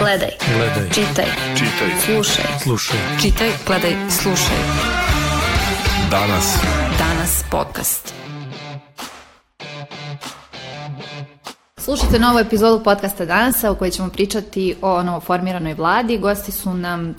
Gledaj. 0.00 0.30
Gledaj. 0.56 0.90
Čitaj. 0.90 1.26
Čitaj. 1.54 1.88
Slušaj. 2.04 2.44
Slušaj. 2.62 2.98
Čitaj, 3.22 3.50
gledaj, 3.66 3.96
slušaj. 4.10 4.56
Danas. 6.10 6.58
Danas 6.98 7.44
podcast. 7.50 8.14
Slušajte 11.78 12.18
novu 12.18 12.38
epizodu 12.38 12.84
podcasta 12.84 13.24
Danasa 13.24 13.70
u 13.70 13.74
kojoj 13.74 13.90
ćemo 13.90 14.08
pričati 14.08 14.74
o 14.82 15.02
novoformiranoj 15.02 15.74
vladi. 15.74 16.18
Gosti 16.18 16.52
su 16.52 16.74
nam 16.74 17.08
e, 17.08 17.14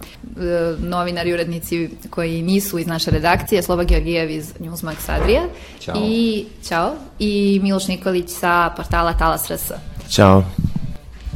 novinari 0.79 1.29
i 1.29 1.33
urednici 1.33 1.89
koji 2.09 2.41
nisu 2.41 2.79
iz 2.79 2.87
naše 2.87 3.11
redakcije, 3.11 3.63
Sloba 3.63 3.83
Georgijev 3.83 4.29
iz 4.29 4.53
Newsmax 4.59 4.95
Adrija. 5.07 5.41
Ćao. 5.79 5.95
I, 5.97 6.45
ćao. 6.67 6.95
I 7.19 7.59
Miloš 7.63 7.87
Nikolić 7.87 8.29
sa 8.29 8.73
portala 8.77 9.13
Talas 9.13 9.51
RS. 9.51 9.71
Ćao. 10.09 10.43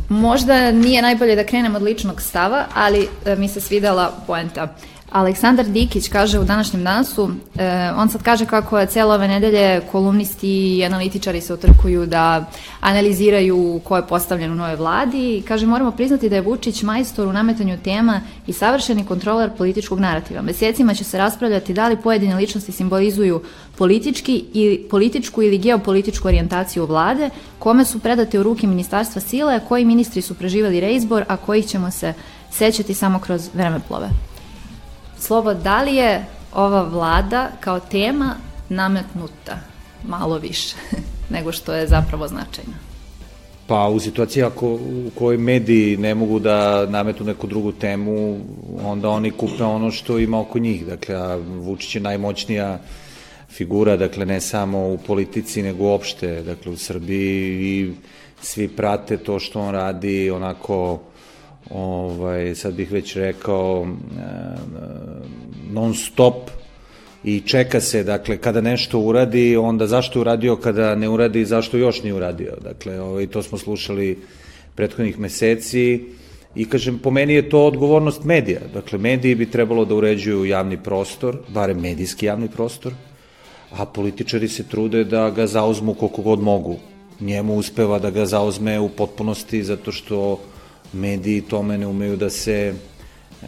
Možda 0.09 0.71
nije 0.71 1.01
najbolje 1.01 1.35
da 1.35 1.43
krenem 1.45 1.75
od 1.75 1.81
ličnog 1.81 2.21
stava, 2.21 2.65
ali 2.73 3.07
e, 3.25 3.35
mi 3.35 3.47
se 3.47 3.61
svidela 3.61 4.13
poenta. 4.27 4.75
Aleksandar 5.15 5.65
Dikić 5.65 6.09
kaže 6.09 6.39
u 6.39 6.43
današnjem 6.43 6.83
danasu, 6.83 7.29
e, 7.57 7.91
on 7.97 8.09
sad 8.09 8.23
kaže 8.23 8.45
kako 8.45 8.79
je 8.79 8.87
cijelo 8.87 9.13
ove 9.13 9.27
nedelje 9.27 9.81
kolumnisti 9.91 10.77
i 10.77 10.85
analitičari 10.85 11.41
se 11.41 11.53
utrkuju 11.53 12.05
da 12.05 12.45
analiziraju 12.81 13.81
ko 13.83 13.95
je 13.95 14.07
postavljen 14.07 14.51
u 14.51 14.55
nove 14.55 14.75
vladi 14.75 15.37
i 15.37 15.41
kaže 15.41 15.65
moramo 15.65 15.91
priznati 15.91 16.29
da 16.29 16.35
je 16.35 16.41
Vučić 16.41 16.83
majstor 16.83 17.27
u 17.27 17.33
nametanju 17.33 17.77
tema 17.83 18.21
i 18.47 18.53
savršeni 18.53 19.05
kontroler 19.05 19.49
političkog 19.57 19.99
narativa. 19.99 20.41
Mesecima 20.41 20.93
će 20.93 21.03
se 21.03 21.17
raspravljati 21.17 21.73
da 21.73 21.87
li 21.87 21.97
pojedine 21.97 22.35
ličnosti 22.35 22.71
simbolizuju 22.71 23.41
politički 23.77 24.45
ili 24.53 24.87
političku 24.89 25.41
ili 25.41 25.57
geopolitičku 25.57 26.27
orijentaciju 26.27 26.85
vlade, 26.85 27.29
kome 27.59 27.85
su 27.85 27.99
predate 27.99 28.39
u 28.39 28.43
ruke 28.43 28.67
ministarstva 28.67 29.21
sile, 29.21 29.59
koji 29.67 29.85
ministri 29.85 30.21
su 30.21 30.33
preživali 30.33 30.79
reizbor, 30.79 31.23
a 31.27 31.37
kojih 31.37 31.65
ćemo 31.65 31.91
se 31.91 32.13
sećati 32.51 32.93
samo 32.93 33.19
kroz 33.19 33.49
vremeplove. 33.53 34.09
Slobo, 35.25 35.53
da 35.53 35.83
li 35.83 35.95
je 35.95 36.25
ova 36.53 36.83
vlada 36.83 37.51
kao 37.59 37.79
tema 37.79 38.35
nametnuta 38.69 39.57
malo 40.07 40.37
više 40.37 40.75
nego 41.35 41.51
što 41.51 41.73
je 41.73 41.87
zapravo 41.87 42.27
značajna? 42.27 42.73
Pa 43.67 43.87
u 43.87 43.99
situaciji 43.99 44.43
ako, 44.43 44.67
u 44.73 45.11
kojoj 45.15 45.37
mediji 45.37 45.97
ne 45.97 46.15
mogu 46.15 46.39
da 46.39 46.85
nametu 46.85 47.23
neku 47.23 47.47
drugu 47.47 47.71
temu, 47.71 48.39
onda 48.83 49.09
oni 49.09 49.31
kupe 49.31 49.63
ono 49.63 49.91
što 49.91 50.19
ima 50.19 50.39
oko 50.39 50.59
njih. 50.59 50.85
Dakle, 50.85 51.15
a 51.15 51.35
Vučić 51.35 51.95
je 51.95 52.01
najmoćnija 52.01 52.79
figura, 53.49 53.97
dakle 53.97 54.25
ne 54.25 54.41
samo 54.41 54.87
u 54.87 54.97
politici, 54.97 55.63
nego 55.63 55.83
uopšte, 55.83 56.43
dakle 56.43 56.71
u 56.71 56.77
Srbiji 56.77 57.61
i 57.61 57.93
svi 58.41 58.67
prate 58.67 59.17
to 59.17 59.39
što 59.39 59.61
on 59.61 59.71
radi 59.71 60.31
onako 60.31 60.99
ovaj, 61.69 62.55
sad 62.55 62.73
bih 62.73 62.91
već 62.91 63.15
rekao, 63.15 63.87
non 65.71 65.93
stop 65.93 66.49
i 67.23 67.41
čeka 67.41 67.81
se, 67.81 68.03
dakle, 68.03 68.37
kada 68.37 68.61
nešto 68.61 68.99
uradi, 68.99 69.57
onda 69.57 69.87
zašto 69.87 70.19
je 70.19 70.21
uradio, 70.21 70.55
kada 70.55 70.95
ne 70.95 71.09
uradi, 71.09 71.45
zašto 71.45 71.77
još 71.77 72.03
nije 72.03 72.13
uradio. 72.13 72.53
Dakle, 72.61 73.01
ovaj, 73.01 73.27
to 73.27 73.43
smo 73.43 73.57
slušali 73.57 74.19
prethodnih 74.75 75.19
meseci 75.19 76.03
i 76.55 76.65
kažem, 76.69 76.99
po 76.99 77.11
meni 77.11 77.33
je 77.33 77.49
to 77.49 77.65
odgovornost 77.65 78.23
medija. 78.23 78.59
Dakle, 78.73 78.99
mediji 78.99 79.35
bi 79.35 79.51
trebalo 79.51 79.85
da 79.85 79.95
uređuju 79.95 80.45
javni 80.45 80.77
prostor, 80.77 81.37
barem 81.47 81.81
medijski 81.81 82.25
javni 82.25 82.47
prostor, 82.47 82.93
a 83.71 83.85
političari 83.85 84.47
se 84.47 84.63
trude 84.63 85.03
da 85.03 85.29
ga 85.29 85.47
zauzmu 85.47 85.93
koliko 85.93 86.21
god 86.21 86.39
mogu. 86.39 86.77
Njemu 87.19 87.57
uspeva 87.57 87.99
da 87.99 88.09
ga 88.09 88.25
zauzme 88.25 88.79
u 88.79 88.89
potpunosti 88.89 89.63
zato 89.63 89.91
što 89.91 90.39
mediji 90.95 91.41
tome 91.41 91.77
ne 91.77 91.87
umeju 91.87 92.15
da 92.17 92.29
se, 92.29 92.73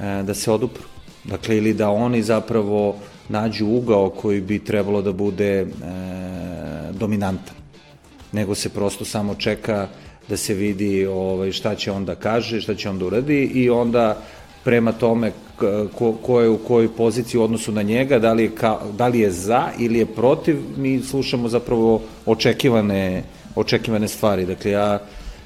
e, 0.02 0.24
da 0.24 0.34
se 0.34 0.52
odupru. 0.52 0.84
Dakle, 1.24 1.58
ili 1.58 1.74
da 1.74 1.90
oni 1.90 2.24
zapravo 2.24 2.96
nađu 3.30 3.66
ugao 3.68 4.10
koji 4.10 4.42
bi 4.42 4.60
trebalo 4.60 5.02
da 5.02 5.12
bude 5.12 5.62
e, 5.62 5.66
dominantan. 6.92 7.56
Nego 8.32 8.56
se 8.56 8.70
prosto 8.70 9.06
samo 9.06 9.36
čeka 9.36 9.88
da 10.30 10.38
se 10.38 10.54
vidi 10.54 11.06
ovaj, 11.06 11.52
šta 11.52 11.76
će 11.76 11.92
on 11.92 12.06
da 12.06 12.16
kaže, 12.16 12.62
šta 12.62 12.76
će 12.76 12.90
on 12.90 13.00
da 13.00 13.06
uradi 13.06 13.44
i 13.44 13.70
onda 13.70 14.18
prema 14.64 14.92
tome 14.92 15.32
ko, 15.96 16.14
ko 16.22 16.42
je 16.42 16.50
u 16.50 16.58
kojoj 16.58 16.96
poziciji 16.96 17.40
u 17.40 17.44
odnosu 17.44 17.72
na 17.72 17.82
njega, 17.82 18.20
da 18.20 18.34
li, 18.34 18.44
je 18.44 18.56
ka, 18.56 18.80
da 18.98 19.08
li 19.08 19.20
je 19.20 19.32
za 19.32 19.70
ili 19.80 20.00
je 20.00 20.06
protiv, 20.06 20.58
mi 20.78 21.00
slušamo 21.02 21.50
zapravo 21.50 22.02
očekivane, 22.26 23.24
očekivane 23.56 24.08
stvari. 24.08 24.46
Dakle, 24.46 24.72
ja 24.72 25.00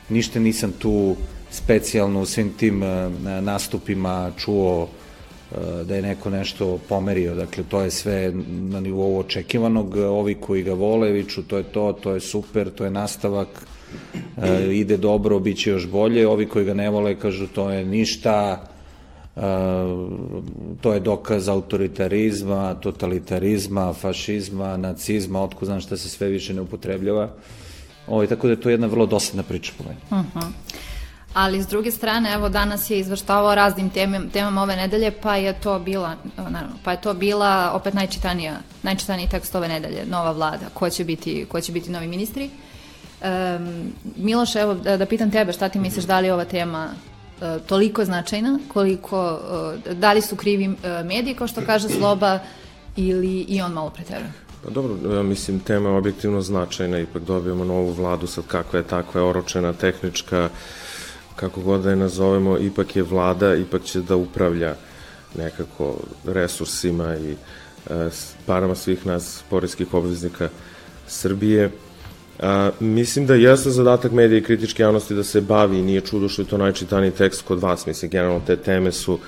ništa 0.10 0.40
nisam 0.40 0.72
tu 0.72 1.16
specijalno 1.52 2.22
u 2.22 2.26
svim 2.26 2.54
tim 2.58 2.84
e, 2.84 3.10
nastupima 3.42 4.32
čuo 4.38 4.88
e, 4.88 5.84
da 5.84 5.96
je 5.96 6.02
neko 6.02 6.30
nešto 6.30 6.80
pomerio, 6.90 7.36
dakle 7.36 7.64
to 7.64 7.82
je 7.82 7.92
sve 7.92 8.32
na 8.48 8.80
nivou 8.80 9.20
očekivanog, 9.20 9.96
ovi 9.96 10.36
koji 10.36 10.64
ga 10.64 10.74
vole 10.74 11.12
viču 11.12 11.44
to 11.44 11.58
je 11.58 11.64
to, 11.64 11.94
to 11.94 12.14
je 12.14 12.20
super, 12.20 12.70
to 12.70 12.84
je 12.84 12.92
nastavak, 12.92 13.48
ide 14.72 14.98
dobro, 14.98 15.40
bit 15.40 15.58
će 15.58 15.70
još 15.70 15.88
bolje, 15.88 16.28
ovi 16.28 16.46
koji 16.46 16.66
ga 16.66 16.74
ne 16.74 16.90
vole 16.90 17.16
kažu 17.16 17.48
to 17.48 17.70
je 17.70 17.86
ništa, 17.86 18.68
to 20.82 20.94
je 20.94 21.00
dokaz 21.00 21.50
autoritarizma, 21.50 22.74
totalitarizma, 22.74 23.94
fašizma, 23.94 24.78
nacizma, 24.78 25.44
otko 25.44 25.66
znam 25.66 25.82
šta 25.82 25.98
se 25.98 26.10
sve 26.10 26.28
više 26.28 26.54
ne 26.54 26.62
upotrebljava. 26.62 27.30
Ovo, 28.08 28.16
ovaj, 28.16 28.28
tako 28.28 28.48
da 28.48 28.54
je 28.54 28.62
to 28.62 28.70
jedna 28.70 28.88
vrlo 28.88 29.06
dosadna 29.06 29.44
priča 29.44 29.74
po 29.78 29.84
meni. 29.84 30.00
Uh 30.12 30.18
-huh. 30.34 30.52
Ali 31.34 31.62
s 31.62 31.68
druge 31.68 31.92
strane, 31.92 32.34
evo 32.34 32.50
danas 32.50 32.90
je 32.90 33.00
izveštavao 33.00 33.56
raznim 33.56 33.90
temam, 33.90 34.30
temama 34.30 34.62
ove 34.64 34.76
nedelje, 34.76 35.12
pa 35.12 35.36
je 35.36 35.54
to 35.54 35.80
bila, 35.80 36.16
naravno, 36.38 36.76
pa 36.84 36.92
je 36.92 37.02
to 37.02 37.14
bila 37.14 37.72
opet 37.74 37.94
najčitanija, 37.94 38.54
najčitaniji 38.84 39.30
tekst 39.30 39.56
ove 39.56 39.68
nedelje, 39.68 40.06
nova 40.06 40.32
vlada, 40.32 40.66
ko 40.74 40.90
će 40.90 41.04
biti, 41.04 41.46
ko 41.50 41.62
će 41.62 41.72
biti 41.72 41.92
novi 41.92 42.08
ministri. 42.08 42.50
Um, 43.22 43.94
Miloš, 44.16 44.56
evo 44.56 44.74
da, 44.74 44.98
da 44.98 45.06
pitam 45.06 45.32
tebe, 45.32 45.54
šta 45.54 45.70
ti 45.70 45.80
misliš 45.80 46.06
da 46.06 46.20
li 46.20 46.28
je 46.28 46.34
ova 46.34 46.46
tema 46.46 46.90
uh, 46.90 47.62
toliko 47.66 48.06
značajna, 48.06 48.60
koliko, 48.68 49.40
uh, 49.88 49.94
da 49.94 50.14
li 50.14 50.22
su 50.22 50.36
krivi 50.36 50.68
uh, 50.68 50.76
mediji, 51.06 51.36
kao 51.36 51.48
što 51.48 51.62
kaže 51.66 51.90
Sloba, 51.90 52.40
ili 52.96 53.40
i 53.40 53.62
on 53.62 53.72
malo 53.72 53.90
preteruje? 53.90 54.32
Pa 54.64 54.70
dobro, 54.70 55.24
mislim, 55.24 55.60
tema 55.60 55.90
je 55.90 55.96
objektivno 55.96 56.42
značajna, 56.42 57.00
ipak 57.00 57.22
dobijamo 57.22 57.64
novu 57.66 57.92
vladu, 57.92 58.28
sad 58.28 58.48
kakva 58.48 58.80
je 58.80 58.88
takva 58.88 59.22
je 59.22 59.28
oročena, 59.28 59.74
tehnička, 59.74 60.50
kako 61.36 61.62
god 61.62 61.82
da 61.82 61.90
je 61.90 61.96
nazovemo, 61.96 62.58
ipak 62.58 62.96
je 62.96 63.04
vlada, 63.04 63.56
ipak 63.56 63.84
će 63.84 64.02
da 64.02 64.16
upravlja 64.16 64.76
nekako 65.38 65.96
resursima 66.26 67.16
i 67.16 67.32
e, 67.32 68.10
parama 68.46 68.76
svih 68.76 69.06
nas, 69.06 69.44
poredskih 69.50 69.94
obveznika 69.94 70.50
Srbije. 71.08 71.72
A, 72.40 72.72
mislim 72.80 73.26
da 73.26 73.36
jeste 73.36 73.70
zadatak 73.70 74.12
medija 74.12 74.38
i 74.38 74.44
kritičke 74.44 74.84
javnosti 74.84 75.16
da 75.16 75.24
se 75.24 75.42
bavi 75.42 75.80
i 75.80 75.84
nije 75.84 76.02
čudo 76.02 76.30
što 76.30 76.42
je 76.42 76.48
to 76.48 76.58
najčitaniji 76.58 77.12
tekst 77.12 77.42
kod 77.42 77.60
vas. 77.60 77.86
Mislim, 77.86 78.12
generalno 78.12 78.42
te 78.48 78.56
teme 78.56 78.92
su 78.92 79.20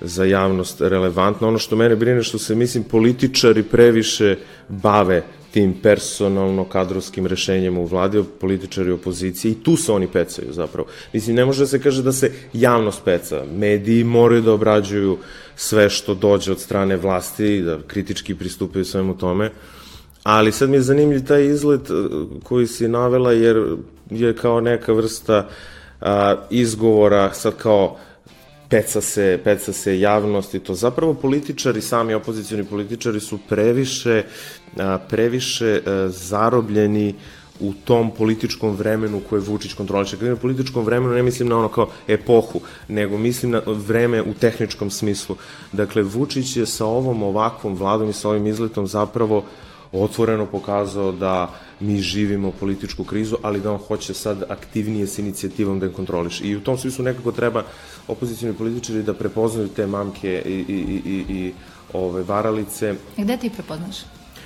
za 0.00 0.24
javnost 0.24 0.80
relevantne. 0.80 1.46
Ono 1.46 1.58
što 1.58 1.76
mene 1.76 1.96
brine 1.96 2.22
što 2.22 2.38
se, 2.38 2.54
mislim, 2.54 2.84
političari 2.84 3.62
previše 3.62 4.36
bave 4.68 5.22
tim 5.50 5.74
personalno-kadrovskim 5.82 7.26
rešenjem 7.26 7.78
u 7.78 7.84
vladi, 7.84 8.22
političari 8.40 8.92
opozicije 8.92 9.52
i 9.52 9.62
tu 9.62 9.76
se 9.76 9.92
oni 9.92 10.06
pecaju 10.06 10.52
zapravo. 10.52 10.88
Mislim, 11.12 11.36
ne 11.36 11.44
može 11.44 11.60
da 11.60 11.66
se 11.66 11.82
kaže 11.82 12.02
da 12.02 12.12
se 12.12 12.32
javnost 12.52 13.02
peca. 13.04 13.44
Mediji 13.56 14.04
moraju 14.04 14.42
da 14.42 14.52
obrađuju 14.52 15.18
sve 15.56 15.90
što 15.90 16.14
dođe 16.14 16.52
od 16.52 16.60
strane 16.60 16.96
vlasti, 16.96 17.62
da 17.62 17.78
kritički 17.86 18.34
pristupaju 18.34 18.84
svemu 18.84 19.18
tome. 19.18 19.50
Ali 20.22 20.52
sad 20.52 20.70
mi 20.70 20.76
je 20.76 20.82
zanimljiv 20.82 21.26
taj 21.26 21.46
izlet 21.46 21.90
uh, 21.90 22.26
koji 22.42 22.66
si 22.66 22.88
navela, 22.88 23.32
jer 23.32 23.76
je 24.10 24.36
kao 24.36 24.60
neka 24.60 24.92
vrsta 24.92 25.48
a, 26.00 26.36
izgovora, 26.50 27.32
sad 27.32 27.56
kao 27.56 27.96
peca 28.70 29.00
se, 29.00 29.40
peca 29.44 29.72
se 29.72 30.00
javnost 30.00 30.54
i 30.54 30.60
to. 30.60 30.74
Zapravo 30.74 31.14
političari, 31.14 31.80
sami 31.80 32.14
opozicioni 32.14 32.64
političari 32.64 33.20
su 33.20 33.38
previše, 33.48 34.22
previše 35.08 35.80
a, 35.86 36.08
zarobljeni 36.08 37.14
u 37.60 37.72
tom 37.84 38.10
političkom 38.10 38.76
vremenu 38.76 39.20
koje 39.28 39.40
Vučić 39.40 39.74
kontroliše. 39.74 40.16
Kada 40.16 40.34
u 40.34 40.36
političkom 40.36 40.84
vremenu 40.84 41.14
ne 41.14 41.22
mislim 41.22 41.48
na 41.48 41.58
ono 41.58 41.68
kao 41.68 41.88
epohu, 42.08 42.60
nego 42.88 43.18
mislim 43.18 43.52
na 43.52 43.62
vreme 43.66 44.22
u 44.22 44.34
tehničkom 44.34 44.90
smislu. 44.90 45.36
Dakle, 45.72 46.02
Vučić 46.02 46.56
je 46.56 46.66
sa 46.66 46.86
ovom 46.86 47.22
ovakvom 47.22 47.74
vladom 47.74 48.10
i 48.10 48.12
sa 48.12 48.28
ovim 48.28 48.46
izletom 48.46 48.86
zapravo 48.86 49.44
otvoreno 49.92 50.46
pokazao 50.46 51.12
da 51.12 51.54
mi 51.80 52.00
živimo 52.00 52.50
političku 52.50 53.04
krizu, 53.04 53.36
ali 53.42 53.60
da 53.60 53.72
on 53.72 53.78
hoće 53.78 54.14
sad 54.14 54.42
aktivnije 54.48 55.06
s 55.06 55.18
inicijativom 55.18 55.80
da 55.80 55.86
je 55.86 55.92
kontroliš. 55.92 56.40
I 56.40 56.56
u 56.56 56.60
tom 56.60 56.78
smislu 56.78 57.04
nekako 57.04 57.32
treba 57.32 57.64
opozicijni 58.08 58.54
političari 58.54 59.02
da 59.02 59.14
prepoznaju 59.14 59.68
te 59.68 59.86
mamke 59.86 60.42
i, 60.46 60.64
i, 60.68 61.00
i, 61.04 61.34
i 61.34 61.52
ove 61.92 62.22
varalice. 62.22 62.94
I 63.16 63.22
gde 63.22 63.36
ti 63.36 63.50
prepoznaš? 63.50 63.96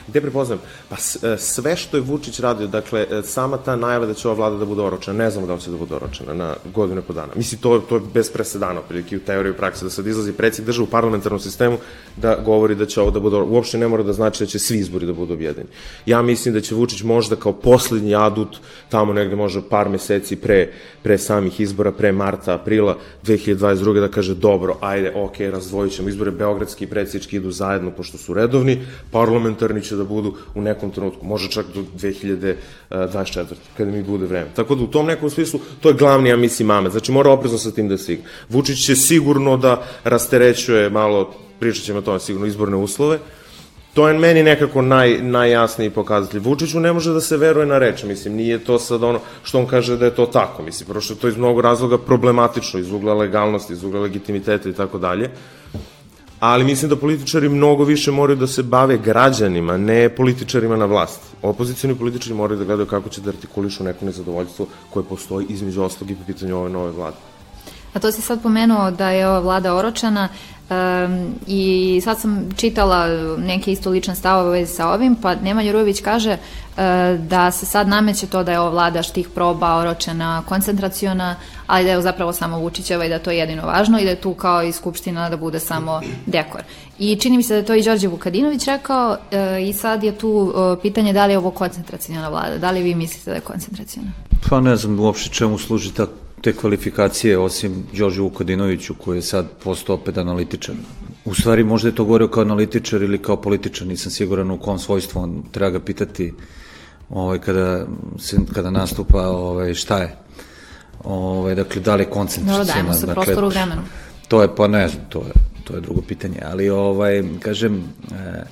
Gde 0.08 0.20
prepoznajem? 0.20 0.60
Pa 0.88 0.96
e, 0.96 1.38
sve 1.38 1.76
što 1.76 1.96
je 1.96 2.00
Vučić 2.00 2.40
radio, 2.40 2.66
dakle, 2.66 3.06
e, 3.10 3.22
sama 3.22 3.56
ta 3.56 3.76
najava 3.76 4.06
da 4.06 4.14
će 4.14 4.28
ova 4.28 4.36
vlada 4.36 4.56
da 4.56 4.64
bude 4.64 4.82
oročena, 4.82 5.24
ne 5.24 5.30
znamo 5.30 5.46
da 5.46 5.58
će 5.58 5.70
da 5.70 5.76
bude 5.76 5.94
oročena 5.94 6.34
na 6.34 6.54
godinu 6.74 7.00
i 7.00 7.04
po 7.04 7.12
dana. 7.12 7.32
Mislim, 7.36 7.60
to, 7.60 7.78
to 7.78 7.94
je 7.94 8.02
bez 8.14 8.30
presedana, 8.32 8.80
u 8.80 9.18
teoriji 9.26 9.50
i 9.50 9.56
praksi, 9.56 9.84
da 9.84 9.90
sad 9.90 10.06
izlazi 10.06 10.32
predsjek 10.32 10.66
država 10.66 10.84
u 10.84 10.90
parlamentarnom 10.90 11.40
sistemu 11.40 11.78
da 12.16 12.36
govori 12.44 12.74
da 12.74 12.86
će 12.86 13.00
ovo 13.00 13.10
da 13.10 13.20
bude 13.20 13.36
oročena. 13.36 13.54
Uopšte 13.54 13.78
ne 13.78 13.88
mora 13.88 14.02
da 14.02 14.12
znači 14.12 14.44
da 14.44 14.46
će 14.46 14.58
svi 14.58 14.78
izbori 14.78 15.06
da 15.06 15.12
budu 15.12 15.32
objedeni. 15.34 15.68
Ja 16.06 16.22
mislim 16.22 16.54
da 16.54 16.60
će 16.60 16.74
Vučić 16.74 17.02
možda 17.02 17.36
kao 17.36 17.52
poslednji 17.52 18.14
adut, 18.14 18.56
tamo 18.88 19.12
negde 19.12 19.36
možda 19.36 19.62
par 19.70 19.88
meseci 19.88 20.36
pre, 20.36 20.72
pre 21.02 21.18
samih 21.18 21.60
izbora, 21.60 21.92
pre 21.92 22.12
marta, 22.12 22.54
aprila 22.54 22.98
2022. 23.24 24.00
da 24.00 24.08
kaže, 24.08 24.34
dobro, 24.34 24.76
ajde, 24.80 25.12
ok, 25.14 25.40
razdvojit 25.40 25.92
ćemo 25.92 26.08
izbore, 26.08 26.30
beogradski 26.30 26.84
i 26.84 26.86
predsjednički 26.86 27.36
idu 27.36 27.50
zajedno, 27.50 27.90
pošto 27.90 28.18
su 28.18 28.34
redovni, 28.34 28.86
parlamentarni 29.10 29.82
će 29.82 29.94
da 29.96 30.05
budu 30.05 30.35
u 30.55 30.62
nekom 30.62 30.91
trenutku, 30.91 31.26
može 31.26 31.50
čak 31.50 31.67
do 31.75 31.85
2024. 31.99 33.44
kada 33.76 33.91
mi 33.91 34.02
bude 34.02 34.26
vreme. 34.26 34.50
Tako 34.56 34.75
da 34.75 34.85
u 34.85 34.87
tom 34.87 35.06
nekom 35.06 35.31
smislu, 35.31 35.61
to 35.81 35.88
je 35.88 35.94
glavni, 35.94 36.29
ja 36.29 36.37
mislim, 36.37 36.69
mame. 36.69 36.91
Znači, 36.91 37.12
mora 37.12 37.31
oprezno 37.31 37.58
sa 37.58 37.70
tim 37.70 37.88
da 37.88 37.99
se 37.99 38.12
igra. 38.12 38.26
Vučić 38.49 38.87
će 38.87 38.96
sigurno 38.96 39.56
da 39.56 39.82
rasterećuje 40.05 40.91
malo, 40.91 41.35
pričat 41.61 41.85
ćemo 41.85 41.99
o 41.99 42.02
tome, 42.02 42.20
sigurno 42.20 42.46
izborne 42.46 42.76
uslove, 42.76 43.19
To 43.94 44.08
je 44.08 44.19
meni 44.19 44.43
nekako 44.43 44.82
naj, 44.82 45.19
najjasniji 45.23 45.91
pokazatelj. 45.91 46.40
Vučiću 46.40 46.81
ne 46.81 46.93
može 46.93 47.12
da 47.12 47.20
se 47.20 47.37
veruje 47.37 47.67
na 47.67 47.79
reč, 47.79 48.02
mislim, 48.02 48.35
nije 48.35 48.58
to 48.58 48.79
sad 48.79 49.02
ono 49.02 49.20
što 49.43 49.58
on 49.58 49.67
kaže 49.67 49.97
da 49.97 50.05
je 50.05 50.14
to 50.14 50.26
tako, 50.26 50.62
mislim, 50.62 50.88
prošto 50.88 51.14
je 51.14 51.19
to 51.19 51.29
iz 51.29 51.37
mnogo 51.37 51.61
razloga 51.61 51.99
problematično, 51.99 52.81
iz 52.81 52.90
ugla 52.93 53.14
legalnosti, 53.14 53.73
iz 53.73 53.85
ugla 53.85 54.00
legitimiteta 54.00 54.69
i 54.69 54.73
tako 54.73 54.99
dalje. 54.99 55.31
Ali 56.44 56.64
mislim 56.64 56.88
da 56.88 56.96
političari 56.96 57.49
mnogo 57.49 57.85
više 57.85 58.11
moraju 58.11 58.37
da 58.37 58.46
se 58.46 58.62
bave 58.62 58.99
građanima, 58.99 59.76
ne 59.76 60.08
političarima 60.08 60.76
na 60.76 60.85
vlasti. 60.85 61.26
Opozicijani 61.43 61.99
političari 61.99 62.35
moraju 62.35 62.58
da 62.58 62.64
gledaju 62.64 62.87
kako 62.87 63.08
će 63.08 63.20
da 63.20 63.31
artikulišu 63.31 63.85
neko 63.85 64.05
nezadovoljstvo 64.05 64.67
koje 64.91 65.05
postoji 65.05 65.46
između 65.49 65.82
oslog 65.82 66.11
i 66.11 66.14
po 66.14 66.25
pitanju 66.26 66.56
ove 66.56 66.70
nove 66.70 66.91
vlade. 66.93 67.17
A 67.94 67.99
to 67.99 68.12
si 68.12 68.23
sad 68.23 68.43
pomenuo 68.43 68.91
da 68.91 69.11
je 69.11 69.29
ova 69.29 69.38
vlada 69.38 69.75
oročana. 69.75 70.29
Um, 70.70 71.34
I 71.46 72.00
sad 72.05 72.20
sam 72.20 72.49
čitala 72.56 73.06
neke 73.38 73.72
isto 73.72 73.90
lične 73.90 74.14
stavove 74.14 74.49
u 74.49 74.52
vezi 74.52 74.75
sa 74.75 74.88
ovim, 74.88 75.16
pa 75.16 75.34
Nemanja 75.34 75.72
Rujević 75.72 76.00
kaže 76.00 76.32
uh, 76.32 76.78
da 77.20 77.50
se 77.50 77.66
sad 77.66 77.88
nameće 77.88 78.26
to 78.26 78.43
da 78.43 78.52
je 78.52 78.61
ova 78.61 78.70
vlada 78.70 79.02
štih 79.02 79.28
proba, 79.28 79.76
oročena, 79.76 80.43
koncentraciona, 80.49 81.37
ali 81.66 81.84
da 81.84 81.90
je 81.90 82.02
zapravo 82.02 82.32
samo 82.32 82.58
Vučićeva 82.58 83.05
i 83.05 83.08
da 83.08 83.19
to 83.19 83.31
je 83.31 83.38
jedino 83.38 83.66
važno 83.66 83.99
i 83.99 84.05
da 84.05 84.11
je 84.11 84.20
tu 84.20 84.34
kao 84.34 84.62
i 84.62 84.72
Skupština 84.72 85.31
da 85.31 85.37
bude 85.37 85.61
samo 85.61 86.00
dekor. 86.26 86.62
I 86.99 87.16
čini 87.16 87.37
mi 87.37 87.43
se 87.43 87.52
da 87.52 87.58
je 87.58 87.66
to 87.66 87.75
i 87.75 87.82
Đorđe 87.82 88.08
Vukadinović 88.08 88.66
rekao 88.66 89.11
uh, 89.11 89.69
i 89.69 89.72
sad 89.72 90.05
je 90.05 90.19
tu 90.19 90.28
uh, 90.28 90.78
pitanje 90.82 91.12
da 91.12 91.26
li 91.26 91.32
je 91.32 91.38
ovo 91.38 91.50
koncentracijona 91.50 92.28
vlada, 92.28 92.58
da 92.58 92.70
li 92.70 92.82
vi 92.82 92.94
mislite 92.94 93.31
da 93.31 93.34
je 93.34 93.40
koncentracijona? 93.40 94.11
Pa 94.50 94.61
ne 94.61 94.76
znam 94.76 95.00
uopšte 95.00 95.34
čemu 95.34 95.58
služi 95.58 95.94
ta 95.94 96.06
te 96.44 96.52
kvalifikacije, 96.52 97.38
osim 97.38 97.87
Đorđe 97.93 98.20
Vukadinoviću, 98.20 98.94
koji 98.94 99.19
je 99.19 99.23
sad 99.23 99.46
postao 99.64 99.96
opet 99.96 100.19
analitičar. 100.19 100.75
U 101.25 101.35
stvari, 101.35 101.64
možda 101.64 101.88
je 101.88 101.94
to 101.94 102.05
govorio 102.05 102.29
kao 102.29 102.43
analitičar 102.43 103.02
ili 103.02 103.23
kao 103.23 103.37
političar, 103.37 103.87
nisam 103.87 104.12
siguran 104.12 104.50
u 104.50 104.58
kom 104.58 104.79
svojstvu, 104.79 105.20
on 105.20 105.43
treba 105.52 105.70
ga 105.70 105.81
pitati 105.81 106.32
ovaj, 107.11 107.38
kada, 107.38 107.87
se, 108.19 108.37
kada 108.55 108.70
nastupa 108.70 109.29
ovaj, 109.29 109.75
šta 109.75 109.99
je. 109.99 110.17
Ovaj, 111.05 111.55
dakle, 111.55 111.81
da 111.81 111.94
li 111.94 112.02
je 112.02 112.11
koncentracijona. 112.11 112.64
Dobro, 112.64 112.75
dajmo 112.75 112.94
se 112.94 113.06
dakle, 113.06 113.25
prostoru 113.25 113.49
vremenu. 113.49 113.82
To 114.29 114.43
je, 114.43 114.49
pa 114.56 114.69
ne 114.69 114.88
znam, 114.88 115.05
to 115.08 115.19
je, 115.19 115.32
to 115.64 115.75
je 115.75 115.81
drugo 115.81 116.02
pitanje, 116.02 116.43
ali 116.44 116.69
ovaj, 116.70 117.23
kažem, 117.40 117.85
e, 118.12 118.44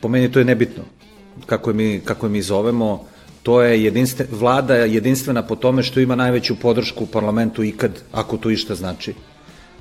po 0.00 0.08
meni 0.08 0.32
to 0.32 0.38
je 0.38 0.44
nebitno. 0.44 0.82
Kako 1.46 1.70
je 1.70 1.74
mi, 1.74 2.00
kako 2.04 2.26
je 2.26 2.30
mi 2.30 2.42
zovemo, 2.42 3.04
to 3.46 3.62
je 3.62 3.84
jedinstve, 3.84 4.26
vlada 4.30 4.74
jedinstvena 4.74 5.42
po 5.42 5.56
tome 5.56 5.82
što 5.82 6.00
ima 6.00 6.14
najveću 6.14 6.56
podršku 6.60 7.04
u 7.04 7.06
parlamentu 7.06 7.62
ikad, 7.62 7.90
ako 8.12 8.36
to 8.36 8.50
išta 8.50 8.74
znači. 8.74 9.14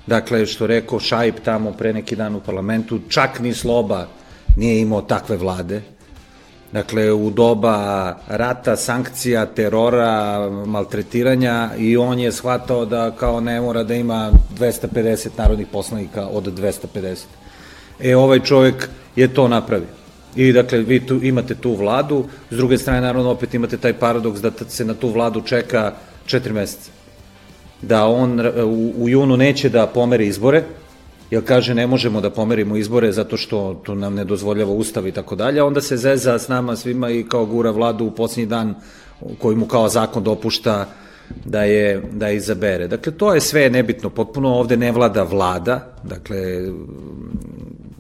Dakle, 0.08 0.46
što 0.46 0.68
rekao 0.68 1.00
Šajb 1.00 1.36
tamo 1.46 1.72
pre 1.72 1.94
neki 1.94 2.16
dan 2.16 2.36
u 2.36 2.42
parlamentu, 2.42 3.00
čak 3.10 3.40
ni 3.40 3.54
Sloba 3.54 4.08
nije 4.58 4.82
imao 4.82 5.02
takve 5.02 5.38
vlade. 5.38 5.82
Dakle, 6.72 7.12
u 7.12 7.30
doba 7.30 8.18
rata, 8.28 8.76
sankcija, 8.76 9.46
terora, 9.46 10.50
maltretiranja 10.66 11.70
i 11.78 11.98
on 11.98 12.20
je 12.20 12.32
shvatao 12.32 12.86
da 12.86 13.12
kao 13.12 13.42
ne 13.42 13.62
mora 13.62 13.84
da 13.84 13.96
ima 13.96 14.32
250 14.60 15.30
narodnih 15.38 15.68
poslanika 15.72 16.28
od 16.28 16.54
250. 16.54 17.24
E, 18.00 18.16
ovaj 18.16 18.40
čovjek 18.40 18.90
je 19.16 19.34
to 19.34 19.48
napravio. 19.48 20.05
I 20.36 20.52
dakle, 20.54 20.80
vi 20.80 21.00
tu 21.06 21.20
imate 21.24 21.56
tu 21.56 21.76
vladu, 21.76 22.26
s 22.52 22.58
druge 22.58 22.78
strane, 22.78 23.02
naravno, 23.02 23.32
opet 23.32 23.54
imate 23.54 23.78
taj 23.78 23.94
paradoks 23.94 24.42
da 24.42 24.52
se 24.68 24.86
na 24.86 24.94
tu 24.94 25.10
vladu 25.10 25.42
čeka 25.42 25.94
četiri 26.26 26.54
meseca. 26.54 26.92
Da 27.82 28.06
on 28.06 28.40
u, 28.40 28.94
u 28.98 29.10
junu 29.10 29.38
neće 29.38 29.70
da 29.70 29.88
pomeri 29.88 30.28
izbore, 30.28 30.64
jer 31.32 31.46
kaže 31.46 31.74
ne 31.74 31.88
možemo 31.88 32.22
da 32.22 32.30
pomerimo 32.30 32.76
izbore 32.76 33.12
zato 33.12 33.38
što 33.38 33.82
to 33.86 33.96
nam 33.96 34.16
ne 34.16 34.24
dozvoljava 34.26 34.72
ustav 34.72 35.08
i 35.08 35.12
tako 35.12 35.36
dalje, 35.36 35.64
onda 35.64 35.82
se 35.82 35.98
zeza 35.98 36.40
s 36.40 36.48
nama 36.48 36.76
svima 36.76 37.10
i 37.10 37.24
kao 37.24 37.46
gura 37.46 37.72
vladu 37.72 38.06
u 38.06 38.12
posljednji 38.12 38.50
dan 38.50 38.76
koji 39.40 39.56
mu 39.56 39.66
kao 39.66 39.90
zakon 39.90 40.24
dopušta 40.24 40.86
da 41.46 41.64
je 41.64 42.02
da 42.12 42.30
izabere. 42.30 42.88
Dakle, 42.88 43.12
to 43.12 43.34
je 43.34 43.42
sve 43.42 43.70
nebitno, 43.70 44.10
potpuno 44.10 44.54
ovde 44.54 44.78
ne 44.78 44.92
vlada 44.92 45.24
vlada, 45.24 45.96
dakle, 46.04 46.38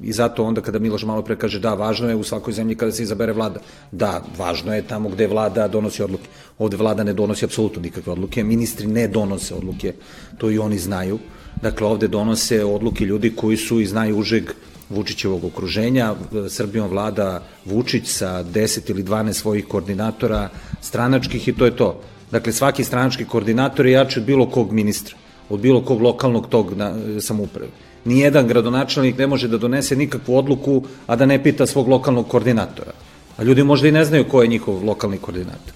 I 0.05 0.13
zato 0.13 0.43
onda 0.43 0.61
kada 0.61 0.79
Miloš 0.79 1.03
malo 1.03 1.21
pre 1.25 1.35
kaže 1.35 1.59
da, 1.59 1.73
važno 1.73 2.09
je 2.09 2.15
u 2.15 2.23
svakoj 2.23 2.53
zemlji 2.53 2.75
kada 2.75 2.91
se 2.91 3.03
izabere 3.03 3.33
vlada. 3.33 3.59
Da, 3.91 4.21
važno 4.37 4.75
je 4.75 4.83
tamo 4.87 5.09
gde 5.09 5.27
vlada 5.27 5.67
donosi 5.67 6.03
odluke. 6.03 6.27
Ovde 6.59 6.77
vlada 6.77 7.03
ne 7.03 7.13
donosi 7.13 7.45
apsolutno 7.45 7.81
nikakve 7.81 8.13
odluke, 8.13 8.43
ministri 8.43 8.87
ne 8.87 9.07
donose 9.07 9.55
odluke, 9.55 9.93
to 10.37 10.51
i 10.51 10.59
oni 10.59 10.77
znaju. 10.79 11.17
Dakle, 11.61 11.87
ovde 11.87 12.07
donose 12.07 12.63
odluke 12.65 13.05
ljudi 13.05 13.31
koji 13.35 13.57
su 13.57 13.79
i 13.81 13.85
znaju 13.85 14.17
užeg 14.17 14.51
Vučićevog 14.89 15.43
okruženja. 15.43 16.13
Srbijom 16.49 16.89
vlada 16.89 17.41
Vučić 17.65 18.07
sa 18.07 18.43
10 18.43 18.91
ili 18.91 19.03
12 19.03 19.33
svojih 19.33 19.65
koordinatora 19.65 20.49
stranačkih 20.81 21.47
i 21.47 21.53
to 21.53 21.65
je 21.65 21.75
to. 21.75 22.01
Dakle, 22.31 22.53
svaki 22.53 22.83
stranački 22.83 23.25
koordinator 23.25 23.85
je 23.85 23.91
jači 23.91 24.19
od 24.19 24.25
bilo 24.25 24.45
kog 24.49 24.71
ministra, 24.71 25.17
od 25.49 25.59
bilo 25.59 25.81
kog 25.81 26.01
lokalnog 26.01 26.47
tog 26.49 26.77
na, 26.77 26.93
samouprave 27.21 27.94
nijedan 28.05 28.47
gradonačelnik 28.47 29.17
ne 29.17 29.27
može 29.27 29.47
da 29.47 29.57
donese 29.57 29.95
nikakvu 29.95 30.37
odluku, 30.37 30.83
a 31.07 31.15
da 31.15 31.25
ne 31.25 31.43
pita 31.43 31.65
svog 31.65 31.87
lokalnog 31.87 32.27
koordinatora. 32.27 32.91
A 33.37 33.43
ljudi 33.43 33.63
možda 33.63 33.87
i 33.87 33.91
ne 33.91 34.05
znaju 34.05 34.29
ko 34.29 34.41
je 34.41 34.47
njihov 34.47 34.85
lokalni 34.85 35.17
koordinator. 35.17 35.73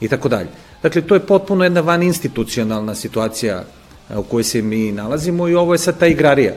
I 0.00 0.08
tako 0.08 0.28
dalje. 0.28 0.48
Dakle, 0.82 1.02
to 1.02 1.14
je 1.14 1.26
potpuno 1.26 1.64
jedna 1.64 1.80
van 1.80 2.02
institucionalna 2.02 2.94
situacija 2.94 3.64
u 4.16 4.22
kojoj 4.22 4.44
se 4.44 4.62
mi 4.62 4.92
nalazimo 4.92 5.48
i 5.48 5.54
ovo 5.54 5.74
je 5.74 5.78
sad 5.78 5.98
ta 5.98 6.06
igrarija. 6.06 6.52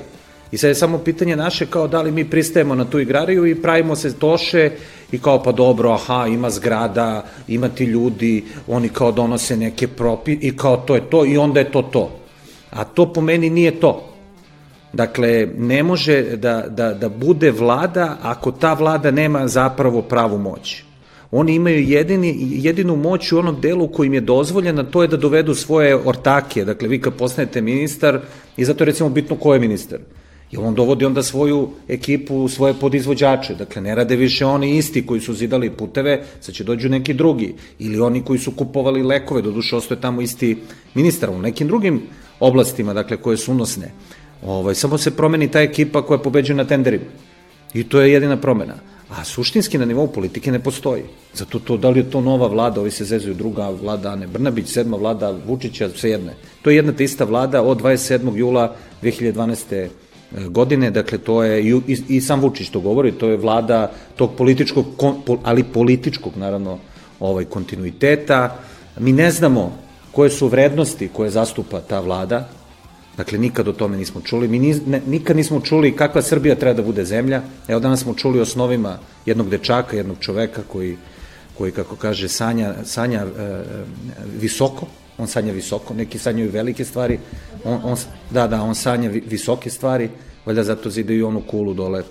I 0.51 0.57
sad 0.57 0.67
je 0.67 0.75
samo 0.75 0.97
pitanje 0.97 1.35
naše 1.35 1.65
kao 1.65 1.87
da 1.87 2.01
li 2.01 2.11
mi 2.11 2.29
pristajemo 2.29 2.75
na 2.75 2.85
tu 2.85 2.99
igrariju 2.99 3.45
i 3.45 3.61
pravimo 3.61 3.95
se 3.95 4.13
toše 4.19 4.71
i 5.11 5.19
kao 5.19 5.43
pa 5.43 5.51
dobro, 5.51 5.91
aha, 5.91 6.27
ima 6.27 6.49
zgrada, 6.49 7.25
ima 7.47 7.69
ti 7.69 7.83
ljudi, 7.83 8.45
oni 8.67 8.89
kao 8.89 9.11
donose 9.11 9.57
neke 9.57 9.87
propi 9.87 10.37
i 10.41 10.57
kao 10.57 10.77
to 10.77 10.95
je 10.95 11.09
to 11.09 11.25
i 11.25 11.37
onda 11.37 11.59
je 11.59 11.71
to 11.71 11.81
to. 11.81 12.19
A 12.71 12.83
to 12.83 13.13
po 13.13 13.21
meni 13.21 13.49
nije 13.49 13.79
to. 13.79 14.08
Dakle, 14.93 15.47
ne 15.57 15.83
može 15.83 16.23
da, 16.35 16.65
da, 16.69 16.93
da 16.93 17.09
bude 17.09 17.51
vlada 17.51 18.17
ako 18.21 18.51
ta 18.51 18.73
vlada 18.73 19.11
nema 19.11 19.47
zapravo 19.47 20.01
pravu 20.01 20.37
moć. 20.37 20.83
Oni 21.31 21.55
imaju 21.55 21.83
jedini, 21.83 22.35
jedinu 22.39 22.95
moć 22.95 23.31
u 23.31 23.39
onom 23.39 23.61
delu 23.61 23.87
kojim 23.87 24.13
je 24.13 24.21
dozvoljena, 24.21 24.83
to 24.83 25.01
je 25.01 25.07
da 25.07 25.17
dovedu 25.17 25.55
svoje 25.55 25.95
ortake. 25.95 26.65
Dakle, 26.65 26.87
vi 26.87 27.01
kad 27.01 27.13
postanete 27.13 27.61
ministar, 27.61 28.19
i 28.57 28.65
zato 28.65 28.83
je 28.83 28.85
recimo 28.85 29.09
bitno 29.09 29.35
ko 29.35 29.53
je 29.53 29.59
ministar. 29.59 29.99
Jer 30.51 30.61
on 30.61 30.75
dovodi 30.75 31.05
onda 31.05 31.23
svoju 31.23 31.69
ekipu, 31.87 32.47
svoje 32.47 32.73
podizvođače. 32.73 33.55
Dakle, 33.55 33.81
ne 33.81 33.95
rade 33.95 34.15
više 34.15 34.45
oni 34.45 34.77
isti 34.77 35.05
koji 35.05 35.21
su 35.21 35.33
zidali 35.33 35.69
puteve, 35.69 36.23
sad 36.41 36.55
će 36.55 36.63
dođu 36.63 36.89
neki 36.89 37.13
drugi. 37.13 37.53
Ili 37.79 37.99
oni 37.99 38.23
koji 38.23 38.39
su 38.39 38.51
kupovali 38.51 39.03
lekove, 39.03 39.41
doduše 39.41 39.75
ostoje 39.75 40.01
tamo 40.01 40.21
isti 40.21 40.57
ministar. 40.95 41.29
U 41.29 41.41
nekim 41.41 41.67
drugim 41.67 42.01
oblastima, 42.39 42.93
dakle, 42.93 43.17
koje 43.17 43.37
su 43.37 43.51
unosne. 43.51 43.91
Ovaj, 44.45 44.75
samo 44.75 44.97
se 44.97 45.11
promeni 45.11 45.51
ta 45.51 45.61
ekipa 45.61 46.01
koja 46.01 46.17
pobeđuje 46.17 46.55
na 46.55 46.65
tenderima. 46.65 47.05
I 47.73 47.83
to 47.83 48.01
je 48.01 48.11
jedina 48.11 48.37
promena. 48.37 48.75
A 49.09 49.23
suštinski 49.23 49.77
na 49.77 49.85
nivou 49.85 50.07
politike 50.07 50.51
ne 50.51 50.59
postoji. 50.59 51.03
Zato 51.33 51.59
to, 51.59 51.77
da 51.77 51.89
li 51.89 51.99
je 51.99 52.11
to 52.11 52.21
nova 52.21 52.47
vlada, 52.47 52.81
ovi 52.81 52.91
se 52.91 53.05
zezuju 53.05 53.33
druga 53.33 53.69
vlada 53.69 54.11
Ane 54.11 54.27
Brnabić, 54.27 54.67
sedma 54.69 54.97
vlada 54.97 55.33
Vučića, 55.47 55.89
sve 55.89 56.09
jedne. 56.09 56.33
To 56.61 56.69
je 56.69 56.75
jedna 56.75 56.93
te 56.93 57.03
ista 57.03 57.25
vlada 57.25 57.61
od 57.61 57.81
27. 57.81 58.35
jula 58.35 58.75
2012 59.01 59.73
e, 59.73 59.89
godine, 60.47 60.91
dakle 60.91 61.17
to 61.17 61.43
je, 61.43 61.63
i, 61.63 61.81
i, 61.87 61.97
i 62.07 62.21
sam 62.21 62.41
Vučić 62.41 62.69
to 62.69 62.79
govori, 62.79 63.11
to 63.11 63.27
je 63.27 63.37
vlada 63.37 63.91
tog 64.15 64.35
političkog, 64.37 64.85
ali 65.43 65.63
političkog 65.63 66.37
naravno, 66.37 66.77
ovaj 67.19 67.45
kontinuiteta. 67.45 68.57
Mi 68.99 69.11
ne 69.11 69.31
znamo 69.31 69.77
koje 70.11 70.29
su 70.29 70.47
vrednosti 70.47 71.09
koje 71.13 71.29
zastupa 71.29 71.81
ta 71.81 71.99
vlada, 71.99 72.49
Dakle, 73.19 73.37
nikad 73.37 73.67
o 73.67 73.73
tome 73.73 73.97
nismo 73.97 74.21
čuli. 74.21 74.47
Mi 74.47 74.59
niz, 74.59 74.79
ne, 74.87 75.01
nikad 75.07 75.35
nismo 75.35 75.59
čuli 75.59 75.95
kakva 75.95 76.21
Srbija 76.21 76.55
treba 76.55 76.73
da 76.73 76.83
bude 76.83 77.03
zemlja. 77.05 77.41
Evo 77.67 77.79
danas 77.79 77.99
smo 77.99 78.13
čuli 78.13 78.39
o 78.39 78.41
osnovima 78.41 78.97
jednog 79.25 79.49
dečaka, 79.49 79.97
jednog 79.97 80.17
čoveka 80.19 80.61
koji, 80.67 80.97
koji 81.57 81.71
kako 81.71 81.95
kaže, 81.95 82.29
sanja, 82.29 82.73
sanja 82.85 83.25
e, 83.25 83.63
visoko, 84.39 84.87
on 85.17 85.27
sanja 85.27 85.51
visoko, 85.53 85.93
neki 85.93 86.19
sanjaju 86.19 86.51
velike 86.51 86.85
stvari, 86.85 87.19
on, 87.63 87.81
on, 87.83 87.97
da, 88.31 88.47
da, 88.47 88.61
on 88.61 88.75
sanja 88.75 89.09
visoke 89.09 89.69
stvari, 89.69 90.09
valjda 90.45 90.63
zato 90.63 90.89
zidaju 90.89 91.27
onu 91.27 91.41
kulu 91.41 91.73
dole 91.73 92.03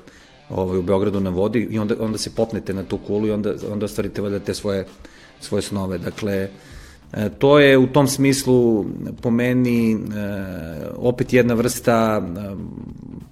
ovaj, 0.51 0.79
u 0.79 0.83
Beogradu 0.83 1.21
na 1.21 1.31
vodi 1.31 1.69
i 1.71 1.79
onda, 1.79 1.95
onda 2.01 2.19
se 2.19 2.35
popnete 2.35 2.75
na 2.75 2.83
tu 2.83 2.99
kulu 2.99 3.27
i 3.27 3.31
onda, 3.31 3.55
onda 3.73 3.85
ostvarite 3.87 4.23
valjda 4.23 4.39
te 4.39 4.55
svoje, 4.55 4.85
svoje 5.41 5.63
snove. 5.63 5.99
Dakle, 5.99 6.49
to 7.39 7.59
je 7.59 7.79
u 7.79 7.87
tom 7.87 8.09
smislu 8.09 8.85
po 9.23 9.31
meni 9.31 9.93
e, 9.93 9.97
opet 10.97 11.33
jedna 11.33 11.55
vrsta 11.55 12.23
e, 12.23 12.41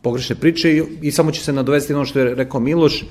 pogrešne 0.02 0.36
priče 0.36 0.84
i, 1.02 1.12
samo 1.12 1.30
će 1.30 1.44
se 1.44 1.52
nadovesti 1.52 1.94
ono 1.94 2.04
što 2.04 2.18
je 2.18 2.34
rekao 2.34 2.60
Miloš, 2.60 3.04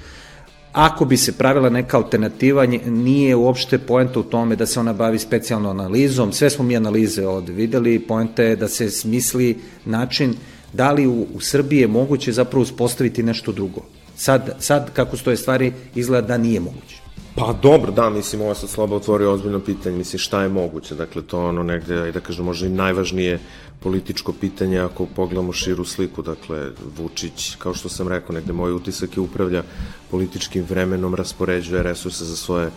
ako 0.71 1.05
bi 1.05 1.17
se 1.17 1.37
pravila 1.37 1.69
neka 1.69 1.97
alternativa, 1.97 2.65
nije 2.85 3.35
uopšte 3.35 3.77
poenta 3.77 4.19
u 4.19 4.23
tome 4.23 4.55
da 4.55 4.65
se 4.65 4.79
ona 4.79 4.93
bavi 4.93 5.19
specijalno 5.19 5.69
analizom, 5.69 6.33
sve 6.33 6.49
smo 6.49 6.65
mi 6.65 6.77
analize 6.77 7.27
ovde 7.27 7.53
videli, 7.53 7.99
poenta 7.99 8.43
je 8.43 8.55
da 8.55 8.67
se 8.67 8.89
smisli 8.89 9.57
način 9.85 10.33
da 10.73 10.91
li 10.91 11.07
u, 11.07 11.27
u 11.33 11.39
Srbiji 11.39 11.79
je 11.79 11.87
moguće 11.87 12.31
zapravo 12.31 12.61
uspostaviti 12.61 13.23
nešto 13.23 13.51
drugo. 13.51 13.81
Sad, 14.15 14.55
sad 14.59 14.93
kako 14.93 15.17
stoje 15.17 15.37
stvari, 15.37 15.73
izgleda 15.95 16.27
da 16.27 16.37
nije 16.37 16.59
moguće. 16.59 17.04
Pa 17.35 17.53
dobro, 17.61 17.91
da, 17.91 18.09
mislim, 18.09 18.41
ovo 18.41 18.55
sad 18.55 18.69
slabo 18.69 18.95
otvorio 18.95 19.31
ozbiljno 19.31 19.59
pitanje, 19.59 19.97
mislim, 19.97 20.19
šta 20.19 20.41
je 20.41 20.49
moguće, 20.49 20.95
dakle, 20.95 21.21
to 21.21 21.45
ono 21.45 21.63
negde, 21.63 22.11
da 22.11 22.19
kažem, 22.19 22.45
možda 22.45 22.67
i 22.67 22.69
najvažnije 22.69 23.39
političko 23.79 24.33
pitanje 24.33 24.79
ako 24.79 25.05
pogledamo 25.05 25.53
širu 25.53 25.85
sliku, 25.85 26.21
dakle, 26.21 26.71
Vučić, 26.97 27.55
kao 27.55 27.73
što 27.73 27.89
sam 27.89 28.07
rekao, 28.07 28.33
negde 28.35 28.53
moj 28.53 28.73
utisak 28.73 29.17
je 29.17 29.21
upravlja 29.21 29.63
političkim 30.11 30.65
vremenom, 30.69 31.15
raspoređuje 31.15 31.83
resurse 31.83 32.25
za 32.25 32.35
svoje 32.35 32.71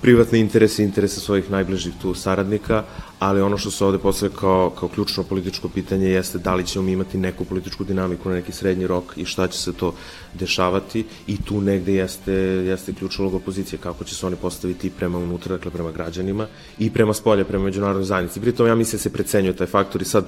privatne 0.00 0.40
interese, 0.40 0.84
interese 0.84 1.20
svojih 1.20 1.50
najbližih 1.50 1.92
tu 2.02 2.14
saradnika, 2.14 2.84
ali 3.18 3.40
ono 3.40 3.58
što 3.58 3.70
se 3.70 3.84
ovde 3.84 3.98
postavlja 3.98 4.36
kao, 4.36 4.70
kao 4.70 4.88
ključno 4.88 5.22
političko 5.22 5.68
pitanje 5.68 6.08
jeste 6.08 6.38
da 6.38 6.54
li 6.54 6.66
ćemo 6.66 6.84
mi 6.84 6.92
imati 6.92 7.18
neku 7.18 7.44
političku 7.44 7.84
dinamiku 7.84 8.28
na 8.28 8.34
neki 8.34 8.52
srednji 8.52 8.86
rok 8.86 9.04
i 9.16 9.24
šta 9.24 9.46
će 9.46 9.58
se 9.58 9.72
to 9.72 9.94
dešavati 10.34 11.04
i 11.26 11.42
tu 11.42 11.60
negde 11.60 11.94
jeste, 11.94 12.32
jeste 12.32 12.92
ključna 12.92 13.22
uloga 13.22 13.36
opozicije, 13.36 13.78
kako 13.78 14.04
će 14.04 14.14
se 14.14 14.26
oni 14.26 14.36
postaviti 14.36 14.90
prema 14.90 15.18
unutra, 15.18 15.56
dakle 15.56 15.70
prema 15.70 15.92
građanima 15.92 16.46
i 16.78 16.90
prema 16.90 17.14
spolje, 17.14 17.44
prema 17.44 17.64
međunarodnoj 17.64 18.04
zajednici. 18.04 18.40
Pritom 18.40 18.66
ja 18.66 18.74
mislim 18.74 18.98
da 18.98 19.02
se 19.02 19.12
precenjuje 19.12 19.56
taj 19.56 19.66
faktor 19.66 20.02
i 20.02 20.04
sad 20.04 20.24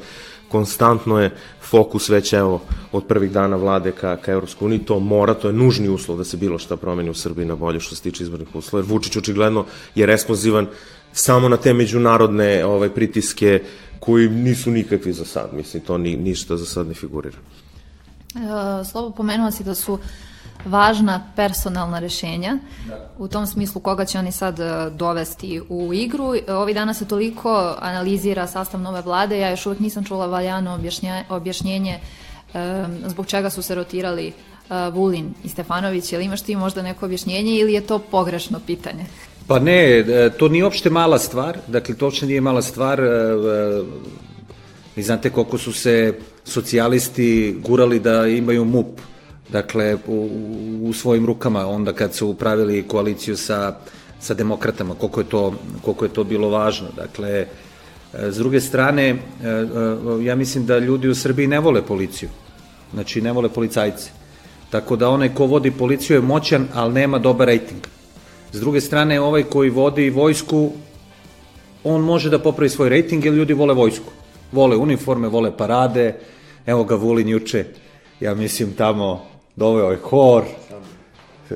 konstantno 0.48 1.20
je 1.20 1.30
fokus 1.60 2.08
već 2.08 2.32
evo 2.32 2.60
od 2.92 3.06
prvih 3.06 3.30
dana 3.30 3.56
vlade 3.56 3.92
ka, 3.92 4.16
ka 4.16 4.32
Evropskoj 4.32 4.66
uniji, 4.66 4.78
to 4.78 4.98
mora, 4.98 5.34
to 5.34 5.48
je 5.48 5.54
nužni 5.54 5.88
uslov 5.88 6.18
da 6.18 6.24
se 6.24 6.36
bilo 6.36 6.58
šta 6.58 6.76
promeni 6.76 7.10
u 7.10 7.14
Srbiji 7.14 7.46
na 7.46 7.56
bolje 7.56 7.80
što 7.80 7.94
se 7.94 8.02
tiče 8.02 8.24
izbornih 8.24 8.54
uslova, 8.54 8.82
jer 8.82 8.92
Vučić 8.92 9.16
očigledno 9.16 9.64
je 9.94 10.06
responsivan 10.06 10.66
samo 11.12 11.48
na 11.48 11.56
te 11.56 11.72
međunarodne 11.72 12.64
ovaj, 12.64 12.90
pritiske 12.90 13.62
koji 14.00 14.28
nisu 14.28 14.70
nikakvi 14.70 15.12
za 15.12 15.24
sad, 15.24 15.50
mislim, 15.52 15.82
to 15.82 15.98
ni, 15.98 16.16
ništa 16.16 16.56
za 16.56 16.66
sad 16.66 16.86
ne 16.86 16.94
figurira. 16.94 17.38
E, 18.34 18.84
Slobo, 18.84 19.10
pomenuo 19.16 19.50
si 19.50 19.64
da 19.64 19.74
su 19.74 19.98
važna 20.64 21.32
personalna 21.36 21.98
rešenja. 21.98 22.58
Da. 22.88 23.10
U 23.18 23.28
tom 23.28 23.46
smislu 23.46 23.80
koga 23.80 24.04
će 24.04 24.18
oni 24.18 24.32
sad 24.32 24.60
e, 24.60 24.90
dovesti 24.90 25.60
u 25.68 25.94
igru. 25.94 26.34
Ovi 26.48 26.74
dana 26.74 26.94
se 26.94 27.08
toliko 27.08 27.76
analizira 27.80 28.46
sastav 28.46 28.80
nove 28.80 29.02
vlade, 29.02 29.38
ja 29.38 29.50
još 29.50 29.66
uvek 29.66 29.80
nisam 29.80 30.04
čula 30.04 30.26
valjano 30.26 30.74
objašnje, 30.74 31.24
objašnjenje 31.28 32.00
um, 32.54 32.98
zbog 33.06 33.26
čega 33.26 33.50
su 33.50 33.62
se 33.62 33.74
rotirali 33.74 34.32
uh, 34.32 34.94
Vulin 34.94 35.34
i 35.44 35.48
Stefanović. 35.48 36.12
Jel 36.12 36.22
imaš 36.22 36.42
ti 36.42 36.56
možda 36.56 36.82
neko 36.82 37.06
objašnjenje 37.06 37.54
ili 37.54 37.72
je 37.72 37.86
to 37.86 37.98
pogrešno 37.98 38.60
pitanje? 38.66 39.06
Pa 39.50 39.58
ne, 39.58 40.04
to 40.38 40.48
nije 40.48 40.64
uopšte 40.64 40.90
mala 40.90 41.18
stvar, 41.18 41.56
dakle 41.66 41.94
to 41.94 42.06
uopšte 42.06 42.26
nije 42.26 42.40
mala 42.40 42.62
stvar, 42.62 43.00
vi 44.96 45.02
znate 45.02 45.30
koliko 45.30 45.58
su 45.58 45.72
se 45.72 46.14
socijalisti 46.44 47.56
gurali 47.58 47.98
da 48.00 48.26
imaju 48.26 48.64
MUP, 48.64 49.00
dakle, 49.48 49.96
u, 50.06 50.28
u 50.82 50.92
svojim 50.92 51.26
rukama, 51.26 51.66
onda 51.66 51.92
kad 51.92 52.14
su 52.14 52.28
upravili 52.28 52.88
koaliciju 52.88 53.36
sa, 53.36 53.74
sa 54.20 54.34
demokratama, 54.34 54.94
koliko 54.94 55.20
je, 55.20 55.28
to, 55.28 55.54
koliko 55.82 56.04
je 56.04 56.12
to 56.12 56.24
bilo 56.24 56.48
važno. 56.48 56.88
Dakle, 56.96 57.30
e, 57.30 57.46
s 58.30 58.36
druge 58.36 58.60
strane, 58.60 59.08
e, 59.08 59.16
e, 59.48 60.24
ja 60.24 60.34
mislim 60.34 60.66
da 60.66 60.78
ljudi 60.78 61.08
u 61.08 61.14
Srbiji 61.14 61.46
ne 61.46 61.58
vole 61.60 61.82
policiju, 61.82 62.28
znači 62.94 63.20
ne 63.20 63.32
vole 63.32 63.48
policajce. 63.48 64.10
Tako 64.70 64.96
da 64.96 65.08
onaj 65.08 65.34
ko 65.34 65.46
vodi 65.46 65.70
policiju 65.70 66.16
je 66.16 66.20
moćan, 66.20 66.68
ali 66.74 66.94
nema 66.94 67.18
dobar 67.18 67.46
rejting. 67.46 67.99
S 68.52 68.60
druge 68.60 68.80
strane, 68.80 69.20
ovaj 69.20 69.42
koji 69.42 69.70
vodi 69.70 70.10
vojsku, 70.10 70.72
on 71.84 72.00
može 72.00 72.30
da 72.30 72.38
popravi 72.38 72.68
svoj 72.68 72.88
rejting, 72.88 73.24
jer 73.24 73.34
ljudi 73.34 73.52
vole 73.52 73.74
vojsku. 73.74 74.12
Vole 74.52 74.76
uniforme, 74.76 75.28
vole 75.28 75.56
parade, 75.56 76.14
evo 76.66 76.84
ga 76.84 76.94
Vulin 76.94 77.28
juče, 77.28 77.64
ja 78.20 78.34
mislim 78.34 78.72
tamo 78.72 79.26
doveo 79.56 79.90
je 79.90 79.98
hor, 80.02 80.44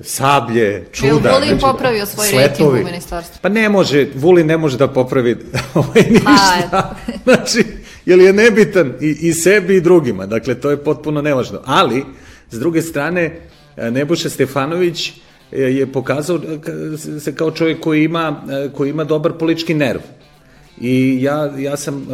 sablje, 0.03 0.87
čuda. 0.93 1.29
Je 1.29 1.35
Vulin 1.35 1.49
znači, 1.49 1.61
popravio 1.61 2.07
svoj 2.07 2.31
rejting 2.31 2.69
u 2.69 2.85
ministarstvu? 2.85 3.39
Pa 3.43 3.49
ne 3.49 3.69
može, 3.69 4.07
Vulin 4.15 4.47
ne 4.47 4.57
može 4.57 4.79
da 4.79 4.89
popravi 4.89 5.37
ovaj 5.75 6.03
ništa. 6.11 6.97
znači, 7.25 7.65
jer 8.07 8.19
je 8.19 8.33
nebitan 8.33 8.93
i, 9.01 9.17
i 9.21 9.33
sebi 9.33 9.77
i 9.77 9.81
drugima. 9.81 10.27
Dakle, 10.27 10.55
to 10.55 10.71
je 10.71 10.85
potpuno 10.85 11.23
nevažno. 11.23 11.61
Ali, 11.65 12.05
s 12.51 12.59
druge 12.59 12.83
strane, 12.83 13.41
Nebojša 13.77 14.31
Stefanović 14.31 15.13
je 15.53 15.87
pokazao 15.87 16.41
se 17.21 17.35
kao 17.35 17.51
čovjek 17.51 17.81
koji 17.81 18.05
ima, 18.05 18.43
koji 18.77 18.91
ima 18.91 19.05
dobar 19.05 19.33
politički 19.33 19.75
nerv. 19.75 20.01
I 20.81 21.23
ja, 21.23 21.53
ja 21.59 21.77
sam 21.77 22.07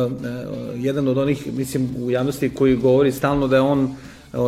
jedan 0.76 1.08
od 1.08 1.18
onih, 1.18 1.52
mislim, 1.52 1.88
u 1.98 2.10
javnosti 2.10 2.48
koji 2.48 2.76
govori 2.76 3.12
stalno 3.12 3.48
da 3.48 3.56
je 3.56 3.62
on 3.62 3.94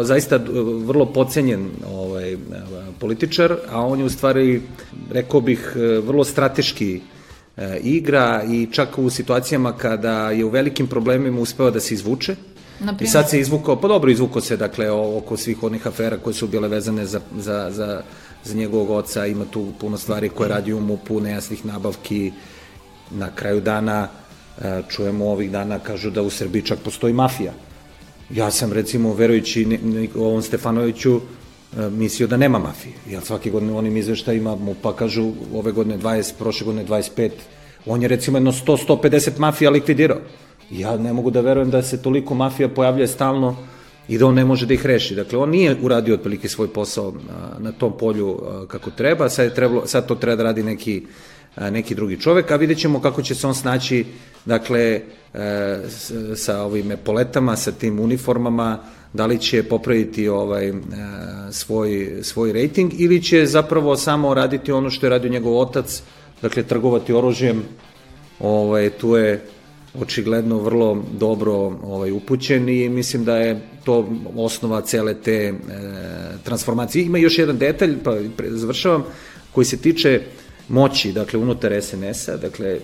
zaista 0.02 0.40
vrlo 0.84 1.06
pocenjen 1.06 1.68
ovaj, 1.94 2.36
političar, 2.98 3.56
a 3.70 3.86
on 3.86 3.98
je 3.98 4.04
u 4.04 4.10
stvari, 4.10 4.60
rekao 5.10 5.40
bih, 5.40 5.76
vrlo 6.06 6.24
strateški 6.24 7.00
e, 7.56 7.78
igra 7.82 8.44
i 8.50 8.68
čak 8.72 8.98
u 8.98 9.10
situacijama 9.10 9.72
kada 9.72 10.30
je 10.30 10.44
u 10.44 10.48
velikim 10.48 10.86
problemima 10.86 11.40
uspeo 11.40 11.70
da 11.70 11.80
se 11.80 11.94
izvuče, 11.94 12.36
Naprimjer? 12.82 13.08
I 13.08 13.12
sad 13.12 13.30
se 13.30 13.40
izvukao, 13.40 13.80
pa 13.80 13.88
dobro 13.88 14.10
izvukao 14.10 14.42
se 14.42 14.56
dakle 14.56 14.90
oko 14.90 15.36
svih 15.36 15.62
onih 15.62 15.86
afera 15.86 16.16
koje 16.18 16.34
su 16.34 16.46
bile 16.46 16.68
vezane 16.68 17.06
za, 17.06 17.20
za, 17.38 17.70
za, 17.70 18.02
za 18.44 18.54
njegovog 18.54 18.90
oca, 18.90 19.26
ima 19.26 19.44
tu 19.44 19.72
puno 19.80 19.98
stvari 19.98 20.28
koje 20.28 20.48
radi 20.48 20.72
u 20.72 20.80
MUP-u, 20.80 21.20
nejasnih 21.20 21.66
nabavki, 21.66 22.32
na 23.10 23.30
kraju 23.34 23.60
dana 23.60 24.08
e, 24.62 24.82
čujemo 24.88 25.30
ovih 25.30 25.50
dana 25.50 25.78
kažu 25.78 26.10
da 26.10 26.22
u 26.22 26.30
Srbiji 26.30 26.62
čak 26.62 26.78
postoji 26.78 27.12
mafija. 27.12 27.52
Ja 28.30 28.50
sam 28.50 28.72
recimo, 28.72 29.14
verujući 29.14 29.78
ovom 30.16 30.42
Stefanoviću, 30.42 31.20
mislio 31.76 32.26
da 32.28 32.36
nema 32.36 32.58
mafije. 32.58 32.94
Ja 33.10 33.20
svake 33.20 33.50
godine 33.50 33.72
u 33.72 33.76
onim 33.76 33.96
izveštajima 33.96 34.56
mu 34.56 34.74
pa 34.82 34.96
kažu 34.96 35.32
ove 35.54 35.72
godine 35.72 35.98
20, 35.98 36.32
prošle 36.38 36.64
godine 36.64 36.84
25, 36.86 37.30
on 37.86 38.02
je 38.02 38.08
recimo 38.08 38.38
jedno 38.38 38.52
100-150 38.52 39.38
mafija 39.38 39.70
likvidirao. 39.70 40.18
Ja 40.70 40.96
ne 40.96 41.12
mogu 41.12 41.30
da 41.30 41.40
verujem 41.40 41.70
da 41.70 41.82
se 41.82 42.02
toliko 42.02 42.34
mafija 42.34 42.68
pojavlja 42.68 43.06
stalno 43.06 43.56
i 44.08 44.18
da 44.18 44.26
on 44.26 44.34
ne 44.34 44.44
može 44.44 44.66
da 44.66 44.74
ih 44.74 44.86
reši. 44.86 45.14
Dakle, 45.14 45.38
on 45.38 45.50
nije 45.50 45.76
uradio 45.82 46.14
otprilike 46.14 46.48
svoj 46.48 46.68
posao 46.68 47.12
na, 47.12 47.58
na 47.58 47.72
tom 47.72 47.92
polju 47.98 48.38
kako 48.68 48.90
treba, 48.90 49.28
sad, 49.28 49.44
je 49.44 49.54
trebalo, 49.54 49.86
sad 49.86 50.06
to 50.06 50.14
treba 50.14 50.36
da 50.36 50.42
radi 50.42 50.62
neki, 50.62 51.02
neki 51.70 51.94
drugi 51.94 52.20
čovek, 52.20 52.50
a 52.50 52.56
vidjet 52.56 52.78
ćemo 52.78 53.00
kako 53.00 53.22
će 53.22 53.34
se 53.34 53.46
on 53.46 53.54
snaći 53.54 54.04
dakle, 54.44 55.00
e, 55.34 55.80
sa 56.36 56.62
ovim 56.62 56.92
poletama, 57.04 57.56
sa 57.56 57.72
tim 57.72 58.00
uniformama, 58.00 58.78
da 59.12 59.26
li 59.26 59.38
će 59.38 59.62
popraviti 59.62 60.28
ovaj 60.28 60.68
e, 60.68 60.72
svoj, 61.50 62.18
svoj 62.22 62.52
rating 62.52 63.00
ili 63.00 63.22
će 63.22 63.46
zapravo 63.46 63.96
samo 63.96 64.34
raditi 64.34 64.72
ono 64.72 64.90
što 64.90 65.06
je 65.06 65.10
radio 65.10 65.30
njegov 65.30 65.58
otac, 65.58 66.02
dakle 66.42 66.62
trgovati 66.62 67.12
oružjem, 67.12 67.62
ovaj, 68.40 68.90
tu 68.90 69.16
je 69.16 69.44
očigledno 70.00 70.58
vrlo 70.58 71.04
dobro 71.12 71.52
ovaj, 71.82 72.10
upućen 72.12 72.68
i 72.68 72.88
mislim 72.88 73.24
da 73.24 73.36
je 73.36 73.60
to 73.84 74.08
osnova 74.36 74.80
cele 74.80 75.14
te 75.14 75.32
e, 75.32 75.54
transformacije. 76.44 77.04
Ima 77.04 77.18
još 77.18 77.38
jedan 77.38 77.58
detalj, 77.58 77.96
pa 78.04 78.12
završavam, 78.38 79.04
koji 79.52 79.64
se 79.64 79.76
tiče 79.76 80.20
moći, 80.68 81.12
dakle, 81.12 81.38
unutar 81.38 81.82
SNS-a, 81.82 82.36
dakle, 82.36 82.78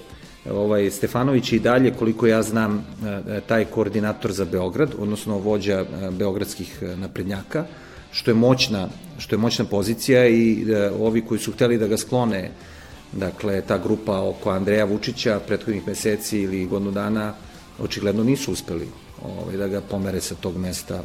ovaj 0.51 0.91
Stefanović 0.91 1.53
i 1.53 1.59
dalje, 1.59 1.93
koliko 1.99 2.27
ja 2.27 2.43
znam, 2.43 2.77
e, 2.77 3.37
e, 3.37 3.41
taj 3.41 3.65
koordinator 3.65 4.33
za 4.33 4.45
Beograd, 4.45 4.95
odnosno 4.99 5.39
vođa 5.39 5.81
e, 5.81 6.11
beogradskih 6.11 6.83
naprednjaka, 6.97 7.65
što 8.13 8.31
je 8.31 8.35
moćna, 8.35 8.89
što 9.19 9.35
je 9.35 9.39
moćna 9.39 9.65
pozicija 9.65 10.29
i 10.29 10.67
ovi 11.01 11.21
koji 11.21 11.41
su 11.41 11.53
hteli 11.53 11.79
da 11.79 11.87
ga 11.87 11.97
sklone, 11.97 12.51
dakle, 13.13 13.61
ta 13.61 13.79
grupa 13.79 14.21
oko 14.21 14.51
Andreja 14.51 14.85
Vučića 14.85 15.41
prethodnih 15.47 15.87
meseci 15.87 16.41
ili 16.41 16.67
godinu 16.67 16.91
dana, 16.91 17.35
očigledno 17.79 18.25
nisu 18.25 18.53
uspeli 18.53 18.89
ovaj, 19.23 19.57
da 19.57 19.69
ga 19.69 19.81
pomere 19.81 20.21
sa 20.21 20.35
tog 20.35 20.57
mesta 20.57 21.03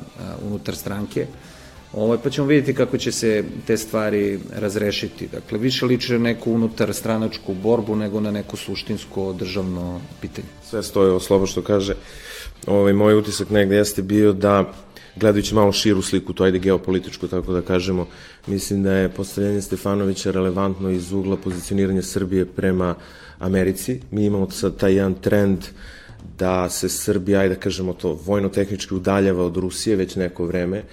unutar 0.47 0.75
stranke. 0.75 1.27
Ovaj, 1.93 2.17
pa 2.23 2.29
ćemo 2.29 2.47
vidjeti 2.47 2.73
kako 2.73 2.97
će 2.97 3.11
se 3.11 3.43
te 3.67 3.77
stvari 3.77 4.39
razrešiti. 4.55 5.27
Dakle, 5.27 5.57
više 5.57 5.85
liče 5.85 6.19
neku 6.19 6.51
unutar 6.51 6.93
stranačku 6.93 7.53
borbu 7.53 7.95
nego 7.95 8.19
na 8.19 8.31
neko 8.31 8.57
suštinsko 8.57 9.33
državno 9.33 10.01
pitanje. 10.21 10.47
Sve 10.69 10.83
stoje 10.83 11.11
o 11.11 11.19
slobo 11.19 11.45
što 11.45 11.61
kaže. 11.61 11.95
Ovaj, 12.67 12.93
moj 12.93 13.15
utisak 13.15 13.49
negde 13.49 13.75
jeste 13.75 14.01
bio 14.01 14.33
da 14.33 14.73
gledajući 15.15 15.55
malo 15.55 15.71
širu 15.71 16.01
sliku, 16.01 16.33
to 16.33 16.43
ajde 16.43 16.59
geopolitičku, 16.59 17.27
tako 17.27 17.53
da 17.53 17.61
kažemo, 17.61 18.07
mislim 18.47 18.83
da 18.83 18.93
je 18.93 19.09
postavljanje 19.09 19.61
Stefanovića 19.61 20.31
relevantno 20.31 20.89
iz 20.89 21.11
ugla 21.11 21.37
pozicioniranja 21.37 22.01
Srbije 22.01 22.45
prema 22.45 22.95
Americi. 23.39 23.99
Mi 24.11 24.25
imamo 24.25 24.49
sad 24.49 24.77
taj 24.77 24.93
jedan 24.93 25.13
trend 25.13 25.59
da 26.37 26.69
se 26.69 26.89
Srbija, 26.89 27.39
ajde 27.39 27.55
da 27.55 27.61
kažemo 27.61 27.93
to, 27.93 28.19
vojno-tehnički 28.25 28.93
udaljava 28.93 29.45
od 29.45 29.57
Rusije 29.57 29.95
već 29.95 30.15
neko 30.15 30.45
vreme, 30.45 30.83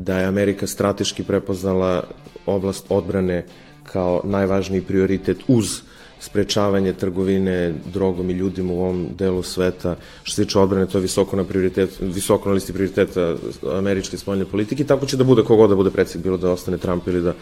da 0.00 0.18
je 0.18 0.26
Amerika 0.26 0.66
strateški 0.66 1.22
prepoznala 1.22 2.04
oblast 2.46 2.86
odbrane 2.88 3.44
kao 3.82 4.20
najvažniji 4.24 4.80
prioritet 4.80 5.38
uz 5.48 5.80
sprečavanje 6.20 6.92
trgovine 6.92 7.74
drogom 7.92 8.30
i 8.30 8.32
ljudima 8.32 8.72
u 8.72 8.80
ovom 8.80 9.06
delu 9.18 9.42
sveta. 9.42 9.96
Što 10.22 10.34
se 10.34 10.44
tiče 10.44 10.58
odbrane, 10.58 10.86
to 10.86 10.98
je 10.98 11.02
visoko 11.02 11.36
na, 11.36 11.44
prioritet, 11.44 11.90
visoko 12.00 12.48
na 12.48 12.54
listi 12.54 12.72
prioriteta 12.72 13.36
američke 13.78 14.16
spoljne 14.16 14.44
politike. 14.44 14.84
Tako 14.84 15.06
će 15.06 15.16
da 15.16 15.24
bude 15.24 15.42
kogod 15.42 15.70
da 15.70 15.76
bude 15.76 15.90
predsjednik, 15.90 16.24
bilo 16.24 16.36
da 16.36 16.50
ostane 16.50 16.78
Trump 16.78 17.06
ili 17.06 17.22
da, 17.22 17.34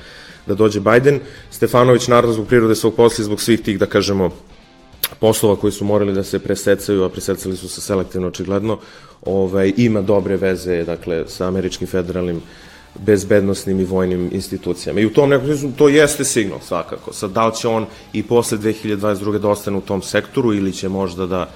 da 0.46 0.54
dođe 0.54 0.80
Biden. 0.80 1.20
Stefanović, 1.50 2.08
naravno, 2.08 2.34
zbog 2.34 2.46
prirode 2.46 2.74
svog 2.74 2.94
posla 2.94 3.24
zbog 3.24 3.40
svih 3.40 3.60
tih, 3.60 3.78
da 3.78 3.86
kažemo, 3.86 4.30
poslova 5.20 5.56
koji 5.56 5.72
su 5.72 5.84
morali 5.84 6.14
da 6.14 6.22
se 6.22 6.38
presecaju, 6.38 7.04
a 7.04 7.08
presecali 7.08 7.56
su 7.56 7.68
se 7.68 7.80
selektivno 7.80 8.28
očigledno, 8.28 8.78
ovaj, 9.24 9.72
ima 9.76 10.02
dobre 10.02 10.36
veze 10.36 10.84
dakle, 10.84 11.24
sa 11.28 11.46
američkim 11.46 11.86
federalnim 11.86 12.42
bezbednostnim 12.98 13.80
i 13.80 13.84
vojnim 13.84 14.30
institucijama. 14.32 15.00
I 15.00 15.06
u 15.06 15.12
tom 15.12 15.30
nekom 15.30 15.46
smislu 15.46 15.70
to 15.78 15.88
jeste 15.88 16.24
signal 16.24 16.58
svakako. 16.62 17.12
Sad, 17.12 17.30
da 17.30 17.46
li 17.46 17.56
će 17.56 17.68
on 17.68 17.86
i 18.12 18.22
posle 18.22 18.58
2022. 18.58 19.38
da 19.38 19.48
ostane 19.48 19.76
u 19.76 19.80
tom 19.80 20.02
sektoru 20.02 20.54
ili 20.54 20.72
će 20.72 20.88
možda 20.88 21.26
da, 21.26 21.48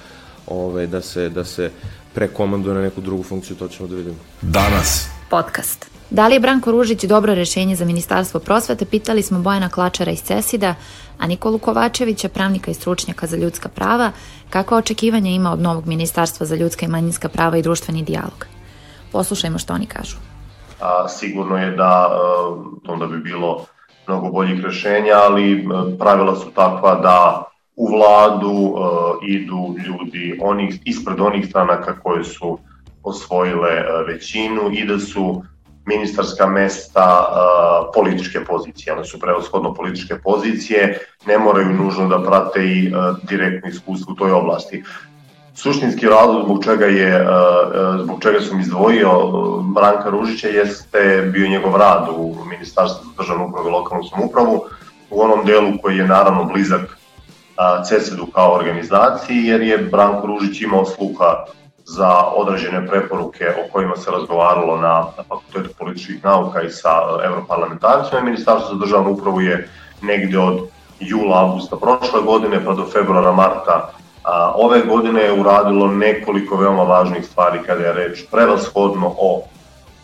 ovaj, 0.47 0.87
da, 0.87 1.01
se, 1.01 1.29
da 1.29 1.45
se 1.45 1.71
prekomanduje 2.13 2.75
na 2.75 2.81
neku 2.81 3.01
drugu 3.01 3.23
funkciju, 3.23 3.55
to 3.55 3.67
ćemo 3.67 3.89
da 3.89 3.95
vidimo. 3.95 4.17
Danas. 4.41 5.07
Podcast. 5.29 5.90
Da 6.11 6.27
li 6.27 6.35
je 6.35 6.39
Branko 6.39 6.71
Ružić 6.71 7.03
dobro 7.03 7.33
rešenje 7.33 7.75
za 7.75 7.85
Ministarstvo 7.85 8.39
prosvete, 8.39 8.85
pitali 8.85 9.23
smo 9.23 9.39
Bojana 9.39 9.69
Klačara 9.69 10.11
iz 10.11 10.21
Cesida, 10.21 10.75
a 11.17 11.27
Nikolu 11.27 11.57
Kovačevića, 11.57 12.29
pravnika 12.29 12.71
i 12.71 12.73
stručnjaka 12.73 13.27
za 13.27 13.37
ljudska 13.37 13.69
prava, 13.69 14.11
kakva 14.49 14.77
očekivanja 14.77 15.31
ima 15.31 15.51
od 15.51 15.59
novog 15.59 15.87
Ministarstva 15.87 16.45
za 16.45 16.55
ljudska 16.55 16.85
i 16.85 16.89
manjinska 16.89 17.29
prava 17.29 17.57
i 17.57 17.61
društveni 17.61 18.03
dijalog. 18.03 18.45
Poslušajmo 19.11 19.57
što 19.57 19.73
oni 19.73 19.85
kažu. 19.85 20.17
A, 20.81 21.07
sigurno 21.07 21.57
je 21.57 21.71
da 21.71 22.09
e, 22.11 22.91
onda 22.91 23.07
bi 23.07 23.17
bilo 23.17 23.65
mnogo 24.07 24.29
boljih 24.29 24.63
rešenja, 24.63 25.13
ali 25.13 25.53
e, 25.53 25.63
pravila 25.99 26.35
su 26.35 26.51
takva 26.55 26.95
da 26.95 27.43
u 27.75 27.87
vladu 27.87 28.51
e, 28.51 29.31
idu 29.31 29.75
ljudi 29.85 30.39
onih, 30.41 30.79
ispred 30.85 31.19
onih 31.19 31.47
stranaka 31.47 31.99
koje 31.99 32.23
su 32.23 32.59
osvojile 33.03 33.83
većinu 34.07 34.61
i 34.71 34.85
da 34.85 34.99
su 34.99 35.43
ministarska 35.85 36.47
mesta 36.47 37.27
uh, 37.29 37.91
političke 37.93 38.45
pozicije. 38.45 38.93
One 38.93 39.05
su 39.05 39.19
prevoshodno 39.19 39.73
političke 39.73 40.15
pozicije, 40.23 40.99
ne 41.25 41.37
moraju 41.37 41.73
nužno 41.73 42.07
da 42.07 42.23
prate 42.23 42.65
i 42.65 42.93
uh, 42.93 43.17
direktno 43.29 43.69
iskustvo 43.69 44.13
u 44.13 44.15
toj 44.15 44.31
oblasti. 44.31 44.83
Suštinski 45.55 46.07
razlog 46.07 46.45
zbog 46.45 46.63
čega 46.63 46.85
je 46.85 47.21
uh, 47.21 48.03
zbog 48.03 48.21
čega 48.21 48.41
sam 48.41 48.59
izdvojio 48.59 49.11
Branka 49.75 50.09
Ružića 50.09 50.47
jeste 50.47 51.29
bio 51.33 51.47
njegov 51.47 51.75
rad 51.75 52.07
u 52.15 52.35
Ministarstvu 52.49 53.05
za 53.05 53.23
državnu 53.23 53.45
upravu 53.47 53.67
i 53.67 53.71
lokalnu 53.71 54.03
samupravu 54.03 54.63
u 55.09 55.21
onom 55.21 55.45
delu 55.45 55.71
koji 55.81 55.97
je 55.97 56.07
naravno 56.07 56.43
blizak 56.43 56.97
CESED-u 57.87 58.25
kao 58.25 58.53
organizaciji 58.53 59.45
jer 59.45 59.61
je 59.61 59.77
Branko 59.77 60.27
Ružić 60.27 60.61
imao 60.61 60.85
sluha 60.85 61.45
za 61.85 62.23
određene 62.35 62.87
preporuke 62.87 63.45
o 63.49 63.71
kojima 63.71 63.95
se 63.95 64.11
razgovaralo 64.11 64.77
na, 64.77 65.05
na 65.17 65.23
Fakultetu 65.29 65.69
političkih 65.79 66.23
nauka 66.23 66.61
i 66.61 66.69
sa 66.69 66.89
europarlamentarcima. 67.23 68.21
Ministarstvo 68.21 68.73
za 68.73 68.79
državnu 68.79 69.11
upravu 69.11 69.41
je 69.41 69.69
negde 70.01 70.39
od 70.39 70.59
jula, 70.99 71.41
augusta 71.41 71.75
prošle 71.75 72.21
godine 72.21 72.65
pa 72.65 72.73
do 72.73 72.85
februara, 72.85 73.31
marta 73.31 73.93
a, 74.23 74.51
ove 74.55 74.81
godine 74.81 75.21
je 75.21 75.39
uradilo 75.39 75.87
nekoliko 75.87 76.57
veoma 76.57 76.83
važnih 76.83 77.25
stvari 77.25 77.59
kada 77.65 77.83
je 77.83 77.93
reč 77.93 78.25
prevashodno 78.31 79.15
o 79.17 79.43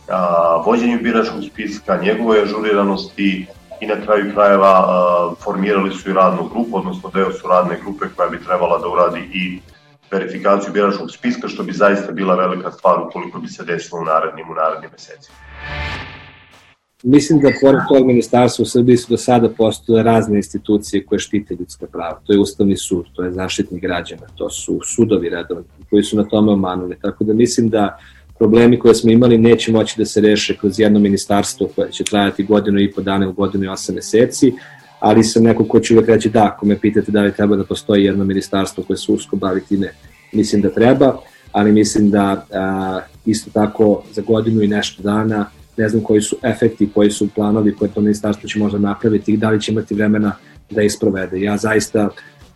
a, 0.10 0.62
vođenju 0.66 1.00
biračkog 1.02 1.44
spiska, 1.52 1.98
njegove 1.98 2.42
ažuriranosti 2.42 3.48
i 3.82 3.88
na 3.88 3.96
kraju 4.06 4.34
krajeva 4.34 4.86
a, 4.88 5.32
formirali 5.44 5.92
su 5.92 6.10
i 6.10 6.14
radnu 6.14 6.50
grupu, 6.54 6.78
odnosno 6.78 7.10
deo 7.14 7.32
su 7.32 7.48
radne 7.48 7.78
grupe 7.82 8.06
koja 8.16 8.30
bi 8.30 8.44
trebala 8.44 8.78
da 8.78 8.88
uradi 8.88 9.30
i 9.34 9.60
verifikaciju 10.12 10.74
biračkog 10.74 11.12
spiska, 11.12 11.48
što 11.48 11.64
bi 11.64 11.72
zaista 11.72 12.12
bila 12.12 12.36
velika 12.36 12.72
stvar 12.72 13.00
ukoliko 13.08 13.40
bi 13.40 13.48
se 13.48 13.64
desilo 13.64 14.02
u 14.02 14.06
narednim, 14.06 14.50
u 14.52 14.54
narednim 14.54 14.90
mesecima. 14.92 15.38
Mislim 17.04 17.40
da 17.40 17.52
pored 17.62 17.82
tog 17.90 18.08
ministarstva 18.08 18.64
u 18.64 18.66
Srbiji 18.66 18.98
su 18.98 19.10
do 19.10 19.18
sada 19.18 19.50
postoje 19.50 20.04
razne 20.04 20.38
institucije 20.38 21.06
koje 21.06 21.20
štite 21.20 21.56
ljudska 21.60 21.86
prava. 21.86 22.22
To 22.26 22.34
je 22.34 22.40
Ustavni 22.40 22.78
sud, 22.78 23.06
to 23.14 23.24
je 23.24 23.32
zaštitnik 23.32 23.82
građana, 23.82 24.28
to 24.36 24.50
su 24.50 24.80
sudovi 24.86 25.30
redovni 25.30 25.64
koji 25.90 26.04
su 26.04 26.18
na 26.18 26.24
tome 26.24 26.52
omanuli. 26.52 26.98
Tako 27.02 27.24
da 27.24 27.34
mislim 27.34 27.70
da 27.70 28.00
problemi 28.38 28.80
koje 28.80 28.96
smo 28.96 29.12
imali 29.12 29.38
neće 29.38 29.72
moći 29.72 29.96
da 29.98 30.06
se 30.06 30.22
reše 30.22 30.58
kroz 30.58 30.80
jedno 30.80 31.00
ministarstvo 31.00 31.70
koje 31.76 31.92
će 31.92 32.04
trajati 32.04 32.44
godinu 32.44 32.80
i 32.80 32.92
po 32.92 33.02
dana 33.02 33.30
u 33.30 33.34
godinu 33.34 33.66
i 33.66 33.68
osam 33.68 33.96
meseci, 33.96 34.54
ali 35.00 35.24
sam 35.24 35.44
neko 35.44 35.64
ko 35.64 35.80
će 35.80 35.94
uvek 35.94 36.08
reći 36.08 36.30
da, 36.30 36.46
ako 36.46 36.66
me 36.66 36.80
pitate 36.80 37.12
da 37.12 37.22
li 37.22 37.34
treba 37.34 37.56
da 37.56 37.64
postoji 37.64 38.04
jedno 38.04 38.26
ministarstvo 38.26 38.84
koje 38.84 38.98
se 38.98 39.12
usko 39.12 39.36
bavi 39.36 39.62
time, 39.62 39.88
mislim 40.34 40.62
da 40.62 40.70
treba, 40.70 41.18
ali 41.52 41.72
mislim 41.72 42.10
da 42.10 42.46
a, 42.54 43.00
isto 43.26 43.52
tako 43.54 44.04
za 44.12 44.22
godinu 44.22 44.62
i 44.62 44.68
nešto 44.68 45.04
dana 45.04 45.46
ne 45.78 45.90
znam 45.90 46.04
koji 46.04 46.22
su 46.22 46.38
efekti, 46.44 46.90
koji 46.94 47.12
su 47.12 47.28
planovi 47.36 47.76
koje 47.76 47.92
to 47.92 48.02
ministarstvo 48.02 48.50
će 48.50 48.60
možda 48.60 48.80
napraviti 48.80 49.34
i 49.34 49.38
da 49.38 49.50
li 49.50 49.62
će 49.62 49.72
imati 49.72 49.96
vremena 49.96 50.36
da 50.70 50.82
isprovede. 50.82 51.42
Ja 51.42 51.58
zaista 51.58 52.10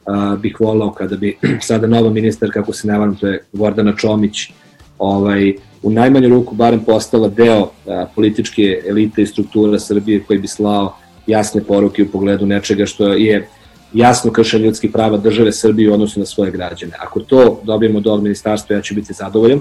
a, 0.05 0.35
bih 0.41 0.59
volao 0.59 0.91
kada 0.91 1.17
bi 1.17 1.37
sada 1.61 1.87
nova 1.87 2.09
ministar, 2.09 2.51
kako 2.53 2.73
se 2.73 2.87
ne 2.87 2.97
varam, 2.99 3.15
to 3.15 3.27
je 3.27 3.43
Gordana 3.53 3.95
Čomić, 3.95 4.51
ovaj, 4.97 5.53
u 5.83 5.91
najmanju 5.91 6.29
ruku 6.29 6.55
barem 6.55 6.79
postala 6.79 7.27
deo 7.27 7.71
a, 7.87 8.05
političke 8.15 8.81
elite 8.87 9.21
i 9.21 9.27
struktura 9.27 9.79
Srbije 9.79 10.23
koji 10.23 10.39
bi 10.39 10.47
slao 10.47 10.95
jasne 11.31 11.63
poruke 11.63 12.03
u 12.03 12.11
pogledu 12.11 12.45
nečega 12.45 12.85
što 12.85 13.13
je 13.13 13.47
jasno 13.93 14.31
kršenje 14.31 14.65
ljudskih 14.65 14.91
prava 14.91 15.17
države 15.17 15.51
Srbije 15.51 15.89
u 15.89 15.93
odnosu 15.93 16.19
na 16.19 16.25
svoje 16.25 16.51
građane. 16.51 16.93
Ako 16.99 17.19
to 17.19 17.61
dobijemo 17.63 17.99
do 17.99 18.11
ovog 18.11 18.23
ministarstva, 18.23 18.75
ja 18.75 18.81
ću 18.81 18.95
biti 18.95 19.13
zadovoljan. 19.13 19.59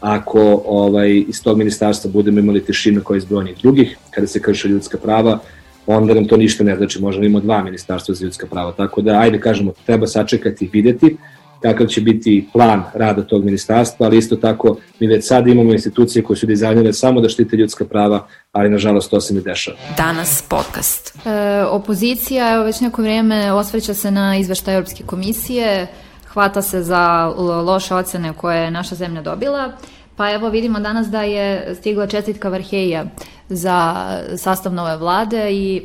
Ako 0.00 0.62
ovaj, 0.66 1.24
iz 1.28 1.42
tog 1.42 1.58
ministarstva 1.58 2.10
budemo 2.10 2.38
imali 2.38 2.64
tišinu 2.64 3.00
kao 3.00 3.16
iz 3.16 3.24
brojnih 3.24 3.56
drugih, 3.62 3.96
kada 4.10 4.26
se 4.26 4.42
krše 4.42 4.68
ljudska 4.68 4.98
prava, 4.98 5.38
onda 5.86 6.14
nam 6.14 6.26
to 6.26 6.36
ništa 6.36 6.64
ne 6.64 6.76
znači, 6.76 7.00
možda 7.00 7.24
imamo 7.24 7.40
dva 7.40 7.62
ministarstva 7.62 8.14
za 8.14 8.24
ljudska 8.24 8.46
prava. 8.46 8.72
Tako 8.72 9.02
da, 9.02 9.18
ajde 9.18 9.40
kažemo, 9.40 9.72
treba 9.86 10.06
sačekati 10.06 10.64
i 10.64 10.68
videti, 10.72 11.16
kakav 11.62 11.86
će 11.86 12.00
biti 12.00 12.48
plan 12.52 12.82
rada 12.94 13.22
tog 13.22 13.44
ministarstva, 13.44 14.06
ali 14.06 14.18
isto 14.18 14.36
tako 14.36 14.76
mi 15.00 15.06
već 15.06 15.26
sad 15.26 15.46
imamo 15.46 15.72
institucije 15.72 16.22
koje 16.22 16.36
su 16.36 16.46
dizajnjene 16.46 16.92
samo 16.92 17.20
da 17.20 17.28
štite 17.28 17.56
ljudska 17.56 17.84
prava, 17.84 18.26
ali 18.52 18.70
nažalost 18.70 19.10
to 19.10 19.20
se 19.20 19.34
ne 19.34 19.40
dešava. 19.40 19.76
Danas 19.96 20.44
podcast. 20.48 21.16
E, 21.26 21.64
opozicija 21.64 22.54
evo, 22.54 22.64
već 22.64 22.80
neko 22.80 23.02
vrijeme 23.02 23.52
osvrća 23.52 23.94
se 23.94 24.10
na 24.10 24.36
izveštaj 24.36 24.74
Europske 24.74 25.04
komisije, 25.04 25.86
hvata 26.26 26.62
se 26.62 26.82
za 26.82 27.26
loše 27.66 27.94
ocene 27.94 28.32
koje 28.32 28.64
je 28.64 28.70
naša 28.70 28.94
zemlja 28.94 29.22
dobila, 29.22 29.72
pa 30.16 30.32
evo 30.32 30.48
vidimo 30.48 30.80
danas 30.80 31.06
da 31.06 31.22
je 31.22 31.74
stigla 31.74 32.06
čestitka 32.06 32.48
Varheja 32.48 33.04
za 33.48 34.06
sastav 34.36 34.74
nove 34.74 34.96
vlade 34.96 35.52
i 35.52 35.82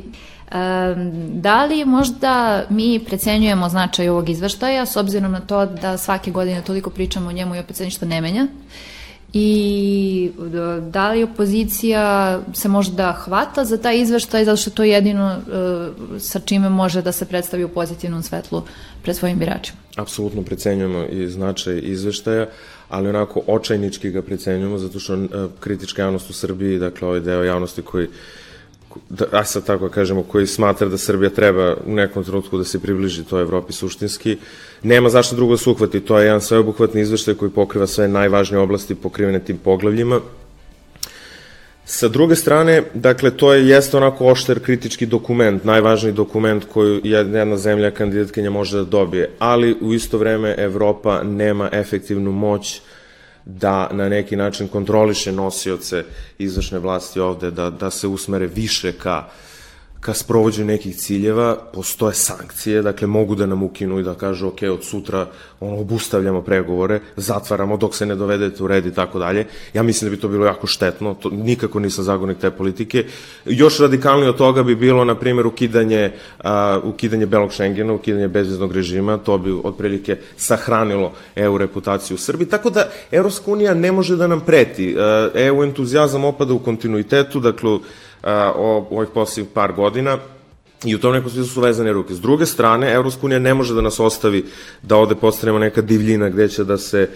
Da 1.32 1.64
li 1.64 1.84
možda 1.84 2.64
mi 2.70 3.04
precenjujemo 3.06 3.68
značaj 3.68 4.08
ovog 4.08 4.28
izveštaja 4.28 4.86
s 4.86 4.96
obzirom 4.96 5.32
na 5.32 5.40
to 5.40 5.66
da 5.66 5.96
svake 5.96 6.30
godine 6.30 6.62
toliko 6.62 6.90
pričamo 6.90 7.28
o 7.28 7.32
njemu 7.32 7.54
i 7.54 7.58
opet 7.58 7.76
se 7.76 7.84
ništa 7.84 8.06
ne 8.06 8.20
menja? 8.20 8.46
I 9.32 10.30
da 10.90 11.10
li 11.10 11.22
opozicija 11.22 12.40
se 12.54 12.68
možda 12.68 13.12
hvata 13.12 13.64
za 13.64 13.76
taj 13.78 14.00
izveštaj 14.00 14.44
zato 14.44 14.56
što 14.56 14.70
to 14.70 14.82
je 14.82 14.90
jedino 14.90 15.36
uh, 15.36 16.20
sa 16.20 16.40
čime 16.40 16.68
može 16.68 17.02
da 17.02 17.12
se 17.12 17.24
predstavi 17.24 17.64
u 17.64 17.68
pozitivnom 17.68 18.22
svetlu 18.22 18.62
pred 19.02 19.16
svojim 19.16 19.38
biračima? 19.38 19.78
Apsolutno 19.96 20.42
precenjujemo 20.42 21.04
i 21.04 21.28
značaj 21.28 21.80
izveštaja, 21.82 22.46
ali 22.88 23.08
onako 23.08 23.42
očajnički 23.46 24.10
ga 24.10 24.22
precenjujemo 24.22 24.78
zato 24.78 25.00
što 25.00 25.14
uh, 25.14 25.28
kritička 25.60 26.02
javnost 26.02 26.30
u 26.30 26.32
Srbiji, 26.32 26.78
dakle 26.78 27.08
ovaj 27.08 27.20
deo 27.20 27.44
javnosti 27.44 27.82
koji 27.82 28.08
da, 29.08 29.24
a 29.32 29.44
sad 29.44 29.66
tako 29.66 29.88
kažemo, 29.88 30.22
koji 30.22 30.46
smatra 30.46 30.88
da 30.88 30.98
Srbija 30.98 31.30
treba 31.30 31.76
u 31.86 31.94
nekom 31.94 32.24
trenutku 32.24 32.58
da 32.58 32.64
se 32.64 32.78
približi 32.78 33.24
toj 33.24 33.42
Evropi 33.42 33.72
suštinski, 33.72 34.36
nema 34.82 35.08
zašto 35.08 35.36
drugo 35.36 35.52
da 35.52 35.58
se 35.58 35.70
uhvati. 35.70 36.00
To 36.00 36.18
je 36.18 36.24
jedan 36.24 36.40
sveobuhvatni 36.40 37.00
izveštaj 37.00 37.34
koji 37.34 37.50
pokriva 37.50 37.86
sve 37.86 38.08
najvažnije 38.08 38.60
oblasti 38.60 38.94
pokrivene 38.94 39.40
tim 39.40 39.58
poglavljima. 39.58 40.20
Sa 41.84 42.08
druge 42.08 42.36
strane, 42.36 42.82
dakle, 42.94 43.30
to 43.30 43.54
je 43.54 43.68
jeste 43.68 43.96
onako 43.96 44.26
ošter 44.26 44.58
kritički 44.60 45.06
dokument, 45.06 45.64
najvažniji 45.64 46.12
dokument 46.12 46.64
koju 46.72 47.00
jedna 47.04 47.56
zemlja 47.56 47.90
kandidatkinja 47.90 48.50
može 48.50 48.76
da 48.76 48.84
dobije, 48.84 49.30
ali 49.38 49.76
u 49.80 49.94
isto 49.94 50.18
vreme 50.18 50.54
Evropa 50.58 51.22
nema 51.22 51.68
efektivnu 51.72 52.32
moć 52.32 52.80
da 53.48 53.88
na 53.92 54.08
neki 54.08 54.36
način 54.36 54.68
kontroliše 54.68 55.32
nosioce 55.32 56.04
izvršne 56.38 56.78
vlasti 56.78 57.20
ovde, 57.20 57.50
da, 57.50 57.70
da 57.70 57.90
se 57.90 58.06
usmere 58.06 58.46
više 58.46 58.92
ka 58.92 59.24
uh, 59.26 59.47
ka 60.00 60.14
sprovođenju 60.14 60.66
nekih 60.66 60.96
ciljeva, 60.96 61.56
postoje 61.72 62.14
sankcije, 62.14 62.82
dakle 62.82 63.06
mogu 63.06 63.34
da 63.34 63.46
nam 63.46 63.62
ukinu 63.62 63.98
i 63.98 64.02
da 64.02 64.14
kažu 64.14 64.46
ok, 64.46 64.62
od 64.62 64.84
sutra 64.84 65.26
ono, 65.60 65.78
obustavljamo 65.80 66.42
pregovore, 66.42 67.00
zatvaramo 67.16 67.76
dok 67.76 67.94
se 67.94 68.06
ne 68.06 68.14
dovedete 68.14 68.62
u 68.62 68.66
red 68.66 68.86
i 68.86 68.94
tako 68.94 69.18
dalje. 69.18 69.46
Ja 69.74 69.82
mislim 69.82 70.10
da 70.10 70.16
bi 70.16 70.20
to 70.20 70.28
bilo 70.28 70.46
jako 70.46 70.66
štetno, 70.66 71.14
to, 71.14 71.30
nikako 71.30 71.80
nisam 71.80 72.04
zagonik 72.04 72.38
te 72.38 72.50
politike. 72.50 73.04
Još 73.44 73.78
radikalnije 73.78 74.30
od 74.30 74.36
toga 74.36 74.62
bi 74.62 74.76
bilo, 74.76 75.04
na 75.04 75.14
primjer, 75.14 75.46
ukidanje, 75.46 76.12
a, 76.38 76.80
ukidanje 76.84 77.26
belog 77.26 77.52
Schengena, 77.52 77.92
ukidanje 77.92 78.28
bezviznog 78.28 78.72
režima, 78.72 79.18
to 79.18 79.38
bi 79.38 79.52
otprilike 79.64 80.16
sahranilo 80.36 81.12
EU 81.36 81.58
reputaciju 81.58 82.14
u 82.14 82.18
Srbiji. 82.18 82.48
Tako 82.48 82.70
da 82.70 82.90
Evropska 83.10 83.50
unija 83.50 83.74
ne 83.74 83.92
može 83.92 84.16
da 84.16 84.26
nam 84.26 84.40
preti. 84.40 84.96
EU 85.34 85.64
entuzijazam 85.64 86.24
opada 86.24 86.52
u 86.52 86.58
kontinuitetu, 86.58 87.40
dakle, 87.40 87.78
o 88.56 88.86
ovih 88.90 89.08
poslednjih 89.14 89.52
par 89.54 89.72
godina 89.72 90.18
I 90.84 90.94
u 90.94 90.98
tom 90.98 91.12
nekom 91.12 91.30
smislu 91.30 91.54
su 91.54 91.60
vezane 91.60 91.92
ruke. 91.92 92.14
S 92.14 92.20
druge 92.20 92.46
strane, 92.46 92.92
Evropska 92.92 93.26
unija 93.26 93.38
ne 93.38 93.54
može 93.54 93.74
da 93.74 93.80
nas 93.80 94.00
ostavi 94.00 94.44
da 94.82 94.96
ovde 94.96 95.14
postanemo 95.14 95.58
neka 95.58 95.82
divljina 95.82 96.28
gde 96.28 96.48
će 96.48 96.64
da 96.64 96.78
se 96.78 97.08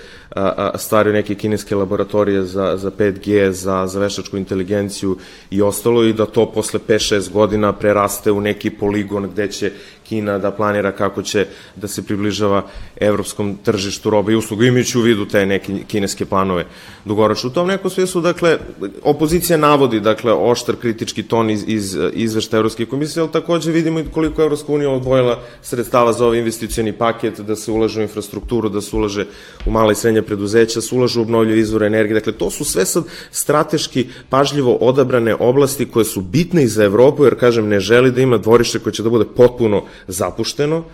stvaraju 0.75 1.13
neke 1.13 1.35
kineske 1.35 1.77
laboratorije 1.77 2.43
za, 2.43 2.77
za 2.77 2.91
5G, 2.91 3.51
za, 3.51 3.87
za 3.87 4.01
veštačku 4.01 4.37
inteligenciju 4.37 5.17
i 5.51 5.63
ostalo 5.63 6.05
i 6.05 6.13
da 6.13 6.27
to 6.27 6.47
posle 6.53 6.81
5-6 6.89 7.33
godina 7.33 7.73
preraste 7.73 8.33
u 8.33 8.41
neki 8.41 8.71
poligon 8.71 9.31
gde 9.31 9.49
će 9.49 9.73
Kina 10.13 10.39
da 10.39 10.51
planira 10.51 10.93
kako 10.93 11.23
će 11.23 11.47
da 11.77 11.89
se 11.89 12.03
približava 12.03 12.67
evropskom 13.01 13.57
tržištu 13.65 14.11
roba 14.11 14.33
i 14.33 14.35
usluga, 14.37 14.67
imajući 14.67 14.99
u 14.99 15.03
vidu 15.03 15.25
te 15.27 15.47
neke 15.47 15.73
kineske 15.89 16.27
planove 16.27 16.67
dugoročno. 17.05 17.51
U 17.51 17.53
tom 17.53 17.69
nekom 17.69 17.91
smislu, 17.91 18.21
dakle, 18.21 18.59
opozicija 19.03 19.57
navodi, 19.57 20.01
dakle, 20.01 20.33
oštar 20.33 20.77
kritički 20.77 21.23
ton 21.23 21.51
iz, 21.51 21.65
iz 21.67 21.97
izvešta 22.13 22.57
Evropske 22.57 22.87
komisije, 22.87 23.23
ali 23.23 23.33
takođe 23.33 23.73
vidimo 23.73 24.01
i 24.01 24.05
koliko 24.13 24.43
Evropska 24.43 24.73
unija 24.73 24.91
odvojila 24.91 25.39
sredstava 25.63 26.13
za 26.13 26.27
ovaj 26.27 26.39
investicioni 26.39 26.93
paket, 26.93 27.41
da 27.41 27.57
se 27.57 27.73
ulaže 27.73 28.01
u 28.01 28.03
infrastrukturu, 28.03 28.69
da 28.69 28.81
se 28.81 28.97
ulaže 28.97 29.27
u 29.67 29.71
mala 29.71 29.93
i 29.93 29.95
srednja 29.95 30.23
preduzeća, 30.23 30.81
da 30.81 30.83
se 30.83 30.95
ulaže 30.95 31.21
u 31.21 31.23
obnovljive 31.23 31.61
izvore 31.61 31.87
energije. 31.87 32.21
Dakle, 32.21 32.33
to 32.33 32.51
su 32.51 32.65
sve 32.65 32.85
sad 32.85 33.05
strateški 33.31 34.07
pažljivo 34.29 34.77
odabrane 34.77 35.35
oblasti 35.35 35.89
koje 35.89 36.05
su 36.05 36.21
bitne 36.21 36.65
i 36.65 36.69
za 36.69 36.85
Evropu, 36.85 37.25
jer, 37.25 37.39
kažem, 37.39 37.69
ne 37.69 37.81
želi 37.81 38.13
da 38.13 38.21
ima 38.21 38.39
dvorište 38.39 38.79
koje 38.79 38.93
će 38.93 39.03
da 39.03 39.11
bude 39.11 39.25
potpuno 39.37 39.85
zapušteno, 40.09 40.85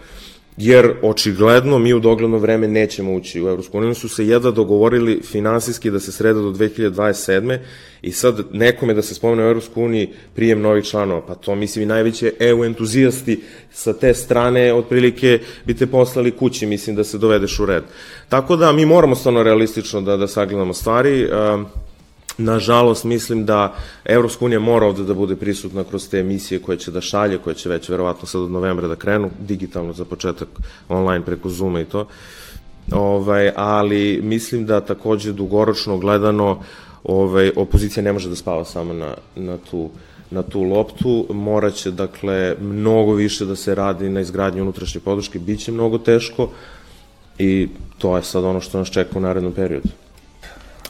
jer 0.59 0.93
očigledno 1.03 1.79
mi 1.79 1.95
u 1.95 2.01
dogledno 2.01 2.39
vreme 2.39 2.69
nećemo 2.69 3.15
ući 3.15 3.43
u 3.43 3.49
Evropsku 3.49 3.79
uniju, 3.79 3.95
su 3.95 4.09
se 4.09 4.27
jedva 4.27 4.51
dogovorili 4.51 5.21
finansijski 5.23 5.91
da 5.91 6.01
se 6.01 6.13
sreda 6.13 6.41
do 6.41 6.51
2027. 6.51 7.59
i 8.03 8.13
sad 8.13 8.47
nekome 8.53 8.95
da 8.95 9.03
se 9.03 9.15
spomene 9.15 9.43
u 9.43 9.47
Evropsku 9.47 9.83
uniji 9.83 10.09
prijem 10.35 10.61
novih 10.61 10.85
članova, 10.85 11.27
pa 11.27 11.35
to 11.35 11.55
mislim 11.55 11.83
i 11.83 11.87
najveće 11.87 12.33
EU 12.39 12.65
entuzijasti 12.65 13.41
sa 13.73 13.93
te 13.93 14.15
strane 14.15 14.75
otprilike 14.75 15.39
bi 15.65 15.75
te 15.75 15.87
poslali 15.87 16.31
kući, 16.31 16.67
mislim 16.67 16.97
da 16.97 17.05
se 17.05 17.19
dovedeš 17.19 17.61
u 17.61 17.67
red. 17.67 17.83
Tako 18.29 18.57
da 18.57 18.73
mi 18.73 18.87
moramo 18.87 19.15
stvarno 19.15 19.43
realistično 19.43 20.01
da, 20.01 20.17
da 20.17 20.29
sagledamo 20.29 20.75
stvari, 20.75 21.25
uh, 21.25 21.67
Nažalost, 22.39 23.05
mislim 23.05 23.47
da 23.47 23.75
Evropska 24.05 24.45
unija 24.45 24.61
mora 24.61 24.87
ovde 24.87 25.03
da 25.03 25.15
bude 25.15 25.37
prisutna 25.37 25.85
kroz 25.85 26.09
te 26.09 26.19
emisije 26.19 26.63
koje 26.63 26.79
će 26.79 26.91
da 26.91 27.01
šalje, 27.01 27.39
koje 27.39 27.55
će 27.55 27.69
već 27.69 27.89
verovatno 27.89 28.27
sad 28.27 28.41
od 28.41 28.51
novembra 28.51 28.89
da 28.89 28.97
krenu, 28.97 29.31
digitalno 29.41 29.93
za 29.93 30.05
početak, 30.05 30.49
online 30.89 31.25
preko 31.25 31.49
Zuma 31.49 31.81
i 31.81 31.85
to. 31.85 32.07
Ovaj, 32.93 33.53
ali 33.57 34.21
mislim 34.23 34.67
da 34.67 34.81
takođe 34.81 35.33
dugoročno 35.33 35.99
gledano 35.99 36.63
ovaj, 37.05 37.51
opozicija 37.57 38.03
ne 38.03 38.13
može 38.13 38.29
da 38.29 38.37
spava 38.37 38.65
samo 38.65 38.93
na, 38.93 39.15
na 39.37 39.59
tu 39.71 39.91
na 40.31 40.43
tu 40.43 40.63
loptu, 40.63 41.27
moraće 41.31 41.91
dakle 41.91 42.55
mnogo 42.61 43.13
više 43.13 43.45
da 43.45 43.57
se 43.57 43.75
radi 43.75 44.09
na 44.09 44.21
izgradnji 44.21 44.61
unutrašnje 44.61 45.01
podrške, 45.01 45.39
biće 45.39 45.73
mnogo 45.73 45.99
teško 45.99 46.51
i 47.39 47.69
to 47.99 48.17
je 48.17 48.23
sad 48.23 48.45
ono 48.45 48.61
što 48.61 48.79
nas 48.79 48.91
čeka 48.91 49.19
u 49.19 49.21
narednom 49.21 49.53
periodu. 49.53 49.89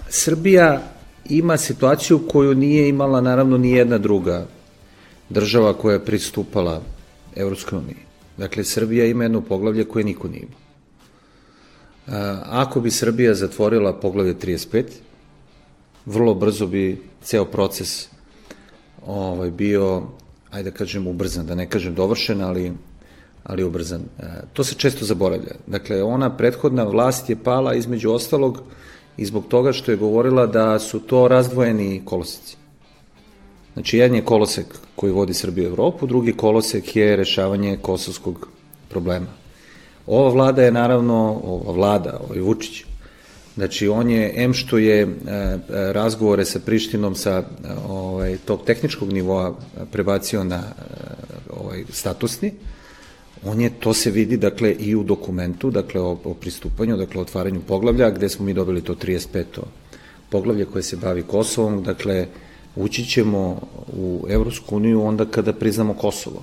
Srbija 0.09 0.83
ima 1.29 1.57
situaciju 1.57 2.21
koju 2.29 2.55
nije 2.55 2.89
imala 2.89 3.21
naravno 3.21 3.59
ni 3.59 3.71
jedna 3.71 3.99
druga 3.99 4.47
država 5.29 5.73
koja 5.73 5.93
je 5.93 6.05
pristupala 6.05 6.83
Evropskoj 7.37 7.79
uniji. 7.79 7.97
Dakle, 8.37 8.65
Srbija 8.65 9.07
ima 9.07 9.25
jedno 9.25 9.41
poglavlje 9.41 9.85
koje 9.85 10.05
niko 10.05 10.29
nije 10.29 10.43
imao. 10.43 10.59
Ako 12.45 12.81
bi 12.81 12.91
Srbija 12.91 13.35
zatvorila 13.35 13.93
poglavlje 13.93 14.35
35, 14.35 14.85
vrlo 16.07 16.35
brzo 16.35 16.67
bi 16.67 17.03
ceo 17.23 17.45
proces 17.45 18.09
ovaj, 19.07 19.51
bio, 19.51 20.03
ajde 20.51 20.71
da 20.71 20.77
kažem, 20.77 21.07
ubrzan, 21.07 21.47
da 21.47 21.55
ne 21.55 21.69
kažem 21.69 21.95
dovršen, 21.95 22.41
ali, 22.41 22.73
ali 23.45 23.65
ubrzan. 23.65 24.03
To 24.53 24.65
se 24.65 24.75
često 24.75 25.05
zaboravlja. 25.05 25.55
Dakle, 25.67 26.03
ona 26.03 26.37
prethodna 26.37 26.85
vlast 26.85 27.31
je 27.31 27.37
pala 27.37 27.75
između 27.75 28.11
ostalog 28.11 28.63
i 29.19 29.25
zbog 29.25 29.45
toga 29.49 29.73
što 29.73 29.91
je 29.91 29.97
govorila 29.97 30.47
da 30.47 30.79
su 30.79 31.01
to 31.01 31.29
razdvojeni 31.29 32.03
koloseci. 32.05 32.57
Znači, 33.73 33.99
jedan 33.99 34.17
je 34.17 34.25
kolosek 34.25 34.67
koji 34.97 35.13
vodi 35.13 35.35
Srbiju 35.35 35.65
u 35.65 35.73
Evropu, 35.73 36.07
drugi 36.07 36.33
kolosek 36.33 36.97
je 36.97 37.17
rešavanje 37.17 37.79
kosovskog 37.83 38.49
problema. 38.89 39.27
Ova 40.07 40.31
vlada 40.31 40.63
je 40.63 40.73
naravno, 40.73 41.41
ova 41.45 41.73
vlada, 41.73 42.21
ovaj 42.29 42.41
Vučić, 42.41 42.85
znači 43.55 43.89
on 43.89 44.11
je, 44.11 44.33
em 44.37 44.55
što 44.55 44.79
je 44.79 45.03
e, 45.03 45.09
razgovore 45.93 46.45
sa 46.45 46.61
Prištinom 46.61 47.15
sa 47.15 47.43
ovaj, 47.89 48.37
tog 48.45 48.65
tehničkog 48.65 49.13
nivoa 49.13 49.55
prebacio 49.93 50.45
na 50.45 50.57
e, 50.57 50.83
ovaj, 51.51 51.85
statusni, 51.91 52.53
on 53.45 53.61
je, 53.61 53.71
to 53.71 53.95
se 53.95 54.11
vidi, 54.11 54.37
dakle, 54.37 54.73
i 54.73 54.95
u 54.97 55.03
dokumentu, 55.03 55.71
dakle, 55.71 56.01
o, 56.01 56.19
o 56.25 56.35
pristupanju, 56.35 56.97
dakle, 56.97 57.19
o 57.19 57.23
otvaranju 57.23 57.61
poglavlja, 57.67 58.11
gde 58.11 58.29
smo 58.29 58.45
mi 58.45 58.55
dobili 58.55 58.81
to 58.81 58.95
35. 58.95 59.45
poglavlje 60.31 60.65
koje 60.65 60.83
se 60.83 60.97
bavi 60.97 61.23
Kosovom, 61.23 61.83
dakle, 61.83 62.27
ući 62.77 63.05
ćemo 63.05 63.61
u 63.97 64.27
Evropsku 64.29 64.77
uniju 64.77 65.03
onda 65.03 65.25
kada 65.25 65.53
priznamo 65.53 65.95
Kosovo 65.95 66.43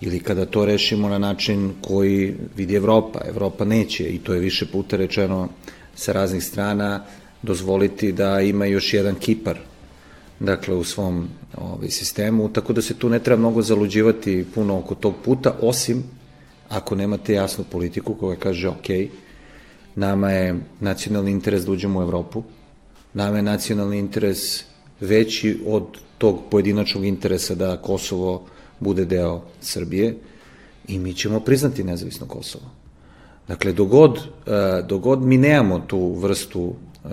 ili 0.00 0.20
kada 0.20 0.46
to 0.46 0.64
rešimo 0.64 1.08
na 1.08 1.18
način 1.18 1.72
koji 1.80 2.34
vidi 2.56 2.74
Evropa. 2.74 3.20
Evropa 3.28 3.64
neće, 3.64 4.04
i 4.04 4.18
to 4.18 4.34
je 4.34 4.40
više 4.40 4.66
puta 4.66 4.96
rečeno 4.96 5.48
sa 5.94 6.12
raznih 6.12 6.44
strana, 6.44 7.04
dozvoliti 7.42 8.12
da 8.12 8.40
ima 8.40 8.66
još 8.66 8.94
jedan 8.94 9.14
Kipar 9.14 9.58
dakle 10.40 10.74
u 10.74 10.84
svom 10.84 11.28
ovaj, 11.56 11.90
sistemu, 11.90 12.52
tako 12.52 12.72
da 12.72 12.82
se 12.82 12.94
tu 12.94 13.08
ne 13.08 13.18
treba 13.18 13.40
mnogo 13.40 13.62
zaluđivati 13.62 14.46
puno 14.54 14.78
oko 14.78 14.94
tog 14.94 15.14
puta, 15.24 15.56
osim 15.60 16.04
ako 16.68 16.94
nemate 16.94 17.34
jasnu 17.34 17.64
politiku 17.70 18.14
koja 18.14 18.36
kaže 18.36 18.68
ok, 18.68 18.86
nama 19.94 20.30
je 20.30 20.60
nacionalni 20.80 21.30
interes 21.30 21.64
da 21.64 21.72
uđemo 21.72 21.98
u 21.98 22.02
Evropu, 22.02 22.42
nama 23.14 23.36
je 23.36 23.42
nacionalni 23.42 23.98
interes 23.98 24.64
veći 25.00 25.60
od 25.66 25.84
tog 26.18 26.40
pojedinačnog 26.50 27.04
interesa 27.04 27.54
da 27.54 27.76
Kosovo 27.76 28.44
bude 28.80 29.04
deo 29.04 29.42
Srbije 29.60 30.16
i 30.88 30.98
mi 30.98 31.14
ćemo 31.14 31.40
priznati 31.40 31.84
nezavisno 31.84 32.26
Kosovo. 32.26 32.64
Dakle, 33.48 33.72
dogod, 33.72 34.18
eh, 34.46 34.82
dogod 34.88 35.22
mi 35.22 35.38
nemamo 35.38 35.78
tu 35.78 36.14
vrstu, 36.14 36.74
eh, 37.04 37.08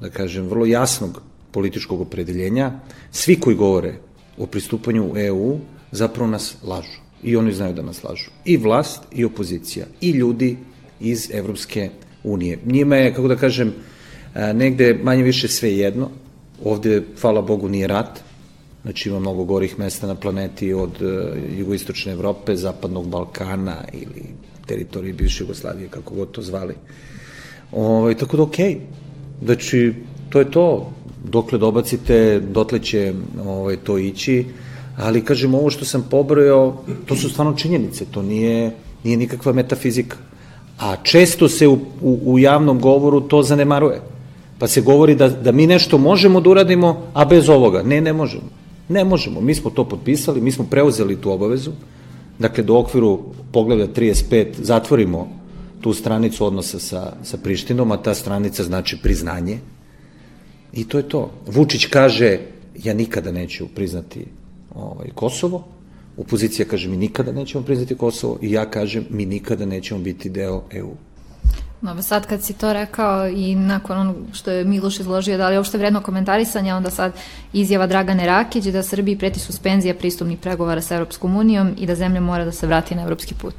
da 0.00 0.10
kažem, 0.10 0.46
vrlo 0.48 0.66
jasnog 0.66 1.22
političkog 1.52 2.00
opredeljenja, 2.00 2.72
svi 3.10 3.40
koji 3.40 3.56
govore 3.56 3.94
o 4.38 4.46
pristupanju 4.46 5.12
u 5.12 5.18
EU 5.18 5.58
zapravo 5.92 6.30
nas 6.30 6.56
lažu. 6.62 7.00
I 7.22 7.36
oni 7.36 7.52
znaju 7.52 7.74
da 7.74 7.82
nas 7.82 8.04
lažu. 8.04 8.30
I 8.44 8.56
vlast, 8.56 9.02
i 9.12 9.24
opozicija, 9.24 9.86
i 10.00 10.10
ljudi 10.10 10.56
iz 11.00 11.30
Evropske 11.32 11.90
unije. 12.24 12.58
Njima 12.64 12.96
je, 12.96 13.14
kako 13.14 13.28
da 13.28 13.36
kažem, 13.36 13.72
negde 14.54 14.98
manje 15.02 15.22
više 15.22 15.48
sve 15.48 15.76
jedno. 15.76 16.10
Ovde, 16.64 17.02
hvala 17.20 17.42
Bogu, 17.42 17.68
nije 17.68 17.86
rat. 17.86 18.20
Znači 18.82 19.08
ima 19.08 19.20
mnogo 19.20 19.44
gorih 19.44 19.78
mesta 19.78 20.06
na 20.06 20.14
planeti 20.14 20.72
od 20.72 20.98
jugoistočne 21.58 22.12
Evrope, 22.12 22.56
zapadnog 22.56 23.08
Balkana 23.08 23.76
ili 23.92 24.22
teritorije 24.66 25.12
bivše 25.12 25.44
Jugoslavije, 25.44 25.88
kako 25.88 26.14
god 26.14 26.30
to 26.30 26.42
zvali. 26.42 26.74
Ovo, 27.72 27.98
ovaj, 27.98 28.14
tako 28.14 28.36
da 28.36 28.42
okej. 28.42 28.74
Okay. 28.74 28.78
Znači, 29.44 29.94
to 30.30 30.38
je 30.38 30.50
to 30.50 30.92
dokle 31.24 31.58
dobacite, 31.58 32.40
dotle 32.40 32.78
će 32.78 33.14
ovaj, 33.46 33.76
to 33.76 33.98
ići. 33.98 34.44
ali 34.96 35.24
kažem, 35.24 35.54
ovo 35.54 35.70
što 35.70 35.84
sam 35.84 36.06
pobrojao, 36.10 36.84
to 37.06 37.16
su 37.16 37.30
stvarno 37.30 37.54
činjenice, 37.56 38.04
to 38.04 38.22
nije, 38.22 38.70
nije 39.04 39.16
nikakva 39.16 39.52
metafizika. 39.52 40.16
A 40.78 40.96
često 41.02 41.48
se 41.48 41.68
u, 41.68 41.78
u, 42.00 42.18
u 42.24 42.38
javnom 42.38 42.80
govoru 42.80 43.20
to 43.20 43.42
zanemaruje. 43.42 44.00
Pa 44.58 44.68
se 44.68 44.80
govori 44.80 45.14
da, 45.14 45.28
da 45.28 45.52
mi 45.52 45.66
nešto 45.66 45.98
možemo 45.98 46.40
da 46.40 46.50
uradimo, 46.50 47.06
a 47.14 47.24
bez 47.24 47.48
ovoga. 47.48 47.82
Ne, 47.82 48.00
ne 48.00 48.12
možemo. 48.12 48.50
Ne 48.88 49.04
možemo. 49.04 49.40
Mi 49.40 49.54
smo 49.54 49.70
to 49.70 49.84
potpisali, 49.88 50.40
mi 50.40 50.52
smo 50.52 50.64
preuzeli 50.70 51.16
tu 51.16 51.30
obavezu. 51.30 51.72
Dakle, 52.38 52.64
do 52.64 52.78
okviru 52.78 53.18
poglavlja 53.52 53.86
35 53.86 54.46
zatvorimo 54.58 55.28
tu 55.80 55.92
stranicu 55.92 56.46
odnosa 56.46 56.78
sa, 56.78 57.12
sa 57.22 57.36
Prištinom, 57.36 57.92
a 57.92 57.96
ta 57.96 58.14
stranica 58.14 58.62
znači 58.62 58.98
priznanje. 59.02 59.58
I 60.72 60.88
to 60.88 60.98
je 60.98 61.08
to. 61.08 61.30
Vučić 61.46 61.86
kaže, 61.86 62.38
ja 62.84 62.94
nikada 62.94 63.32
neću 63.32 63.68
priznati 63.74 64.26
ovaj, 64.74 65.08
Kosovo, 65.14 65.64
opozicija 66.16 66.66
kaže 66.66 66.88
mi 66.88 66.96
nikada 66.96 67.32
nećemo 67.32 67.64
priznati 67.64 67.96
Kosovo 67.96 68.38
i 68.42 68.52
ja 68.52 68.70
kažem 68.70 69.06
mi 69.10 69.26
nikada 69.26 69.66
nećemo 69.66 70.00
biti 70.00 70.30
deo 70.30 70.62
EU. 70.70 70.94
No, 71.82 72.02
sad 72.02 72.26
kad 72.26 72.42
si 72.42 72.52
to 72.52 72.72
rekao 72.72 73.28
i 73.28 73.54
nakon 73.54 73.98
onog 73.98 74.16
što 74.32 74.50
je 74.50 74.64
Miloš 74.64 75.00
izložio, 75.00 75.36
da 75.36 75.48
li 75.48 75.54
je 75.54 75.58
uopšte 75.58 75.78
vredno 75.78 76.00
komentarisanja, 76.00 76.76
onda 76.76 76.90
sad 76.90 77.12
izjava 77.52 77.86
Dragane 77.86 78.26
Rakić 78.26 78.64
da 78.64 78.82
Srbiji 78.82 79.18
preti 79.18 79.40
suspenzija 79.40 79.94
pristupnih 79.94 80.38
pregovara 80.38 80.80
sa 80.80 80.94
Europskom 80.94 81.36
unijom 81.36 81.74
i 81.78 81.86
da 81.86 81.94
zemlja 81.94 82.20
mora 82.20 82.44
da 82.44 82.52
se 82.52 82.66
vrati 82.66 82.94
na 82.94 83.02
evropski 83.02 83.34
put. 83.34 83.54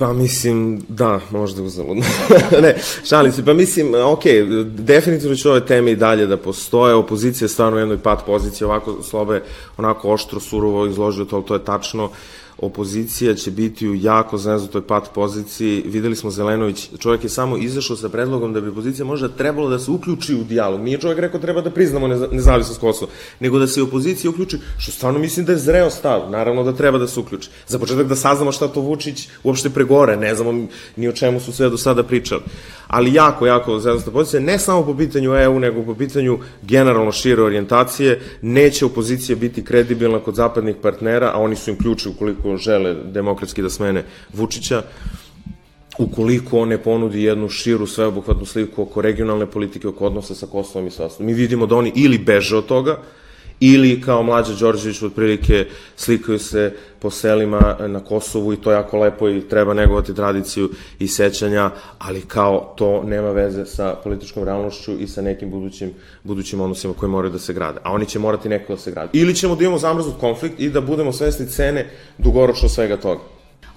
Pa 0.00 0.12
mislim, 0.12 0.82
da, 0.88 1.20
možda 1.30 1.62
uzaludno. 1.62 2.04
ne, 2.62 2.74
šalim 3.04 3.32
se, 3.32 3.44
pa 3.44 3.52
mislim, 3.54 3.94
ok, 3.94 4.22
definitivno 4.64 5.36
će 5.36 5.50
ove 5.50 5.66
teme 5.66 5.90
i 5.90 5.96
dalje 5.96 6.26
da 6.26 6.36
postoje, 6.36 6.94
opozicija 6.94 7.44
je 7.44 7.48
stvarno 7.48 7.76
u 7.76 7.80
jednoj 7.80 7.98
pat 7.98 8.24
poziciji, 8.26 8.66
ovako 8.66 9.02
slobe, 9.02 9.42
onako 9.76 10.12
oštro, 10.12 10.40
surovo 10.40 10.86
izložio 10.86 11.24
to, 11.24 11.42
to 11.42 11.54
je 11.54 11.64
tačno, 11.64 12.04
uh, 12.04 12.10
opozicija 12.60 13.34
će 13.34 13.50
biti 13.50 13.88
u 13.88 13.94
jako 13.94 14.38
znezutoj 14.38 14.82
pat 14.82 15.10
poziciji. 15.14 15.82
Videli 15.86 16.16
smo 16.16 16.30
Zelenović, 16.30 16.88
čovjek 16.98 17.24
je 17.24 17.30
samo 17.30 17.56
izašao 17.56 17.96
sa 17.96 18.08
predlogom 18.08 18.52
da 18.52 18.60
bi 18.60 18.68
opozicija 18.68 19.04
možda 19.04 19.28
trebalo 19.28 19.68
da 19.68 19.78
se 19.78 19.90
uključi 19.90 20.34
u 20.34 20.44
dijalog. 20.44 20.80
Nije 20.80 20.98
čovjek 20.98 21.18
rekao 21.18 21.40
treba 21.40 21.60
da 21.60 21.70
priznamo 21.70 22.08
nezavisnost 22.08 22.80
Kosova, 22.80 23.12
nego 23.40 23.58
da 23.58 23.66
se 23.66 23.82
opozicija 23.82 24.30
uključi, 24.30 24.58
što 24.78 24.92
stvarno 24.92 25.18
mislim 25.18 25.46
da 25.46 25.52
je 25.52 25.58
zreo 25.58 25.90
stav. 25.90 26.30
Naravno 26.30 26.64
da 26.64 26.72
treba 26.72 26.98
da 26.98 27.08
se 27.08 27.20
uključi. 27.20 27.50
Za 27.66 27.78
početak 27.78 28.06
da 28.06 28.16
saznamo 28.16 28.52
šta 28.52 28.68
to 28.68 28.80
Vučić 28.80 29.28
uopšte 29.44 29.70
pregore, 29.70 30.16
ne 30.16 30.34
znamo 30.34 30.66
ni 30.96 31.08
o 31.08 31.12
čemu 31.12 31.40
su 31.40 31.52
sve 31.52 31.70
do 31.70 31.76
sada 31.76 32.02
pričali. 32.02 32.42
Ali 32.86 33.14
jako, 33.14 33.46
jako 33.46 33.78
zezasta 33.78 34.10
pozicija, 34.10 34.40
ne 34.40 34.58
samo 34.58 34.84
po 34.84 34.96
pitanju 34.96 35.34
EU, 35.34 35.58
nego 35.58 35.82
po 35.82 35.94
pitanju 35.94 36.38
generalno 36.62 37.12
šire 37.12 37.42
orijentacije, 37.42 38.20
neće 38.42 38.86
opozicija 38.86 39.36
biti 39.36 39.64
kredibilna 39.64 40.18
kod 40.18 40.34
zapadnih 40.34 40.76
partnera, 40.82 41.30
a 41.34 41.38
oni 41.38 41.56
su 41.56 41.70
im 41.70 41.78
ključi 41.78 42.08
ukoliko 42.08 42.49
žele 42.56 42.94
demokratski 42.94 43.62
da 43.62 43.70
smene 43.70 44.04
Vučića, 44.32 44.82
ukoliko 45.98 46.60
on 46.60 46.68
ne 46.68 46.78
ponudi 46.82 47.22
jednu 47.22 47.48
širu 47.48 47.86
sveobuhvatnu 47.86 48.46
sliku 48.46 48.82
oko 48.82 49.02
regionalne 49.02 49.46
politike, 49.46 49.88
oko 49.88 50.06
odnosa 50.06 50.34
sa 50.34 50.46
Kosovom 50.46 50.86
i 50.88 50.90
sa 50.90 51.08
Mi 51.18 51.34
vidimo 51.34 51.66
da 51.66 51.76
oni 51.76 51.92
ili 51.96 52.18
beže 52.18 52.56
od 52.56 52.66
toga, 52.66 52.98
ili 53.60 54.00
kao 54.00 54.22
mlađa 54.22 54.54
Đorđević 54.54 55.02
otprilike 55.02 55.66
slikaju 55.96 56.38
se 56.38 56.74
po 56.98 57.10
selima 57.10 57.76
na 57.88 58.00
Kosovu 58.00 58.52
i 58.52 58.56
to 58.56 58.72
jako 58.72 58.98
lepo 58.98 59.28
i 59.28 59.48
treba 59.48 59.74
negovati 59.74 60.14
tradiciju 60.14 60.70
i 60.98 61.08
sećanja, 61.08 61.70
ali 61.98 62.20
kao 62.20 62.74
to 62.76 63.02
nema 63.02 63.30
veze 63.30 63.66
sa 63.66 63.94
političkom 64.04 64.44
realnošću 64.44 65.00
i 65.00 65.06
sa 65.06 65.22
nekim 65.22 65.50
budućim, 65.50 65.92
budućim 66.24 66.60
odnosima 66.60 66.94
koji 66.94 67.10
moraju 67.10 67.32
da 67.32 67.38
se 67.38 67.52
grade. 67.52 67.78
A 67.82 67.92
oni 67.92 68.06
će 68.06 68.18
morati 68.18 68.48
neko 68.48 68.74
da 68.74 68.80
se 68.80 68.90
grade. 68.90 69.10
Ili 69.12 69.34
ćemo 69.34 69.56
da 69.56 69.64
imamo 69.64 69.78
zamrznut 69.78 70.20
konflikt 70.20 70.60
i 70.60 70.70
da 70.70 70.80
budemo 70.80 71.12
svesni 71.12 71.46
cene 71.46 71.86
dugoročno 72.18 72.68
svega 72.68 72.96
toga. 72.96 73.20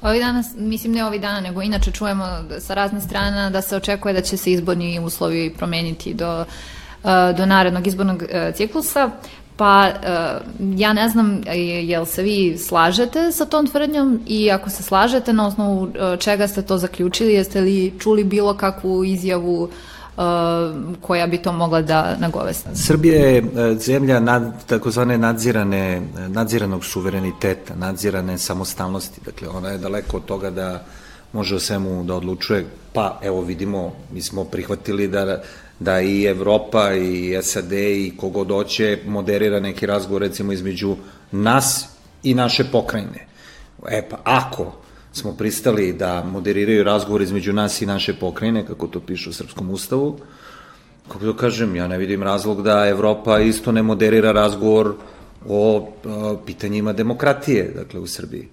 Ovih 0.02 0.22
dana, 0.22 0.44
mislim 0.58 0.94
ne 0.94 1.06
ovih 1.06 1.22
dana, 1.22 1.42
nego 1.42 1.62
inače 1.62 1.92
čujemo 1.92 2.26
sa 2.60 2.74
raznih 2.74 3.04
strana 3.04 3.50
da 3.50 3.62
se 3.62 3.76
očekuje 3.76 4.14
da 4.14 4.22
će 4.22 4.38
se 4.38 4.52
izborni 4.52 5.00
uslovi 5.00 5.54
promeniti 5.58 6.14
do 6.14 6.46
do 7.38 7.46
narednog 7.46 7.88
izbornog 7.88 8.24
e, 8.30 8.52
ciklusa. 8.56 9.12
Pa 9.58 9.90
uh, 9.90 10.80
ja 10.80 10.94
ne 10.94 11.10
znam 11.10 11.42
jel 11.84 12.06
se 12.06 12.24
vi 12.24 12.58
slažete 12.58 13.32
sa 13.32 13.46
tom 13.46 13.68
tvrdnjom 13.68 14.20
i 14.28 14.52
ako 14.52 14.70
se 14.70 14.84
slažete 14.84 15.34
na 15.34 15.48
osnovu 15.48 15.84
uh, 15.84 15.92
čega 16.20 16.48
ste 16.48 16.62
to 16.62 16.78
zaključili, 16.78 17.34
jeste 17.34 17.62
li 17.62 17.94
čuli 18.00 18.24
bilo 18.24 18.54
kakvu 18.54 19.04
izjavu 19.04 19.70
koja 21.02 21.28
bi 21.28 21.38
to 21.38 21.52
mogla 21.52 21.82
da 21.82 22.16
nagovesti? 22.20 22.70
Srbija 22.74 23.16
je 23.16 23.44
zemlja 23.80 24.20
nad, 24.20 24.66
takozvane 24.66 25.18
nadzirane, 25.18 26.02
nadziranog 26.28 26.86
suvereniteta, 26.86 27.76
nadzirane 27.76 28.38
samostalnosti. 28.38 29.22
Dakle, 29.26 29.48
ona 29.50 29.70
je 29.70 29.78
daleko 29.78 30.18
od 30.18 30.26
toga 30.26 30.50
da 30.50 30.84
može 31.34 31.56
o 31.56 31.60
svemu 31.60 32.04
da 32.04 32.16
odlučuje. 32.16 32.66
Pa, 32.94 33.20
evo 33.24 33.42
vidimo, 33.42 33.94
mi 34.12 34.22
smo 34.22 34.44
prihvatili 34.44 35.08
da 35.08 35.42
da 35.80 36.02
i 36.02 36.24
Evropa 36.26 36.94
i 36.94 37.38
SAD 37.42 37.72
i 37.72 38.14
kogod 38.18 38.48
hoće 38.48 39.00
moderira 39.06 39.60
neki 39.60 39.86
razgovor 39.86 40.22
recimo 40.22 40.52
između 40.52 40.96
nas 41.32 41.88
i 42.24 42.34
naše 42.34 42.64
pokrajine. 42.72 43.28
E 43.90 44.10
pa 44.10 44.18
ako 44.24 44.74
smo 45.14 45.34
pristali 45.34 45.94
da 45.94 46.24
moderiraju 46.24 46.84
razgovor 46.84 47.22
između 47.22 47.54
nas 47.54 47.82
i 47.82 47.86
naše 47.86 48.14
pokrajine, 48.14 48.66
kako 48.66 48.88
to 48.88 49.00
piše 49.00 49.30
u 49.30 49.34
Srpskom 49.34 49.70
ustavu, 49.70 50.20
kako 51.08 51.26
da 51.26 51.34
kažem, 51.34 51.76
ja 51.76 51.88
ne 51.88 51.98
vidim 51.98 52.24
razlog 52.24 52.62
da 52.64 52.88
Evropa 52.88 53.40
isto 53.40 53.72
ne 53.72 53.84
moderira 53.84 54.32
razgovor 54.32 54.96
o, 55.48 55.90
o 56.06 56.38
pitanjima 56.46 56.94
demokratije, 56.94 57.72
dakle, 57.76 58.00
u 58.00 58.08
Srbiji. 58.08 58.48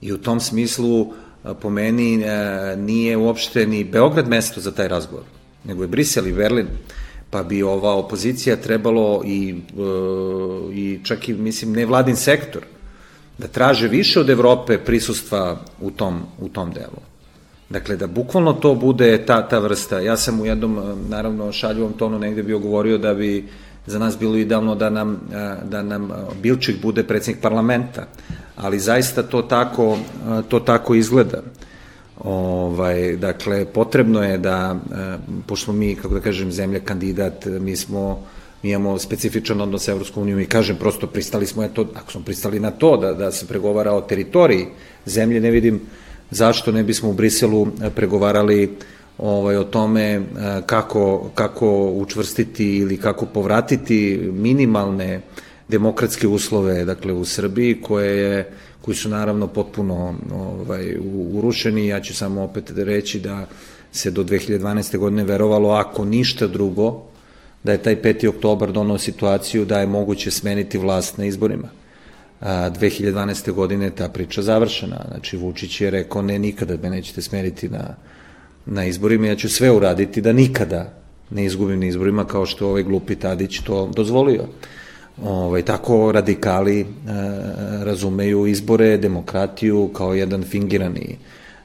I 0.00 0.12
u 0.12 0.18
tom 0.18 0.40
smislu, 0.40 1.12
po 1.60 1.70
meni, 1.70 2.22
e, 2.22 2.76
nije 2.76 3.16
uopšte 3.16 3.66
ni 3.66 3.84
Beograd 3.84 4.28
mesto 4.28 4.60
za 4.60 4.70
taj 4.70 4.88
razgovor 4.88 5.39
nego 5.64 5.82
je 5.82 5.88
Brisel 5.88 6.26
i 6.26 6.32
Berlin, 6.32 6.66
pa 7.30 7.42
bi 7.42 7.62
ova 7.62 7.94
opozicija 7.94 8.56
trebalo 8.56 9.22
i, 9.24 9.54
e, 9.54 10.74
i 10.74 11.00
čak 11.04 11.28
i, 11.28 11.34
mislim, 11.34 11.72
nevladin 11.72 12.16
sektor, 12.16 12.62
da 13.38 13.48
traže 13.48 13.88
više 13.88 14.20
od 14.20 14.30
Evrope 14.30 14.78
prisustva 14.78 15.60
u 15.80 15.90
tom, 15.90 16.20
u 16.40 16.48
tom 16.48 16.72
delu. 16.72 17.00
Dakle, 17.70 17.96
da 17.96 18.06
bukvalno 18.06 18.52
to 18.52 18.74
bude 18.74 19.26
ta, 19.26 19.48
ta 19.48 19.58
vrsta. 19.58 20.00
Ja 20.00 20.16
sam 20.16 20.40
u 20.40 20.46
jednom, 20.46 20.78
e, 20.78 20.82
naravno, 21.08 21.52
šaljivom 21.52 21.92
tonu 21.92 22.18
negde 22.18 22.42
bio 22.42 22.58
govorio 22.58 22.98
da 22.98 23.14
bi 23.14 23.48
za 23.86 23.98
nas 23.98 24.18
bilo 24.18 24.36
idealno 24.36 24.74
da 24.74 24.90
nam, 24.90 25.14
e, 25.32 25.56
da 25.64 25.82
nam 25.82 26.10
Bilčik 26.42 26.82
bude 26.82 27.04
predsednik 27.04 27.42
parlamenta, 27.42 28.06
ali 28.56 28.78
zaista 28.78 29.22
to 29.22 29.42
tako, 29.42 29.98
to 30.48 30.60
tako 30.60 30.94
izgleda. 30.94 31.42
Ovaj, 32.24 33.16
dakle, 33.16 33.64
potrebno 33.64 34.22
je 34.22 34.38
da, 34.38 34.76
e, 34.92 35.18
pošto 35.46 35.72
mi, 35.72 35.94
kako 35.94 36.14
da 36.14 36.20
kažem, 36.20 36.52
zemlja 36.52 36.80
kandidat, 36.80 37.46
mi 37.46 37.76
smo 37.76 38.22
mi 38.62 38.70
imamo 38.70 38.98
specifičan 38.98 39.60
odnos 39.60 39.84
sa 39.84 39.92
Evropskom 39.92 40.22
unijom 40.22 40.40
i 40.40 40.46
kažem, 40.46 40.76
prosto 40.76 41.06
pristali 41.06 41.46
smo, 41.46 41.64
eto, 41.64 41.86
ako 41.94 42.12
smo 42.12 42.20
pristali 42.20 42.60
na 42.60 42.70
to 42.70 42.96
da, 42.96 43.12
da 43.14 43.32
se 43.32 43.46
pregovara 43.46 43.92
o 43.92 44.00
teritoriji 44.00 44.66
zemlje, 45.06 45.40
ne 45.40 45.50
vidim 45.50 45.80
zašto 46.30 46.72
ne 46.72 46.82
bismo 46.82 47.10
u 47.10 47.12
Briselu 47.12 47.66
e, 47.66 47.90
pregovarali 47.90 48.76
ovaj, 49.18 49.56
o 49.56 49.64
tome 49.64 50.22
kako, 50.66 51.30
kako 51.34 51.90
učvrstiti 51.90 52.76
ili 52.76 52.96
kako 52.96 53.26
povratiti 53.26 54.30
minimalne 54.32 55.20
demokratske 55.68 56.28
uslove 56.28 56.84
dakle, 56.84 57.12
u 57.12 57.24
Srbiji 57.24 57.80
koje 57.82 58.18
je 58.18 58.52
koji 58.80 58.94
su 58.94 59.08
naravno 59.08 59.46
potpuno 59.46 60.14
ovaj, 60.32 60.96
urušeni. 61.32 61.86
Ja 61.86 62.00
ću 62.00 62.14
samo 62.14 62.42
opet 62.42 62.70
reći 62.70 63.20
da 63.20 63.46
se 63.92 64.10
do 64.10 64.24
2012. 64.24 64.98
godine 64.98 65.24
verovalo, 65.24 65.70
ako 65.70 66.04
ništa 66.04 66.46
drugo, 66.46 67.02
da 67.64 67.72
je 67.72 67.82
taj 67.82 68.02
5. 68.02 68.28
oktobar 68.28 68.72
donao 68.72 68.98
situaciju 68.98 69.64
da 69.64 69.80
je 69.80 69.86
moguće 69.86 70.30
smeniti 70.30 70.78
vlast 70.78 71.18
na 71.18 71.24
izborima. 71.24 71.68
A, 72.40 72.70
2012. 72.70 73.52
godine 73.52 73.90
ta 73.90 74.08
priča 74.08 74.42
završena. 74.42 75.04
Znači, 75.10 75.36
Vučić 75.36 75.80
je 75.80 75.90
rekao, 75.90 76.22
ne, 76.22 76.38
nikada 76.38 76.76
me 76.82 76.90
nećete 76.90 77.22
smeniti 77.22 77.68
na, 77.68 77.96
na 78.66 78.84
izborima, 78.84 79.26
ja 79.26 79.36
ću 79.36 79.48
sve 79.48 79.70
uraditi 79.70 80.20
da 80.20 80.32
nikada 80.32 80.92
ne 81.30 81.44
izgubim 81.44 81.80
na 81.80 81.86
izborima, 81.86 82.24
kao 82.24 82.46
što 82.46 82.68
ovaj 82.68 82.82
glupi 82.82 83.16
Tadić 83.16 83.60
to 83.60 83.90
dozvolio 83.96 84.44
ovaj, 85.22 85.62
tako 85.62 86.12
radikali 86.12 86.80
e, 86.80 86.84
razumeju 87.84 88.46
izbore, 88.46 88.96
demokratiju 88.96 89.90
kao 89.92 90.14
jedan 90.14 90.42
fingirani 90.42 91.16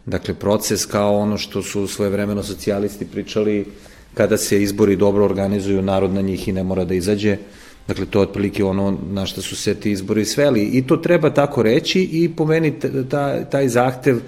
dakle, 0.05 0.34
proces 0.34 0.86
kao 0.86 1.17
ono 1.17 1.38
što 1.38 1.62
su 1.62 1.88
svojevremeno 1.88 2.43
socijalisti 2.43 3.05
pričali 3.05 3.65
kada 4.13 4.38
se 4.38 4.63
izbori 4.63 4.95
dobro 4.95 5.25
organizuju, 5.25 5.81
narod 5.81 6.13
na 6.13 6.21
njih 6.21 6.47
i 6.47 6.51
ne 6.51 6.63
mora 6.63 6.86
da 6.86 6.93
izađe. 6.93 7.38
Dakle, 7.88 8.05
to 8.05 8.19
je 8.19 8.23
otprilike 8.23 8.63
ono 8.63 8.97
na 9.10 9.25
što 9.25 9.41
su 9.41 9.55
se 9.55 9.75
ti 9.75 9.91
izbori 9.91 10.25
sveli. 10.25 10.63
I 10.63 10.88
to 10.88 10.97
treba 10.97 11.29
tako 11.29 11.63
reći 11.63 12.01
i 12.01 12.29
po 12.36 12.45
meni 12.45 12.73
ta, 13.10 13.43
taj 13.45 13.67
zahtev 13.67 14.19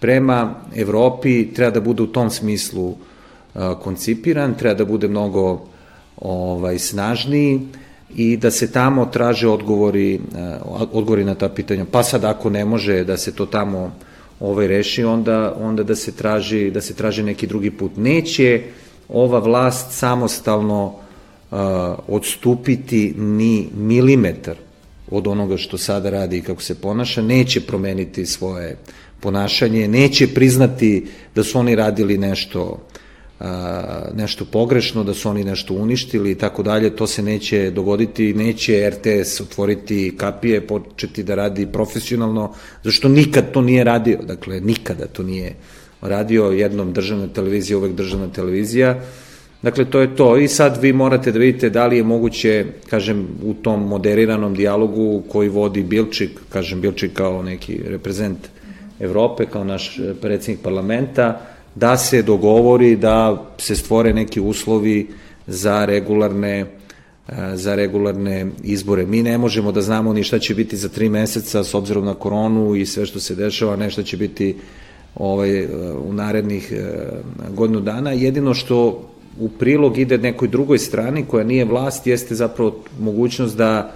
prema 0.00 0.54
Evropi 0.76 1.52
treba 1.54 1.70
da 1.70 1.80
bude 1.80 2.02
u 2.02 2.06
tom 2.06 2.30
smislu 2.30 2.88
uh, 2.88 2.96
koncipiran, 3.82 4.54
treba 4.54 4.74
da 4.74 4.84
bude 4.84 5.08
mnogo 5.08 5.66
ovaj, 6.16 6.78
snažniji, 6.78 7.60
i 8.16 8.36
da 8.36 8.50
se 8.50 8.72
tamo 8.72 9.06
traže 9.06 9.48
odgovori, 9.48 10.14
e, 10.14 10.18
odgovori 10.92 11.24
na 11.24 11.34
ta 11.34 11.48
pitanja. 11.48 11.84
Pa 11.90 12.02
sad 12.02 12.24
ako 12.24 12.50
ne 12.50 12.64
može 12.64 13.04
da 13.04 13.16
se 13.16 13.32
to 13.32 13.46
tamo 13.46 13.92
ovaj 14.40 14.66
reši, 14.66 15.04
onda, 15.04 15.56
onda 15.60 15.82
da 15.82 15.94
se 15.94 16.12
traži 16.12 16.70
da 16.70 16.80
se 16.80 16.94
traži 16.94 17.22
neki 17.22 17.46
drugi 17.46 17.70
put. 17.70 17.92
Neće 17.96 18.62
ova 19.08 19.38
vlast 19.38 19.92
samostalno 19.92 20.84
uh, 20.86 21.58
odstupiti 22.08 23.14
ni 23.16 23.68
milimetar 23.76 24.56
od 25.10 25.26
onoga 25.26 25.56
što 25.56 25.78
sada 25.78 26.10
radi 26.10 26.38
i 26.38 26.42
kako 26.42 26.62
se 26.62 26.74
ponaša, 26.74 27.22
neće 27.22 27.60
promeniti 27.60 28.26
svoje 28.26 28.76
ponašanje, 29.20 29.88
neće 29.88 30.34
priznati 30.34 31.06
da 31.34 31.44
su 31.44 31.58
oni 31.58 31.74
radili 31.74 32.18
nešto 32.18 32.78
nešto 34.14 34.44
pogrešno, 34.44 35.04
da 35.04 35.14
su 35.14 35.28
oni 35.28 35.44
nešto 35.44 35.74
uništili 35.74 36.30
i 36.30 36.34
tako 36.34 36.62
dalje, 36.62 36.96
to 36.96 37.06
se 37.06 37.22
neće 37.22 37.70
dogoditi, 37.70 38.34
neće 38.34 38.90
RTS 38.90 39.40
otvoriti 39.40 40.14
kapije, 40.16 40.66
početi 40.66 41.22
da 41.22 41.34
radi 41.34 41.66
profesionalno, 41.66 42.52
zašto 42.84 43.08
nikad 43.08 43.52
to 43.52 43.60
nije 43.60 43.84
radio, 43.84 44.18
dakle 44.22 44.60
nikada 44.60 45.06
to 45.06 45.22
nije 45.22 45.54
radio, 46.00 46.44
jednom 46.44 46.92
državna 46.92 47.26
televizija, 47.26 47.78
uvek 47.78 47.92
državna 47.92 48.28
televizija, 48.32 49.00
Dakle, 49.62 49.84
to 49.84 50.00
je 50.00 50.16
to. 50.16 50.36
I 50.38 50.48
sad 50.48 50.82
vi 50.82 50.92
morate 50.92 51.32
da 51.32 51.38
vidite 51.38 51.70
da 51.70 51.86
li 51.86 51.96
je 51.96 52.02
moguće, 52.02 52.66
kažem, 52.90 53.26
u 53.42 53.54
tom 53.54 53.88
moderiranom 53.88 54.54
dijalogu 54.54 55.22
koji 55.28 55.48
vodi 55.48 55.82
Bilčik, 55.82 56.30
kažem 56.48 56.80
Bilčik 56.80 57.12
kao 57.12 57.42
neki 57.42 57.80
reprezent 57.88 58.38
Evrope, 59.00 59.46
kao 59.46 59.64
naš 59.64 60.00
predsednik 60.20 60.62
parlamenta, 60.62 61.40
da 61.76 61.96
se 61.96 62.22
dogovori 62.22 62.96
da 62.96 63.46
se 63.58 63.76
stvore 63.76 64.12
neki 64.12 64.40
uslovi 64.40 65.08
za 65.46 65.84
regularne 65.84 66.58
e, 66.58 66.66
za 67.54 67.74
regularne 67.74 68.46
izbore. 68.62 69.06
Mi 69.06 69.22
ne 69.22 69.38
možemo 69.38 69.72
da 69.72 69.82
znamo 69.82 70.12
ni 70.12 70.22
šta 70.22 70.38
će 70.38 70.54
biti 70.54 70.76
za 70.76 70.88
tri 70.88 71.08
meseca 71.08 71.64
s 71.64 71.74
obzirom 71.74 72.04
na 72.04 72.14
koronu 72.14 72.74
i 72.74 72.86
sve 72.86 73.06
što 73.06 73.20
se 73.20 73.34
dešava, 73.34 73.76
ne 73.76 73.90
šta 73.90 74.02
će 74.02 74.16
biti 74.16 74.56
ovaj, 75.14 75.58
e, 75.60 75.68
u 75.92 76.12
narednih 76.12 76.72
e, 76.72 76.84
godinu 77.54 77.80
dana. 77.80 78.12
Jedino 78.12 78.54
što 78.54 79.08
u 79.40 79.48
prilog 79.48 79.98
ide 79.98 80.18
nekoj 80.18 80.48
drugoj 80.48 80.78
strani 80.78 81.24
koja 81.28 81.44
nije 81.44 81.64
vlast 81.64 82.06
jeste 82.06 82.34
zapravo 82.34 82.84
mogućnost 83.00 83.56
da 83.56 83.92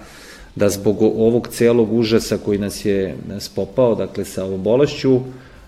da 0.55 0.69
zbog 0.69 1.01
ovog 1.01 1.47
celog 1.47 1.93
užasa 1.93 2.37
koji 2.37 2.57
nas 2.59 2.85
je 2.85 3.15
spopao, 3.39 3.95
dakle 3.95 4.25
sa 4.25 4.43
ovom 4.45 4.63
bolešću, 4.63 5.19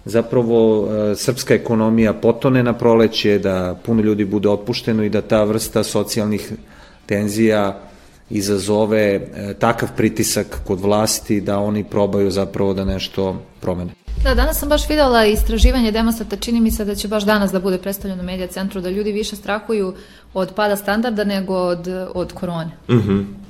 zapravo 0.05 0.87
e, 0.87 1.15
srpska 1.15 1.53
ekonomija 1.53 2.13
potone 2.13 2.63
na 2.63 2.73
proleće, 2.73 3.39
da 3.39 3.75
puno 3.85 4.01
ljudi 4.01 4.25
bude 4.25 4.49
otpušteno 4.49 5.03
i 5.03 5.09
da 5.09 5.21
ta 5.21 5.43
vrsta 5.43 5.83
socijalnih 5.83 6.51
tenzija 7.05 7.79
izazove 8.29 8.99
e, 8.99 9.53
takav 9.59 9.89
pritisak 9.97 10.61
kod 10.63 10.79
vlasti 10.79 11.41
da 11.41 11.59
oni 11.59 11.83
probaju 11.83 12.31
zapravo 12.31 12.73
da 12.73 12.85
nešto 12.85 13.41
promene. 13.61 13.91
Da, 14.23 14.33
danas 14.33 14.59
sam 14.59 14.69
baš 14.69 14.89
videla 14.89 15.25
istraživanje 15.25 15.91
demonstrata, 15.91 16.35
čini 16.35 16.61
mi 16.61 16.71
se 16.71 16.85
da 16.85 16.95
će 16.95 17.07
baš 17.07 17.23
danas 17.23 17.51
da 17.51 17.59
bude 17.59 17.77
predstavljeno 17.77 18.23
u 18.23 18.25
medija 18.25 18.47
centru, 18.47 18.81
da 18.81 18.89
ljudi 18.89 19.11
više 19.11 19.35
strahuju 19.35 19.93
od 20.33 20.53
pada 20.55 20.75
standarda 20.75 21.23
nego 21.23 21.55
od, 21.55 21.87
od 22.13 22.33
korone. 22.33 22.71
Mhm. 22.89 23.13
Mm 23.13 23.43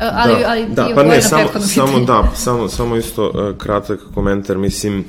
ali, 0.00 0.34
da, 0.40 0.48
ali 0.50 0.66
da, 0.68 0.88
pa 0.94 1.02
ne, 1.02 1.22
samo, 1.22 1.48
samo, 1.60 2.00
da, 2.00 2.30
samo, 2.34 2.68
samo 2.68 2.96
isto 2.96 3.28
uh, 3.28 3.58
kratak 3.58 4.00
komentar, 4.14 4.58
mislim, 4.58 5.04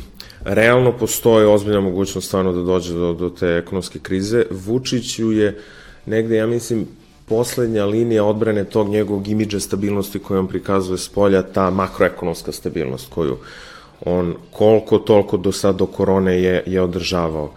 realno 0.45 0.91
postoje 0.91 1.47
ozbiljna 1.47 1.81
mogućnost 1.81 2.27
stvarno 2.27 2.53
da 2.53 2.62
dođe 2.62 2.93
do, 2.93 3.13
do 3.13 3.29
te 3.29 3.47
ekonomske 3.47 3.99
krize. 3.99 4.43
Vučiću 4.51 5.31
je 5.31 5.60
negde, 6.05 6.36
ja 6.36 6.47
mislim, 6.47 6.88
poslednja 7.25 7.86
linija 7.86 8.23
odbrane 8.23 8.63
tog 8.63 8.89
njegovog 8.89 9.27
imidža 9.27 9.60
stabilnosti 9.60 10.19
koju 10.19 10.39
on 10.39 10.47
prikazuje 10.47 10.97
s 10.97 11.10
polja, 11.10 11.41
ta 11.41 11.69
makroekonomska 11.69 12.51
stabilnost 12.51 13.10
koju 13.10 13.38
on 14.05 14.36
koliko 14.51 14.97
toliko 14.97 15.38
do 15.38 15.51
sad 15.51 15.75
do 15.75 15.86
korone 15.86 16.41
je, 16.41 16.63
je 16.65 16.81
održavao. 16.81 17.51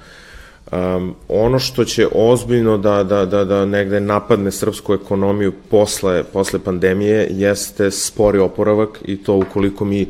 Um, 0.73 1.15
ono 1.29 1.59
što 1.59 1.85
će 1.85 2.09
ozbiljno 2.15 2.79
da, 2.79 3.05
da, 3.05 3.27
da, 3.27 3.45
da 3.45 3.67
negde 3.67 4.01
napadne 4.01 4.51
srpsku 4.51 4.95
ekonomiju 4.95 5.53
posle, 5.71 6.25
posle 6.25 6.59
pandemije 6.59 7.29
jeste 7.31 7.91
spori 7.91 8.39
oporavak 8.39 8.99
i 9.05 9.23
to 9.23 9.37
ukoliko 9.37 9.85
mi 9.85 10.03
uh, 10.03 10.09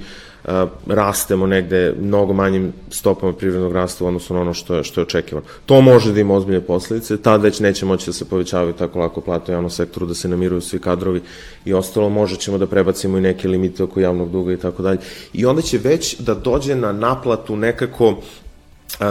rastemo 0.86 1.46
negde 1.46 1.94
mnogo 2.00 2.32
manjim 2.32 2.72
stopama 2.90 3.32
privrednog 3.32 3.72
rasta 3.72 4.04
u 4.04 4.06
odnosu 4.06 4.34
na 4.34 4.40
ono 4.40 4.54
što 4.54 4.74
je, 4.74 4.84
što 4.84 5.00
je 5.00 5.02
očekivano. 5.02 5.46
To 5.66 5.80
može 5.80 6.12
da 6.12 6.20
ima 6.20 6.34
ozbiljne 6.34 6.60
posledice, 6.60 7.16
tad 7.16 7.42
već 7.42 7.60
neće 7.60 7.86
moći 7.86 8.06
da 8.06 8.12
se 8.12 8.24
povećavaju 8.24 8.72
tako 8.72 8.98
lako 8.98 9.20
plate 9.20 9.52
u 9.52 9.54
javnom 9.54 9.70
sektoru, 9.70 10.06
da 10.06 10.14
se 10.14 10.28
namiruju 10.28 10.60
svi 10.60 10.78
kadrovi 10.78 11.22
i 11.64 11.72
ostalo, 11.72 12.08
može 12.08 12.36
ćemo 12.36 12.58
da 12.58 12.66
prebacimo 12.66 13.18
i 13.18 13.20
neke 13.20 13.48
limite 13.48 13.82
oko 13.84 14.00
javnog 14.00 14.30
duga 14.30 14.52
i 14.52 14.56
tako 14.56 14.82
dalje. 14.82 14.98
I 15.32 15.46
onda 15.46 15.62
će 15.62 15.78
već 15.78 16.18
da 16.18 16.34
dođe 16.34 16.74
na 16.74 16.92
naplatu 16.92 17.56
nekako 17.56 18.14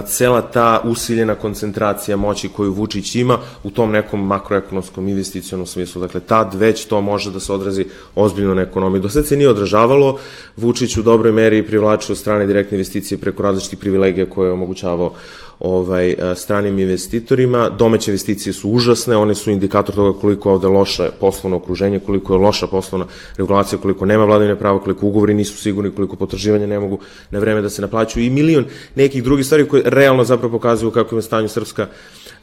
cela 0.07 0.41
ta 0.41 0.81
usiljena 0.83 1.35
koncentracija 1.35 2.17
moći 2.17 2.49
koju 2.49 2.73
Vučić 2.73 3.15
ima 3.15 3.37
u 3.63 3.69
tom 3.71 3.91
nekom 3.91 4.27
makroekonomskom 4.27 5.07
investicionom 5.07 5.67
smislu. 5.67 6.01
Dakle, 6.01 6.21
tad 6.21 6.53
već 6.55 6.85
to 6.85 7.01
može 7.01 7.31
da 7.31 7.39
se 7.39 7.53
odrazi 7.53 7.85
ozbiljno 8.15 8.53
na 8.53 8.61
ekonomiju. 8.61 9.01
Do 9.01 9.09
sad 9.09 9.27
se 9.27 9.37
nije 9.37 9.49
odražavalo, 9.49 10.19
Vučić 10.57 10.97
u 10.97 11.03
dobroj 11.03 11.31
meri 11.31 11.67
privlačio 11.67 12.15
strane 12.15 12.45
direktne 12.45 12.75
investicije 12.75 13.17
preko 13.17 13.43
različitih 13.43 13.79
privilegija 13.79 14.29
koje 14.29 14.47
je 14.47 14.51
omogućavao 14.51 15.13
ovaj, 15.59 16.15
stranim 16.35 16.79
investitorima. 16.79 17.69
Domaće 17.69 18.11
investicije 18.11 18.53
su 18.53 18.69
užasne, 18.69 19.17
one 19.17 19.35
su 19.35 19.51
indikator 19.51 19.95
toga 19.95 20.19
koliko 20.19 20.49
je 20.49 20.53
ovde 20.53 20.67
loše 20.67 21.09
poslovno 21.19 21.57
okruženje, 21.57 21.99
koliko 21.99 22.33
je 22.33 22.39
loša 22.39 22.67
poslovna 22.67 23.05
regulacija, 23.37 23.79
koliko 23.79 24.05
nema 24.05 24.25
vladavine 24.25 24.55
prava, 24.55 24.79
koliko 24.79 25.07
ugovori 25.07 25.33
nisu 25.33 25.57
sigurni, 25.57 25.91
koliko 25.91 26.15
potraživanja 26.15 26.67
ne 26.67 26.79
mogu 26.79 26.99
na 27.31 27.39
vreme 27.39 27.61
da 27.61 27.69
se 27.69 27.81
naplaćuju 27.81 28.25
i 28.25 28.29
milion 28.29 28.65
nekih 28.95 29.23
drugih 29.23 29.45
stvari 29.45 29.67
koje 29.67 29.83
realno 29.85 30.23
zapravo 30.23 30.57
pokazuju 30.57 30.91
kako 30.91 31.15
je 31.15 31.21
stanju 31.21 31.47
srpska 31.47 31.87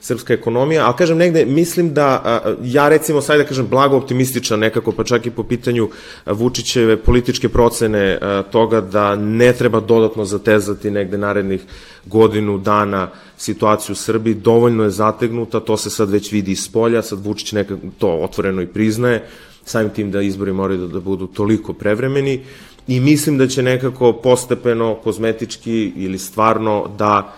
srpska 0.04 0.34
ekonomija, 0.34 0.84
ali 0.86 0.94
kažem 0.98 1.18
negde, 1.18 1.44
mislim 1.46 1.94
da, 1.94 2.40
ja 2.62 2.88
recimo 2.88 3.20
sad 3.20 3.38
da 3.38 3.44
kažem 3.44 3.66
blago 3.70 3.96
optimističan 3.96 4.60
nekako, 4.60 4.92
pa 4.92 5.04
čak 5.04 5.26
i 5.26 5.30
po 5.30 5.42
pitanju 5.42 5.88
Vučićeve 6.26 6.96
političke 6.96 7.48
procene 7.48 8.18
toga 8.50 8.80
da 8.80 9.16
ne 9.16 9.52
treba 9.52 9.80
dodatno 9.80 10.24
zatezati 10.24 10.90
negde 10.90 11.18
narednih 11.18 11.62
godinu 12.04 12.58
dana 12.58 13.08
situaciju 13.36 13.92
u 13.92 13.96
Srbiji, 13.96 14.34
dovoljno 14.34 14.84
je 14.84 14.90
zategnuta, 14.90 15.60
to 15.60 15.76
se 15.76 15.90
sad 15.90 16.10
već 16.10 16.32
vidi 16.32 16.52
iz 16.52 16.68
polja, 16.72 17.02
sad 17.02 17.24
Vučić 17.24 17.52
nekako 17.52 17.86
to 17.98 18.08
otvoreno 18.08 18.62
i 18.62 18.66
priznaje, 18.66 19.24
samim 19.64 19.90
tim 19.90 20.10
da 20.10 20.20
izbori 20.22 20.52
moraju 20.52 20.80
da, 20.80 20.86
da 20.86 21.00
budu 21.00 21.26
toliko 21.26 21.72
prevremeni 21.72 22.40
i 22.88 23.00
mislim 23.00 23.38
da 23.38 23.46
će 23.48 23.62
nekako 23.62 24.12
postepeno, 24.12 24.94
kozmetički 24.94 25.92
ili 25.96 26.18
stvarno 26.18 26.90
da 26.98 27.36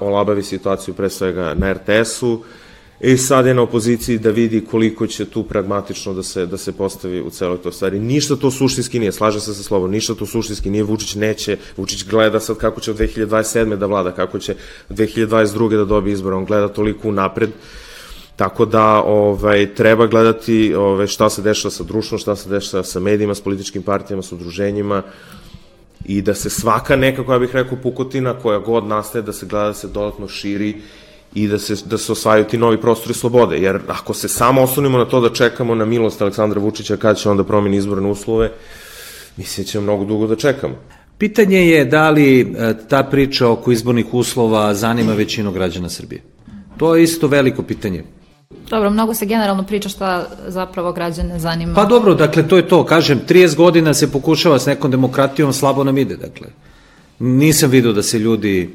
olabavi 0.00 0.42
situaciju 0.42 0.94
pre 0.94 1.10
svega 1.10 1.54
na 1.54 1.72
RTS-u 1.72 2.42
i 3.00 3.16
sad 3.16 3.46
je 3.46 3.54
na 3.54 3.62
opoziciji 3.62 4.18
da 4.18 4.30
vidi 4.30 4.64
koliko 4.70 5.06
će 5.06 5.24
tu 5.24 5.42
pragmatično 5.42 6.14
da 6.14 6.22
se, 6.22 6.46
da 6.46 6.56
se 6.56 6.72
postavi 6.72 7.20
u 7.20 7.30
celoj 7.30 7.58
toj 7.58 7.72
stvari. 7.72 7.98
Ništa 7.98 8.36
to 8.36 8.50
suštinski 8.50 8.98
nije, 8.98 9.12
slažem 9.12 9.40
se 9.40 9.54
sa 9.54 9.62
slovom, 9.62 9.90
ništa 9.90 10.14
to 10.14 10.26
suštinski 10.26 10.70
nije, 10.70 10.84
Vučić 10.84 11.14
neće, 11.14 11.56
Vučić 11.76 12.04
gleda 12.04 12.40
sad 12.40 12.56
kako 12.56 12.80
će 12.80 12.90
od 12.90 12.98
2027. 12.98 13.76
da 13.76 13.86
vlada, 13.86 14.12
kako 14.12 14.38
će 14.38 14.54
2022. 14.90 15.76
da 15.76 15.84
dobije 15.84 16.12
izbor, 16.12 16.32
on 16.32 16.44
gleda 16.44 16.68
toliko 16.68 17.08
u 17.08 17.12
napred, 17.12 17.50
Tako 18.40 18.64
da 18.64 19.02
ovaj, 19.04 19.74
treba 19.74 20.06
gledati 20.06 20.74
ovaj, 20.74 21.06
šta 21.06 21.28
se 21.30 21.42
dešava 21.42 21.70
sa 21.70 21.84
društvom, 21.84 22.18
šta 22.18 22.36
se 22.36 22.48
dešava 22.48 22.84
sa 22.84 23.00
medijima, 23.00 23.34
s 23.34 23.40
političkim 23.40 23.82
partijama, 23.82 24.22
s 24.22 24.32
udruženjima, 24.32 25.02
i 26.04 26.22
da 26.22 26.34
se 26.34 26.50
svaka 26.50 26.96
neka, 26.96 27.24
koja 27.24 27.38
bih 27.38 27.50
rekao, 27.52 27.78
pukotina 27.82 28.34
koja 28.34 28.58
god 28.58 28.86
nastaje, 28.86 29.22
da 29.22 29.32
se 29.32 29.46
gleda 29.46 29.66
da 29.66 29.74
se 29.74 29.88
dodatno 29.88 30.28
širi 30.28 30.76
i 31.34 31.48
da 31.48 31.58
se, 31.58 31.76
da 31.84 31.98
se 31.98 32.12
osvajaju 32.12 32.44
ti 32.44 32.58
novi 32.58 32.80
prostori 32.80 33.14
slobode. 33.14 33.58
Jer 33.58 33.80
ako 33.88 34.14
se 34.14 34.28
samo 34.28 34.62
osunimo 34.62 34.98
na 34.98 35.04
to 35.04 35.20
da 35.20 35.34
čekamo 35.34 35.74
na 35.74 35.84
milost 35.84 36.22
Aleksandra 36.22 36.60
Vučića 36.60 36.96
kada 36.96 37.14
će 37.14 37.30
onda 37.30 37.44
promeni 37.44 37.76
izborne 37.76 38.08
uslove, 38.08 38.50
mislim 39.36 39.64
da 39.64 39.70
ćemo 39.70 39.82
mnogo 39.82 40.04
dugo 40.04 40.26
da 40.26 40.36
čekamo. 40.36 40.74
Pitanje 41.18 41.58
je 41.58 41.84
da 41.84 42.10
li 42.10 42.40
e, 42.40 42.74
ta 42.88 43.02
priča 43.02 43.48
oko 43.48 43.72
izbornih 43.72 44.14
uslova 44.14 44.74
zanima 44.74 45.12
većinu 45.12 45.52
građana 45.52 45.88
Srbije. 45.88 46.22
To 46.76 46.96
je 46.96 47.02
isto 47.02 47.26
veliko 47.26 47.62
pitanje. 47.62 48.04
Dobro, 48.70 48.90
mnogo 48.90 49.14
se 49.14 49.26
generalno 49.26 49.62
priča 49.62 49.88
šta 49.88 50.26
zapravo 50.46 50.92
građane 50.92 51.38
zanima. 51.38 51.74
Pa 51.74 51.84
dobro, 51.84 52.14
dakle, 52.14 52.48
to 52.48 52.56
je 52.56 52.68
to. 52.68 52.84
Kažem, 52.84 53.20
30 53.28 53.56
godina 53.56 53.94
se 53.94 54.12
pokušava 54.12 54.58
s 54.58 54.66
nekom 54.66 54.90
demokratijom, 54.90 55.52
slabo 55.52 55.84
nam 55.84 55.98
ide, 55.98 56.16
dakle. 56.16 56.48
Nisam 57.18 57.70
vidio 57.70 57.92
da 57.92 58.02
se 58.02 58.18
ljudi 58.18 58.70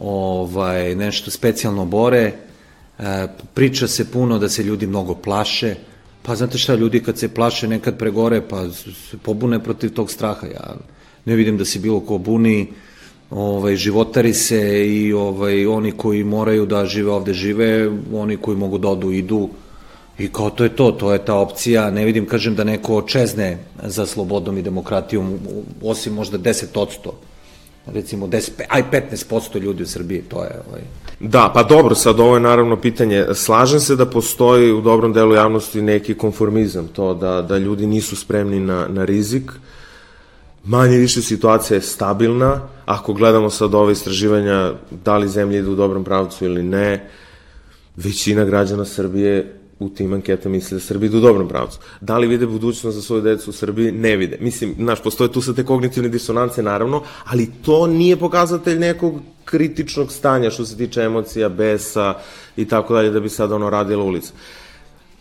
ovaj, 0.00 0.94
nešto 0.94 1.30
specijalno 1.30 1.84
bore. 1.84 2.32
E, 2.98 3.26
priča 3.54 3.88
se 3.88 4.10
puno 4.10 4.38
da 4.38 4.48
se 4.48 4.62
ljudi 4.62 4.86
mnogo 4.86 5.14
plaše. 5.14 5.74
Pa 6.22 6.36
znate 6.36 6.58
šta, 6.58 6.74
ljudi 6.74 7.02
kad 7.02 7.18
se 7.18 7.34
plaše 7.34 7.68
nekad 7.68 7.98
pregore, 7.98 8.40
pa 8.40 8.70
se 8.70 9.18
pobune 9.22 9.62
protiv 9.62 9.90
tog 9.90 10.10
straha. 10.10 10.46
Ja 10.46 10.74
ne 11.24 11.34
vidim 11.36 11.58
da 11.58 11.64
se 11.64 11.78
bilo 11.78 12.00
ko 12.00 12.18
buni 12.18 12.72
ovaj, 13.30 13.76
životari 13.76 14.34
se 14.34 14.86
i 14.86 15.12
ovaj, 15.12 15.66
oni 15.66 15.92
koji 15.92 16.24
moraju 16.24 16.66
da 16.66 16.86
žive 16.86 17.10
ovde 17.10 17.34
žive, 17.34 17.90
oni 18.12 18.36
koji 18.36 18.56
mogu 18.56 18.78
da 18.78 18.88
odu 18.88 19.12
idu, 19.12 19.48
I 20.18 20.28
kao 20.32 20.50
to 20.50 20.64
je 20.64 20.70
to, 20.76 20.92
to 20.92 21.12
je 21.12 21.18
ta 21.24 21.34
opcija, 21.34 21.90
ne 21.90 22.04
vidim, 22.04 22.26
kažem, 22.26 22.54
da 22.54 22.64
neko 22.64 23.02
čezne 23.02 23.58
za 23.82 24.06
slobodom 24.06 24.58
i 24.58 24.62
demokratijom, 24.62 25.38
osim 25.82 26.14
možda 26.14 26.38
10%, 26.38 27.10
recimo 27.86 28.26
10, 28.26 28.50
aj 28.68 28.82
15% 28.90 29.60
ljudi 29.60 29.82
u 29.82 29.86
Srbiji, 29.86 30.22
to 30.22 30.44
je... 30.44 30.60
Ovaj. 30.68 30.80
Da, 31.20 31.50
pa 31.54 31.62
dobro, 31.62 31.94
sad 31.94 32.20
ovo 32.20 32.34
je 32.34 32.40
naravno 32.40 32.76
pitanje. 32.76 33.26
Slažem 33.34 33.80
se 33.80 33.96
da 33.96 34.06
postoji 34.06 34.72
u 34.72 34.80
dobrom 34.80 35.12
delu 35.12 35.34
javnosti 35.34 35.82
neki 35.82 36.14
konformizam, 36.14 36.88
to 36.88 37.14
da, 37.14 37.42
da 37.42 37.58
ljudi 37.58 37.86
nisu 37.86 38.16
spremni 38.16 38.60
na, 38.60 38.86
na 38.88 39.04
rizik, 39.04 39.52
manje 40.66 40.96
više 40.96 41.22
situacija 41.22 41.76
je 41.76 41.82
stabilna, 41.82 42.68
ako 42.84 43.12
gledamo 43.12 43.50
sad 43.50 43.74
ove 43.74 43.92
istraživanja 43.92 44.72
da 45.04 45.16
li 45.16 45.28
zemlje 45.28 45.58
idu 45.58 45.72
u 45.72 45.76
dobrom 45.76 46.04
pravcu 46.04 46.44
ili 46.44 46.62
ne, 46.62 47.10
većina 47.96 48.44
građana 48.44 48.84
Srbije 48.84 49.52
u 49.78 49.88
tim 49.88 50.12
anketama 50.12 50.54
misle 50.54 50.74
da 50.74 50.80
Srbija 50.80 51.08
ide 51.08 51.16
u 51.16 51.20
dobrom 51.20 51.48
pravcu. 51.48 51.78
Da 52.00 52.18
li 52.18 52.26
vide 52.26 52.46
budućnost 52.46 52.96
za 52.96 53.02
svoju 53.02 53.22
decu 53.22 53.50
u 53.50 53.52
Srbiji? 53.52 53.92
Ne 53.92 54.16
vide. 54.16 54.38
Mislim, 54.40 54.74
znaš, 54.78 55.02
postoje 55.02 55.32
tu 55.32 55.40
sa 55.40 55.54
te 55.54 55.64
kognitivne 55.64 56.08
disonance, 56.08 56.62
naravno, 56.62 57.02
ali 57.24 57.50
to 57.62 57.86
nije 57.86 58.16
pokazatelj 58.16 58.78
nekog 58.78 59.20
kritičnog 59.44 60.12
stanja 60.12 60.50
što 60.50 60.64
se 60.64 60.76
tiče 60.76 61.02
emocija, 61.02 61.48
besa 61.48 62.14
i 62.56 62.64
tako 62.64 62.94
dalje, 62.94 63.10
da 63.10 63.20
bi 63.20 63.28
sad 63.28 63.52
ono 63.52 63.70
radila 63.70 64.04
ulica. 64.04 64.32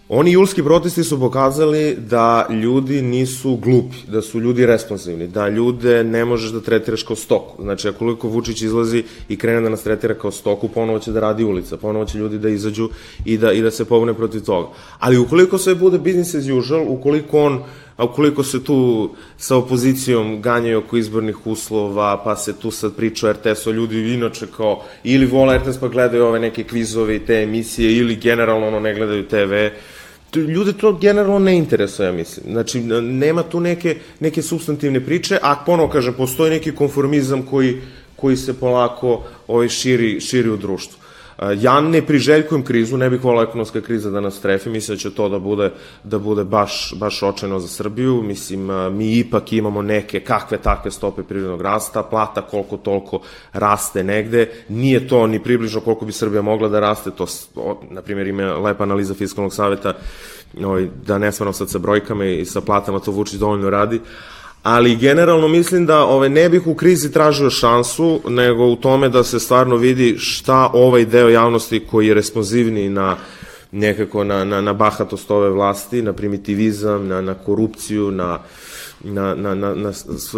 Oni 0.10 0.32
julski 0.32 0.64
protesti 0.64 1.04
su 1.04 1.20
pokazali 1.20 1.96
da 2.10 2.48
ljudi 2.50 3.02
nisu 3.02 3.56
glupi, 3.56 3.98
da 4.08 4.22
su 4.22 4.40
ljudi 4.40 4.66
responsivni, 4.66 5.28
da 5.28 5.50
ljude 5.50 6.04
ne 6.04 6.26
možeš 6.26 6.52
da 6.52 6.62
tretiraš 6.62 7.04
kao 7.04 7.16
stoku. 7.16 7.64
Znači, 7.64 7.88
ako 7.88 8.16
Vučić 8.28 8.62
izlazi 8.62 9.04
i 9.30 9.38
krene 9.38 9.62
da 9.62 9.70
nas 9.70 9.84
tretira 9.84 10.14
kao 10.14 10.32
stoku, 10.32 10.68
ponovo 10.68 11.00
će 11.00 11.12
da 11.12 11.20
radi 11.20 11.44
ulica, 11.44 11.78
ponovo 11.78 12.06
će 12.06 12.18
ljudi 12.18 12.38
da 12.38 12.50
izađu 12.50 12.90
i 13.26 13.38
da, 13.38 13.52
i 13.52 13.62
da 13.62 13.72
se 13.72 13.86
pobune 13.86 14.14
protiv 14.14 14.42
toga. 14.42 14.68
Ali 15.00 15.18
ukoliko 15.18 15.58
sve 15.58 15.76
bude 15.76 15.98
business 15.98 16.36
as 16.36 16.50
usual, 16.50 16.86
ukoliko 16.88 17.42
on 17.42 17.64
a 17.98 18.04
ukoliko 18.04 18.44
se 18.44 18.64
tu 18.64 19.10
sa 19.38 19.56
opozicijom 19.56 20.42
ganjaju 20.42 20.80
oko 20.80 20.98
izbornih 20.98 21.48
uslova, 21.48 22.22
pa 22.24 22.36
se 22.36 22.54
tu 22.60 22.72
sad 22.72 22.96
priča 22.96 23.30
o 23.30 23.32
RTS-u, 23.32 23.72
ljudi 23.72 24.14
inače 24.14 24.48
kao 24.58 24.84
ili 25.04 25.26
vole 25.26 25.58
RTS 25.58 25.78
pa 25.80 25.88
gledaju 25.88 26.26
ove 26.26 26.40
neke 26.40 26.64
kvizove 26.64 27.16
i 27.16 27.20
te 27.20 27.34
emisije, 27.34 27.98
ili 27.98 28.16
generalno 28.16 28.68
ono 28.68 28.80
ne 28.80 28.94
gledaju 28.94 29.28
TV, 29.28 29.54
ljude 30.40 30.74
to 30.74 30.94
generalno 30.94 31.40
ne 31.40 31.58
interesuje, 31.58 32.06
ja 32.06 32.12
mislim. 32.12 32.52
Znači, 32.52 32.82
nema 33.02 33.44
tu 33.44 33.60
neke, 33.60 33.96
neke 34.20 34.42
substantivne 34.42 35.00
priče, 35.00 35.38
a 35.42 35.56
ponovo 35.66 35.90
kažem, 35.90 36.14
postoji 36.14 36.52
neki 36.52 36.76
konformizam 36.76 37.42
koji, 37.42 37.82
koji 38.16 38.38
se 38.38 38.60
polako 38.60 39.24
ovaj, 39.48 39.70
širi, 39.70 40.20
širi 40.22 40.50
u 40.50 40.58
društvu. 40.58 41.05
Ja 41.58 41.82
ne 41.82 42.02
priželjkujem 42.02 42.64
krizu, 42.64 42.98
ne 42.98 43.10
bih 43.10 43.24
volao 43.24 43.44
ekonomska 43.44 43.82
kriza 43.82 44.10
da 44.10 44.22
nas 44.22 44.40
trefi, 44.42 44.70
mislim 44.70 44.96
da 44.96 45.00
će 45.00 45.14
to 45.14 45.30
da 45.30 45.40
bude, 45.40 45.72
da 46.04 46.20
bude 46.20 46.44
baš, 46.44 46.94
baš 46.96 47.24
očajno 47.24 47.60
za 47.60 47.68
Srbiju, 47.68 48.22
mislim, 48.24 48.70
mi 48.96 49.18
ipak 49.18 49.54
imamo 49.54 49.82
neke 49.82 50.20
kakve 50.20 50.58
takve 50.58 50.92
stope 50.92 51.24
prirodnog 51.24 51.62
rasta, 51.62 52.04
plata 52.04 52.42
koliko 52.42 52.78
toliko 52.78 53.20
raste 53.54 54.04
negde, 54.04 54.52
nije 54.70 55.08
to 55.08 55.28
ni 55.28 55.44
približno 55.44 55.82
koliko 55.82 56.06
bi 56.06 56.12
Srbija 56.12 56.42
mogla 56.42 56.70
da 56.70 56.80
raste, 56.80 57.12
to, 57.12 57.26
na 57.90 58.02
primjer, 58.02 58.28
ima 58.28 58.54
lepa 58.54 58.84
analiza 58.84 59.14
Fiskalnog 59.14 59.54
saveta, 59.54 59.94
ovaj, 60.64 60.88
da 61.06 61.18
ne 61.18 61.32
smaram 61.32 61.54
sad 61.54 61.70
sa 61.70 61.80
brojkama 61.80 62.26
i 62.26 62.46
sa 62.46 62.62
platama, 62.62 63.00
to 63.00 63.12
Vučić 63.12 63.40
dovoljno 63.40 63.70
radi, 63.70 64.02
ali 64.66 64.96
generalno 64.96 65.48
mislim 65.48 65.86
da 65.86 66.06
ove, 66.06 66.30
ne 66.30 66.50
bih 66.50 66.68
u 66.68 66.76
krizi 66.76 67.12
tražio 67.12 67.50
šansu, 67.50 68.22
nego 68.28 68.66
u 68.66 68.76
tome 68.76 69.10
da 69.10 69.24
se 69.24 69.40
stvarno 69.40 69.76
vidi 69.76 70.16
šta 70.18 70.70
ovaj 70.74 71.06
deo 71.06 71.30
javnosti 71.30 71.80
koji 71.92 72.08
je 72.08 72.14
responsivni 72.14 72.90
na 72.90 73.18
nekako 73.72 74.24
na, 74.24 74.44
na, 74.44 74.62
na 74.62 74.74
bahatost 74.74 75.32
ove 75.32 75.50
vlasti, 75.50 76.02
na 76.02 76.14
primitivizam, 76.14 77.08
na, 77.08 77.22
na 77.22 77.34
korupciju, 77.34 78.12
na 78.12 78.40
na, 79.06 79.36
na, 79.36 79.56
na, 79.56 79.76
na 79.76 79.94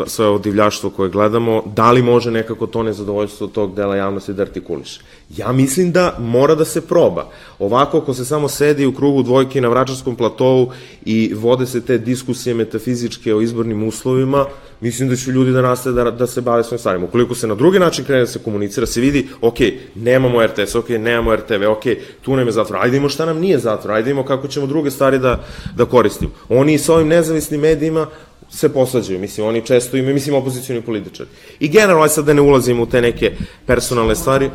sve 0.07 0.26
ovo 0.26 0.38
divljaštvo 0.38 0.89
koje 0.89 1.09
gledamo, 1.09 1.63
da 1.76 1.91
li 1.91 2.01
može 2.01 2.32
nekako 2.32 2.68
to 2.68 2.84
nezadovoljstvo 2.84 3.47
tog 3.47 3.76
dela 3.76 3.95
javnosti 3.95 4.34
da 4.34 4.41
artikuliše? 4.41 5.01
Ja 5.38 5.51
mislim 5.51 5.91
da 5.91 6.15
mora 6.20 6.55
da 6.55 6.65
se 6.65 6.82
proba. 6.82 7.30
Ovako, 7.59 7.97
ako 7.97 8.13
se 8.13 8.26
samo 8.26 8.47
sedi 8.47 8.86
u 8.86 8.95
krugu 8.95 9.24
dvojke 9.24 9.61
na 9.61 9.68
Vračarskom 9.68 10.15
platovu 10.15 10.72
i 11.05 11.34
vode 11.34 11.65
se 11.65 11.82
te 11.82 11.97
diskusije 11.97 12.53
metafizičke 12.53 13.36
o 13.36 13.41
izbornim 13.41 13.88
uslovima, 13.88 14.45
mislim 14.82 15.09
da 15.09 15.15
će 15.15 15.32
ljudi 15.32 15.51
da 15.51 15.61
nastave 15.61 16.03
da, 16.03 16.11
da 16.11 16.28
se 16.28 16.41
bave 16.41 16.63
svojim 16.63 16.80
stvarima. 16.80 17.05
Ukoliko 17.05 17.36
se 17.36 17.47
na 17.47 17.55
drugi 17.55 17.80
način 17.80 18.05
krene 18.05 18.22
da 18.22 18.28
se 18.28 18.39
komunicira, 18.39 18.86
se 18.88 19.01
vidi, 19.01 19.28
ok, 19.41 19.57
nemamo 19.95 20.45
RTS, 20.45 20.76
ok, 20.76 20.89
nemamo 20.89 21.36
RTV, 21.36 21.63
ok, 21.70 21.84
tu 22.22 22.36
nam 22.36 22.47
je 22.47 22.51
zatvor, 22.51 22.80
ajde 22.82 22.97
imamo 22.97 23.09
šta 23.09 23.26
nam 23.26 23.39
nije 23.39 23.59
zatvor, 23.59 23.91
ajde 23.91 24.11
imamo 24.11 24.28
kako 24.28 24.47
ćemo 24.47 24.68
druge 24.68 24.91
stvari 24.91 25.20
da, 25.20 25.43
da 25.76 25.86
koristimo. 25.86 26.32
Oni 26.49 26.78
sa 26.78 26.93
ovim 26.93 27.07
nezavisnim 27.07 27.61
medijima 27.61 28.07
se 28.50 28.74
posađaju, 28.74 29.20
mislim, 29.20 29.48
oni 29.48 29.66
često 29.66 29.98
imaju, 29.98 30.14
mislim, 30.14 30.36
opozicijoni 30.36 30.82
političari. 30.82 31.30
I 31.60 31.70
generalno, 31.70 32.08
sad 32.08 32.26
da 32.26 32.34
ne 32.34 32.41
ulazimo 32.41 32.84
u 32.84 32.86
te 32.86 33.02
neke 33.02 33.36
personalne 33.66 34.16
stvari. 34.16 34.50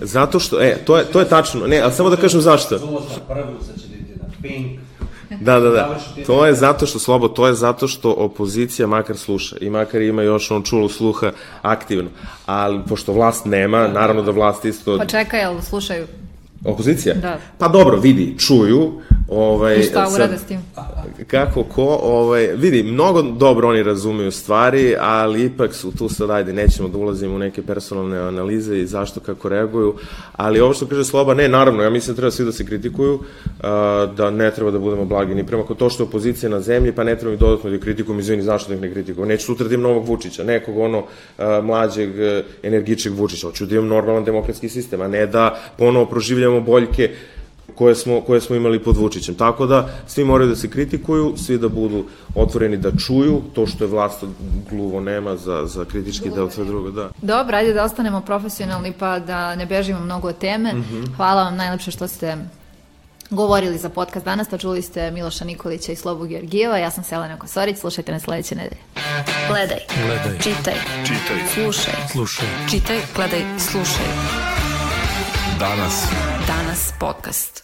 Zato 0.00 0.40
što, 0.40 0.60
e, 0.60 0.76
to 0.84 0.98
je, 0.98 1.04
to 1.04 1.20
je 1.20 1.28
tačno, 1.28 1.66
ne, 1.66 1.80
ali 1.80 1.92
samo 1.92 2.10
da 2.10 2.16
kažem 2.16 2.40
zašto. 2.40 2.78
Da, 5.40 5.60
da, 5.60 5.70
da. 5.70 5.98
To 6.26 6.46
je 6.46 6.54
zato 6.54 6.86
što, 6.86 6.98
Slobo, 6.98 7.28
to 7.28 7.46
je 7.46 7.54
zato 7.54 7.88
što 7.88 8.12
opozicija 8.12 8.86
makar 8.86 9.16
sluša 9.16 9.56
i 9.60 9.70
makar 9.70 10.02
ima 10.02 10.22
još 10.22 10.50
on 10.50 10.62
čulu 10.62 10.88
sluha 10.88 11.32
aktivno. 11.62 12.10
Ali, 12.46 12.80
pošto 12.88 13.12
vlast 13.12 13.44
nema, 13.44 13.88
naravno 13.88 14.22
da 14.22 14.30
vlast 14.30 14.64
isto... 14.64 14.98
Pa 14.98 15.06
čekaj, 15.06 15.40
jel 15.40 15.60
slušaju? 15.60 16.06
Opozicija? 16.64 17.14
Da. 17.14 17.38
Pa 17.58 17.68
dobro, 17.68 17.96
vidi, 17.96 18.34
čuju. 18.38 18.92
Ovaj, 19.28 19.78
I 19.78 19.82
šta 19.82 20.08
urade 20.14 20.38
s 20.38 20.44
tim? 20.44 20.60
Kako 21.26 21.64
ko, 21.64 21.98
ovaj, 22.02 22.46
vidi, 22.46 22.82
mnogo 22.82 23.22
dobro 23.22 23.68
oni 23.68 23.82
razumeju 23.82 24.30
stvari, 24.30 24.96
ali 25.00 25.44
ipak 25.44 25.74
su 25.74 25.92
tu 25.96 26.08
sad, 26.08 26.30
ajde, 26.30 26.52
nećemo 26.52 26.88
da 26.88 26.98
ulazimo 26.98 27.34
u 27.34 27.38
neke 27.38 27.62
personalne 27.62 28.18
analize 28.18 28.78
i 28.78 28.86
zašto, 28.86 29.20
kako 29.20 29.48
reaguju, 29.48 29.94
ali 30.32 30.60
ovo 30.60 30.74
što 30.74 30.86
kaže 30.86 31.04
Sloba, 31.04 31.34
ne, 31.34 31.48
naravno, 31.48 31.82
ja 31.82 31.90
mislim 31.90 32.14
da 32.14 32.20
treba 32.20 32.30
svi 32.30 32.44
da 32.44 32.52
se 32.52 32.66
kritikuju, 32.66 33.20
da 34.16 34.30
ne 34.30 34.50
treba 34.50 34.70
da 34.70 34.78
budemo 34.78 35.04
blagi 35.04 35.34
ni 35.34 35.46
prema 35.46 35.62
ko 35.62 35.74
to 35.74 35.90
što 35.90 36.02
je 36.02 36.08
opozicija 36.08 36.50
na 36.50 36.60
zemlji, 36.60 36.92
pa 36.92 37.04
ne 37.04 37.18
treba 37.18 37.34
i 37.34 37.38
dodatno 37.38 37.70
da 37.70 37.78
kritikujem, 37.78 38.20
izvini, 38.20 38.42
zašto 38.42 38.68
da 38.68 38.74
ih 38.74 38.80
ne 38.80 38.92
kritikujem, 38.92 39.28
neću 39.28 39.46
sutra 39.46 39.68
da 39.68 39.74
imam 39.74 39.90
novog 39.90 40.08
Vučića, 40.08 40.44
nekog 40.44 40.78
ono 40.78 41.04
mlađeg, 41.62 42.10
energičeg 42.62 43.12
Vučića, 43.12 43.46
hoću 43.46 43.66
da 43.66 43.74
imam 43.74 43.88
normalan 43.88 44.24
demokratski 44.24 44.68
sistem, 44.68 45.00
a 45.00 45.08
ne 45.08 45.26
da 45.26 45.58
ponovo 45.78 46.06
proživljamo 46.06 46.53
boljke 46.60 47.10
koje 47.74 47.94
smo, 47.94 48.20
koje 48.20 48.40
smo 48.40 48.56
imali 48.56 48.78
pod 48.78 48.96
Vučićem. 48.96 49.34
Tako 49.34 49.66
da 49.66 49.88
svi 50.06 50.24
moraju 50.24 50.50
da 50.50 50.56
se 50.56 50.70
kritikuju, 50.70 51.34
svi 51.36 51.58
da 51.58 51.68
budu 51.68 52.04
otvoreni 52.34 52.76
da 52.76 52.90
čuju 53.06 53.42
to 53.54 53.66
što 53.66 53.84
je 53.84 53.88
vlast 53.88 54.24
gluvo 54.70 55.00
nema 55.00 55.36
za, 55.36 55.66
za 55.66 55.84
kritički 55.84 56.30
deo 56.30 56.50
sve 56.50 56.64
drugo. 56.64 56.90
Da. 56.90 57.10
Dobro, 57.22 57.56
ajde 57.56 57.72
da 57.72 57.84
ostanemo 57.84 58.20
profesionalni 58.20 58.92
pa 58.98 59.18
da 59.18 59.56
ne 59.56 59.66
bežimo 59.66 60.00
mnogo 60.00 60.28
od 60.28 60.38
teme. 60.38 60.72
Mm 60.72 60.84
-hmm. 60.92 61.16
Hvala 61.16 61.42
vam 61.42 61.56
najlepše 61.56 61.90
što 61.90 62.08
ste 62.08 62.36
govorili 63.30 63.78
za 63.78 63.88
podcast 63.88 64.24
danas, 64.24 64.48
pa 64.48 64.58
čuli 64.58 64.82
ste 64.82 65.10
Miloša 65.10 65.44
Nikolića 65.44 65.92
i 65.92 65.96
Slobu 65.96 66.26
Georgijeva, 66.26 66.78
ja 66.78 66.90
sam 66.90 67.04
Selena 67.04 67.38
Kosorić, 67.38 67.78
slušajte 67.78 68.12
na 68.12 68.20
sledeće 68.20 68.54
nedelje. 68.54 68.80
Gledaj, 69.48 69.78
gledaj, 70.06 70.38
čitaj, 70.38 70.74
čitaj, 71.02 71.38
slušaj, 71.54 71.94
slušaj, 72.12 72.46
čitaj, 72.70 72.98
gledaj, 73.16 73.42
slušaj. 73.58 74.63
Danas. 75.58 76.08
Danas 76.46 76.92
podcast. 76.98 77.63